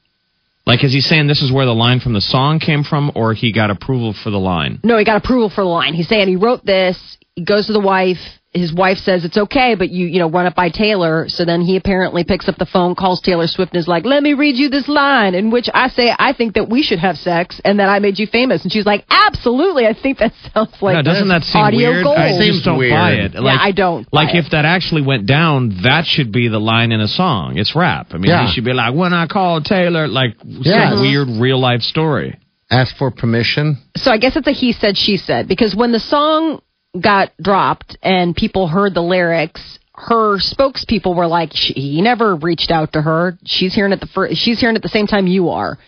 Like, 0.66 0.84
is 0.84 0.92
he 0.92 1.00
saying 1.00 1.26
this 1.26 1.42
is 1.42 1.52
where 1.52 1.66
the 1.66 1.74
line 1.74 2.00
from 2.00 2.12
the 2.12 2.20
song 2.20 2.60
came 2.60 2.84
from, 2.84 3.10
or 3.14 3.34
he 3.34 3.52
got 3.52 3.70
approval 3.70 4.14
for 4.22 4.30
the 4.30 4.38
line? 4.38 4.80
No, 4.84 4.96
he 4.96 5.04
got 5.04 5.16
approval 5.16 5.50
for 5.50 5.62
the 5.62 5.68
line. 5.68 5.94
He's 5.94 6.08
saying 6.08 6.28
he 6.28 6.36
wrote 6.36 6.64
this. 6.64 7.18
He 7.34 7.44
goes 7.44 7.66
to 7.66 7.72
the 7.72 7.80
wife. 7.80 8.18
His 8.54 8.70
wife 8.70 8.98
says 8.98 9.24
it's 9.24 9.38
okay, 9.38 9.74
but 9.76 9.88
you 9.88 10.06
you 10.06 10.18
know 10.18 10.28
run 10.28 10.44
it 10.46 10.54
by 10.54 10.68
Taylor. 10.68 11.26
So 11.30 11.46
then 11.46 11.62
he 11.62 11.76
apparently 11.76 12.22
picks 12.22 12.48
up 12.48 12.56
the 12.58 12.66
phone, 12.66 12.94
calls 12.94 13.22
Taylor 13.22 13.46
Swift, 13.46 13.72
and 13.72 13.80
is 13.80 13.88
like, 13.88 14.04
"Let 14.04 14.22
me 14.22 14.34
read 14.34 14.56
you 14.56 14.68
this 14.68 14.88
line," 14.88 15.34
in 15.34 15.50
which 15.50 15.70
I 15.72 15.88
say 15.88 16.14
I 16.18 16.34
think 16.34 16.52
that 16.54 16.68
we 16.68 16.82
should 16.82 16.98
have 16.98 17.16
sex 17.16 17.62
and 17.64 17.80
that 17.80 17.88
I 17.88 17.98
made 17.98 18.18
you 18.18 18.26
famous. 18.26 18.62
And 18.62 18.70
she's 18.70 18.84
like, 18.84 19.06
"Absolutely, 19.08 19.86
I 19.86 19.94
think 19.94 20.18
that 20.18 20.32
sounds 20.54 20.74
like 20.82 20.96
no, 20.96 21.02
doesn't 21.02 21.28
that 21.28 21.44
seem 21.44 21.62
audio 21.62 21.90
weird? 21.92 22.04
gold." 22.04 22.18
I 22.18 22.36
just 22.46 22.62
don't 22.64 22.78
buy 22.78 23.12
it. 23.12 23.32
yeah, 23.32 23.40
Like, 23.40 23.58
I 23.58 23.72
don't. 23.72 24.06
Like 24.12 24.32
buy 24.34 24.38
if 24.40 24.50
that 24.50 24.66
actually 24.66 25.00
went 25.02 25.24
down, 25.24 25.82
that 25.84 26.04
should 26.04 26.30
be 26.30 26.48
the 26.48 26.60
line 26.60 26.92
in 26.92 27.00
a 27.00 27.08
song. 27.08 27.56
It's 27.56 27.74
rap. 27.74 28.08
I 28.12 28.18
mean, 28.18 28.30
Yeah. 28.32 28.46
he 28.46 28.52
should 28.52 28.64
be 28.64 28.74
like, 28.74 28.92
"When 28.94 29.14
I 29.14 29.28
called 29.28 29.64
Taylor," 29.64 30.08
like 30.08 30.36
Yes. 30.44 30.92
some 30.92 31.00
weird 31.00 31.28
real 31.40 31.58
life 31.58 31.80
story. 31.82 32.36
Ask 32.70 32.96
for 32.96 33.10
permission. 33.10 33.78
so 33.96 34.10
I 34.10 34.18
guess 34.18 34.36
it's 34.36 34.46
a 34.46 34.52
he 34.52 34.72
said 34.72 34.98
she 34.98 35.16
said 35.16 35.48
because 35.48 35.74
when 35.74 35.92
the 35.92 36.00
song 36.00 36.60
got 37.00 37.30
dropped 37.40 37.96
and 38.02 38.36
people 38.36 38.68
heard 38.68 38.94
the 38.94 39.02
lyrics, 39.02 39.78
her 39.94 40.38
spokespeople 40.38 41.14
were 41.14 41.26
like, 41.26 41.50
she, 41.54 41.72
"He 41.74 42.02
never 42.02 42.34
reached 42.36 42.70
out 42.70 42.92
to 42.94 43.02
her. 43.02 43.38
She's 43.44 43.74
hearing 43.74 43.92
it 43.92 44.00
the 44.00 44.06
fir- 44.06 44.34
she's 44.34 44.60
hearing 44.60 44.76
at 44.76 44.82
the 44.82 44.88
same 44.88 45.06
time 45.06 45.26
you 45.26 45.50
are." 45.50 45.78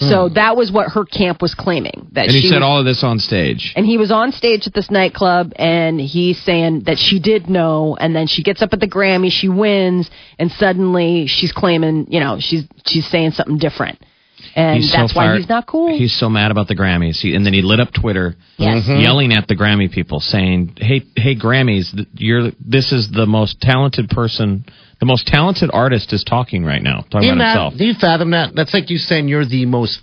So 0.00 0.28
hmm. 0.28 0.34
that 0.34 0.56
was 0.56 0.70
what 0.70 0.90
her 0.92 1.04
camp 1.04 1.42
was 1.42 1.54
claiming 1.56 2.06
that 2.12 2.26
And 2.26 2.32
he 2.32 2.42
she 2.42 2.48
said 2.48 2.56
was- 2.60 2.62
all 2.64 2.78
of 2.78 2.84
this 2.84 3.02
on 3.02 3.18
stage. 3.18 3.72
and 3.74 3.84
he 3.84 3.98
was 3.98 4.12
on 4.12 4.30
stage 4.30 4.64
at 4.68 4.72
this 4.72 4.92
nightclub 4.92 5.52
and 5.56 6.00
he's 6.00 6.40
saying 6.42 6.82
that 6.82 6.98
she 7.00 7.18
did 7.18 7.50
know 7.50 7.96
and 7.98 8.14
then 8.14 8.28
she 8.28 8.44
gets 8.44 8.62
up 8.62 8.72
at 8.72 8.78
the 8.78 8.86
Grammy, 8.86 9.32
she 9.32 9.48
wins, 9.48 10.08
and 10.38 10.52
suddenly 10.52 11.26
she's 11.26 11.50
claiming, 11.50 12.06
you 12.10 12.20
know, 12.20 12.38
she's 12.38 12.62
she's 12.86 13.06
saying 13.08 13.32
something 13.32 13.58
different. 13.58 13.98
And 14.54 14.78
he's 14.82 14.92
that's 14.92 15.12
so 15.12 15.18
why 15.18 15.36
he's 15.36 15.48
not 15.48 15.66
cool. 15.66 15.96
He's 15.96 16.18
so 16.18 16.28
mad 16.28 16.50
about 16.50 16.68
the 16.68 16.74
Grammys. 16.76 17.16
He, 17.20 17.34
and 17.34 17.44
then 17.44 17.52
he 17.52 17.62
lit 17.62 17.80
up 17.80 17.88
Twitter, 17.92 18.36
Yes. 18.56 18.84
Mm-hmm. 18.84 19.00
yelling 19.00 19.32
at 19.32 19.46
the 19.48 19.54
Grammy 19.56 19.90
people, 19.90 20.20
saying, 20.20 20.76
"Hey, 20.78 21.02
hey, 21.16 21.36
Grammys, 21.36 21.86
you're 22.14 22.50
this 22.64 22.92
is 22.92 23.10
the 23.10 23.26
most 23.26 23.60
talented 23.60 24.08
person, 24.08 24.64
the 25.00 25.06
most 25.06 25.26
talented 25.26 25.70
artist 25.72 26.12
is 26.12 26.24
talking 26.24 26.64
right 26.64 26.82
now, 26.82 27.04
talking 27.10 27.28
you, 27.28 27.34
about 27.34 27.38
ma- 27.38 27.52
himself." 27.64 27.78
do 27.78 27.84
you 27.84 27.94
fathom 28.00 28.30
that? 28.30 28.54
That's 28.54 28.74
like 28.74 28.90
you 28.90 28.98
saying 28.98 29.28
you're 29.28 29.46
the 29.46 29.66
most, 29.66 30.00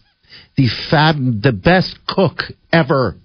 the 0.58 0.67
fab, 0.89 1.15
the 1.17 1.52
best 1.52 1.98
cook 2.08 2.43
ever. 2.71 3.15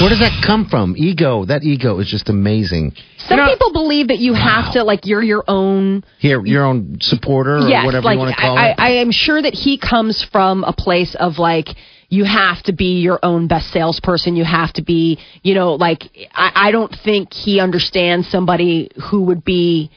Where 0.00 0.10
does 0.10 0.20
that 0.20 0.44
come 0.46 0.66
from? 0.68 0.94
Ego. 0.96 1.44
That 1.46 1.64
ego 1.64 1.98
is 1.98 2.08
just 2.08 2.28
amazing. 2.28 2.92
Some 3.26 3.40
people 3.48 3.72
believe 3.72 4.08
that 4.08 4.18
you 4.18 4.34
have 4.34 4.72
to 4.74 4.84
like 4.84 5.06
you're 5.06 5.22
your 5.22 5.44
own 5.48 6.04
Here, 6.18 6.44
your 6.44 6.64
own 6.64 6.98
supporter 7.00 7.56
or 7.56 7.68
yes, 7.68 7.84
whatever 7.84 8.04
like 8.04 8.14
you 8.14 8.18
want 8.20 8.34
to 8.36 8.40
call 8.40 8.56
I, 8.58 8.66
it. 8.68 8.74
I, 8.78 8.86
I 8.86 8.90
am 9.00 9.10
sure 9.10 9.40
that 9.40 9.54
he 9.54 9.78
comes 9.78 10.24
from 10.30 10.62
a 10.64 10.72
place 10.72 11.16
of 11.18 11.38
like 11.38 11.68
you 12.10 12.24
have 12.24 12.62
to 12.64 12.72
be 12.72 13.00
your 13.00 13.18
own 13.22 13.48
best 13.48 13.70
salesperson. 13.72 14.36
You 14.36 14.44
have 14.44 14.72
to 14.74 14.82
be, 14.82 15.18
you 15.42 15.54
know, 15.54 15.74
like 15.74 16.02
I, 16.32 16.68
I 16.68 16.70
don't 16.70 16.94
think 17.04 17.32
he 17.32 17.58
understands 17.60 18.28
somebody 18.28 18.90
who 19.10 19.22
would 19.24 19.44
be. 19.44 19.90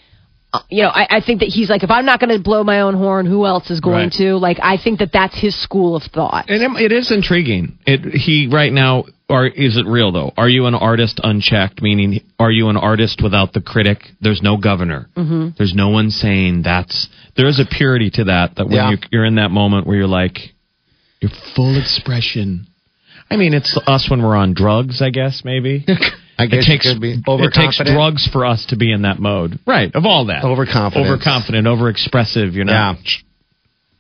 uh, 0.52 0.60
You 0.70 0.84
know, 0.84 0.90
I, 0.90 1.18
I 1.18 1.22
think 1.22 1.40
that 1.42 1.48
he's 1.50 1.70
like, 1.70 1.84
if 1.84 1.92
I'm 1.92 2.06
not 2.06 2.20
going 2.20 2.36
to 2.36 2.42
blow 2.44 2.64
my 2.66 2.82
own 2.82 2.96
horn, 2.96 3.26
who 3.26 3.46
else 3.46 3.70
is 3.70 3.80
going 3.80 4.06
Right. 4.10 4.14
to? 4.14 4.36
Like, 4.38 4.58
I 4.62 4.76
think 4.78 5.00
that 5.00 5.12
that's 5.14 5.40
his 5.40 5.56
school 5.62 5.96
of 5.96 6.04
thought. 6.04 6.50
And 6.50 6.62
it- 6.78 6.82
it 6.86 6.92
is 6.92 7.12
intriguing. 7.12 7.78
It 7.86 8.04
he 8.16 8.48
right 8.52 8.74
now, 8.74 9.06
or 9.32 9.48
is 9.48 9.78
it 9.78 9.86
real 9.88 10.12
though? 10.12 10.32
Are 10.38 10.50
you 10.50 10.66
an 10.68 10.76
artist 10.76 11.20
unchecked? 11.24 11.82
Meaning, 11.82 12.22
are 12.40 12.52
you 12.52 12.70
an 12.70 12.78
artist 12.78 13.22
without 13.24 13.54
the 13.54 13.62
critic? 13.62 14.00
There's 14.22 14.42
no 14.42 14.58
governor. 14.58 15.08
Mhm. 15.18 15.56
There's 15.58 15.74
no 15.74 15.90
one 15.90 16.12
saying 16.12 16.62
that's. 16.64 17.08
There 17.38 17.48
is 17.48 17.60
a 17.60 17.66
purity 17.66 18.10
to 18.12 18.26
that. 18.26 18.56
That 18.56 18.66
when 18.68 18.76
Yeah. 18.76 18.92
you, 18.92 18.98
you're 19.12 19.26
in 19.26 19.36
that 19.36 19.52
moment 19.52 19.88
where 19.88 19.98
you're 19.98 20.08
like, 20.08 20.54
your 21.22 21.32
full 21.56 21.78
expression. 21.78 22.68
I 23.30 23.38
mean, 23.38 23.54
it's 23.54 23.78
us 23.88 24.10
when 24.10 24.22
we're 24.22 24.36
on 24.36 24.54
drugs. 24.54 25.02
I 25.02 25.10
guess 25.10 25.44
maybe. 25.46 25.86
I 26.38 26.48
guess 26.48 26.64
it 26.66 26.68
takes 26.72 26.86
you 26.86 26.94
could 26.94 27.02
be 27.02 27.22
it 27.26 27.54
takes 27.54 27.78
drugs 27.78 28.28
for 28.28 28.46
us 28.46 28.66
to 28.70 28.76
be 28.76 28.92
in 28.92 29.04
that 29.04 29.20
mode, 29.20 29.60
right? 29.68 29.94
Of 29.94 30.06
all 30.06 30.26
that, 30.26 30.44
Overconfidence. 30.44 31.08
overconfident, 31.08 31.68
overexpressive. 31.68 32.54
You're 32.54 32.66
not. 32.66 32.98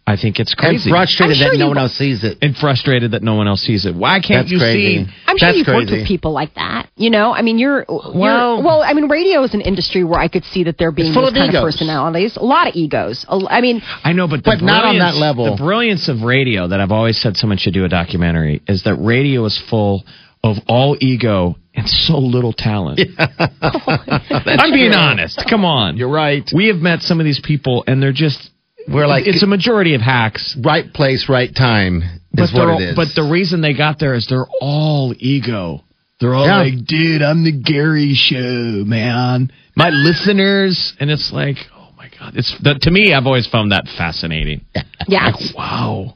I 0.08 0.18
think 0.18 0.40
it's 0.40 0.52
and 0.54 0.58
crazy. 0.60 0.90
frustrated 0.90 1.38
I'm 1.38 1.42
sure 1.44 1.52
that 1.52 1.58
no 1.60 1.66
you- 1.66 1.70
one 1.70 1.78
else 1.78 1.94
sees 1.94 2.24
it. 2.24 2.40
and 2.42 2.56
frustrated 2.58 3.12
that 3.12 3.22
no 3.24 3.36
one 3.36 3.48
else 3.48 3.62
sees 3.62 3.86
it. 3.86 3.96
Why 3.96 4.20
can't 4.20 4.44
That's 4.46 4.52
you 4.52 4.58
crazy. 4.60 5.06
see? 5.06 5.12
I'm 5.28 5.38
sure 5.38 5.48
That's 5.50 5.58
you've 5.60 5.68
worked 5.68 5.88
crazy. 5.88 6.00
with 6.02 6.08
people 6.08 6.32
like 6.34 6.56
that. 6.56 6.90
You 6.98 7.12
know, 7.12 7.32
I 7.34 7.44
mean, 7.44 7.60
you're 7.60 7.86
well. 7.88 8.12
Well- 8.14 8.64
well, 8.64 8.84
I 8.84 8.94
mean, 8.94 9.08
radio 9.10 9.44
is 9.44 9.54
an 9.54 9.62
industry 9.62 10.04
where 10.04 10.20
I 10.20 10.28
could 10.28 10.44
see 10.46 10.64
that 10.66 10.78
there 10.78 10.92
being 10.92 11.10
It's 11.10 11.14
full 11.16 11.24
those 11.24 11.32
of 11.34 11.38
kind 11.38 11.56
of 11.56 11.64
personalities. 11.64 12.36
A 12.36 12.44
lot 12.44 12.68
of 12.68 12.76
egos. 12.76 13.26
A- 13.30 13.40
I 13.50 13.62
mean, 13.62 13.82
I 14.04 14.14
know, 14.14 14.28
but 14.28 14.38
the 14.44 14.52
But 14.52 14.62
not 14.62 14.86
on 14.86 14.98
that 15.00 15.16
level. 15.16 15.56
The 15.56 15.64
brilliance 15.64 16.10
of 16.10 16.24
radio 16.24 16.68
that 16.68 16.82
I've 16.82 16.92
always 16.92 17.18
said 17.22 17.38
someone 17.38 17.58
should 17.60 17.74
do 17.76 17.86
a 17.86 17.90
documentary 17.90 18.62
is 18.68 18.84
that 18.84 18.96
radio 18.96 19.46
is 19.46 19.58
full 19.70 20.04
of 20.44 20.58
all 20.68 20.98
ego 21.00 21.56
and 21.76 21.88
so 21.88 22.18
little 22.18 22.54
talent. 22.54 23.00
I'm 23.62 24.74
being 24.74 24.94
honest. 24.94 25.42
Come 25.50 25.66
on, 25.66 25.98
You're 25.98 26.10
right. 26.10 26.50
We 26.54 26.68
have 26.68 26.78
met 26.78 27.02
some 27.02 27.20
of 27.20 27.26
these 27.26 27.40
people, 27.40 27.84
and 27.88 28.02
they're 28.02 28.12
just. 28.14 28.50
We're 28.88 29.08
like 29.08 29.28
it's 29.28 29.44
a 29.44 29.48
majority 29.48 29.94
of 29.96 30.02
hacks. 30.02 30.56
right 30.64 30.92
place, 30.94 31.28
right 31.30 31.54
time 31.54 32.04
But 32.34 32.44
is 32.44 32.54
what 32.54 32.60
they're 32.60 32.72
all- 32.72 32.82
is. 32.82 32.96
but 32.96 33.10
the 33.16 33.24
reason 33.24 33.62
they 33.62 33.74
got 33.74 34.00
there 34.00 34.14
is 34.14 34.28
they're 34.28 34.48
all 34.62 35.14
ego. 35.18 35.84
They're 36.20 36.34
all 36.36 36.46
Yeah. 36.46 36.60
like, 36.62 36.86
dude, 36.86 37.22
I'm 37.24 37.44
the 37.44 37.52
Gary 37.52 38.14
show, 38.14 38.84
man. 38.86 39.52
My 39.76 39.90
listeners, 39.90 40.94
and 41.00 41.10
it's 41.10 41.32
like, 41.34 41.58
oh 41.76 41.88
my 41.98 42.10
god, 42.20 42.34
it's 42.36 42.56
that 42.60 42.82
to 42.84 42.92
me. 42.92 43.14
I've 43.14 43.26
always 43.26 43.48
found 43.48 43.72
that 43.72 43.88
fascinating. 43.98 44.62
yeah. 45.08 45.28
Like, 45.32 45.56
wow. 45.56 46.16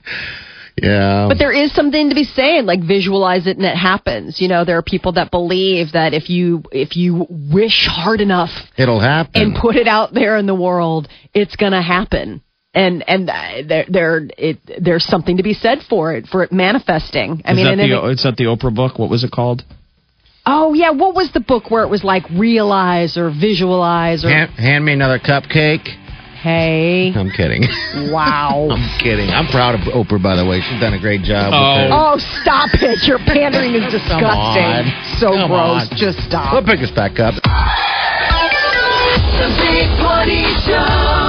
yeah. 0.81 1.27
But 1.27 1.37
there 1.39 1.51
is 1.53 1.71
something 1.73 2.09
to 2.09 2.15
be 2.15 2.23
saying, 2.25 2.65
like 2.65 2.81
visualize 2.83 3.47
it 3.47 3.57
and 3.57 3.65
it 3.65 3.75
happens. 3.75 4.39
You 4.41 4.47
know, 4.47 4.65
there 4.65 4.77
are 4.77 4.81
people 4.83 5.13
that 5.13 5.31
believe 5.31 5.93
that 5.93 6.13
if 6.13 6.29
you 6.29 6.63
if 6.71 6.95
you 6.97 7.25
wish 7.29 7.87
hard 7.89 8.21
enough 8.21 8.51
It'll 8.77 8.99
happen. 8.99 9.41
and 9.41 9.55
put 9.55 9.75
it 9.75 9.87
out 9.87 10.13
there 10.13 10.37
in 10.37 10.45
the 10.45 10.55
world, 10.55 11.07
it's 11.33 11.55
gonna 11.55 11.81
happen. 11.81 12.41
And 12.75 13.03
and 13.07 13.29
uh, 13.29 13.33
there 13.67 13.85
there 13.89 14.21
it 14.37 14.57
there's 14.79 15.05
something 15.05 15.37
to 15.37 15.43
be 15.43 15.53
said 15.53 15.79
for 15.89 16.13
it 16.13 16.27
for 16.27 16.43
it 16.43 16.51
manifesting. 16.51 17.41
I 17.45 17.51
is 17.51 17.55
mean, 17.55 17.65
that 17.65 17.71
and 17.79 17.91
the, 17.91 18.05
it- 18.05 18.11
it's 18.11 18.23
that 18.23 18.35
the 18.37 18.43
Oprah 18.45 18.75
book? 18.75 18.99
What 18.99 19.09
was 19.09 19.23
it 19.23 19.31
called? 19.31 19.63
oh 20.45 20.73
yeah, 20.75 20.91
what 20.91 21.15
was 21.15 21.31
the 21.33 21.39
book 21.39 21.71
where 21.71 21.81
it 21.83 21.89
was 21.89 22.03
like 22.03 22.21
realize 22.29 23.17
or 23.17 23.31
visualize 23.31 24.23
or 24.23 24.29
Hand, 24.29 24.51
hand 24.51 24.85
me 24.85 24.93
another 24.93 25.17
cupcake. 25.17 25.87
hey, 26.43 27.11
I'm 27.15 27.31
kidding. 27.31 27.63
wow. 28.13 28.67
I'm 28.75 28.99
kidding. 29.01 29.29
I'm 29.31 29.47
proud 29.47 29.73
of 29.73 29.81
Oprah, 29.89 30.21
by 30.21 30.35
the 30.35 30.45
way. 30.45 30.61
She's 30.61 30.79
done 30.79 30.93
a 30.93 30.99
great 31.01 31.23
job. 31.23 31.49
Oh. 31.49 31.81
With. 31.81 31.89
Oh, 31.97 32.15
stop 32.43 32.69
it! 32.77 33.07
Your 33.07 33.17
pandering 33.25 33.73
is 33.73 33.81
Come 33.89 33.97
disgusting. 33.97 34.85
on. 34.85 35.17
So 35.17 35.31
Come 35.33 35.49
gross. 35.49 35.89
on. 35.89 35.97
Just 35.97 36.19
stop. 36.29 36.53
We'll 36.53 36.61
pick 36.67 36.83
us 36.85 36.91
back 36.93 37.17
up. 37.17 37.33
The 39.41 39.49
Big 39.65 39.89
Party 39.97 40.43
Show. 40.69 41.24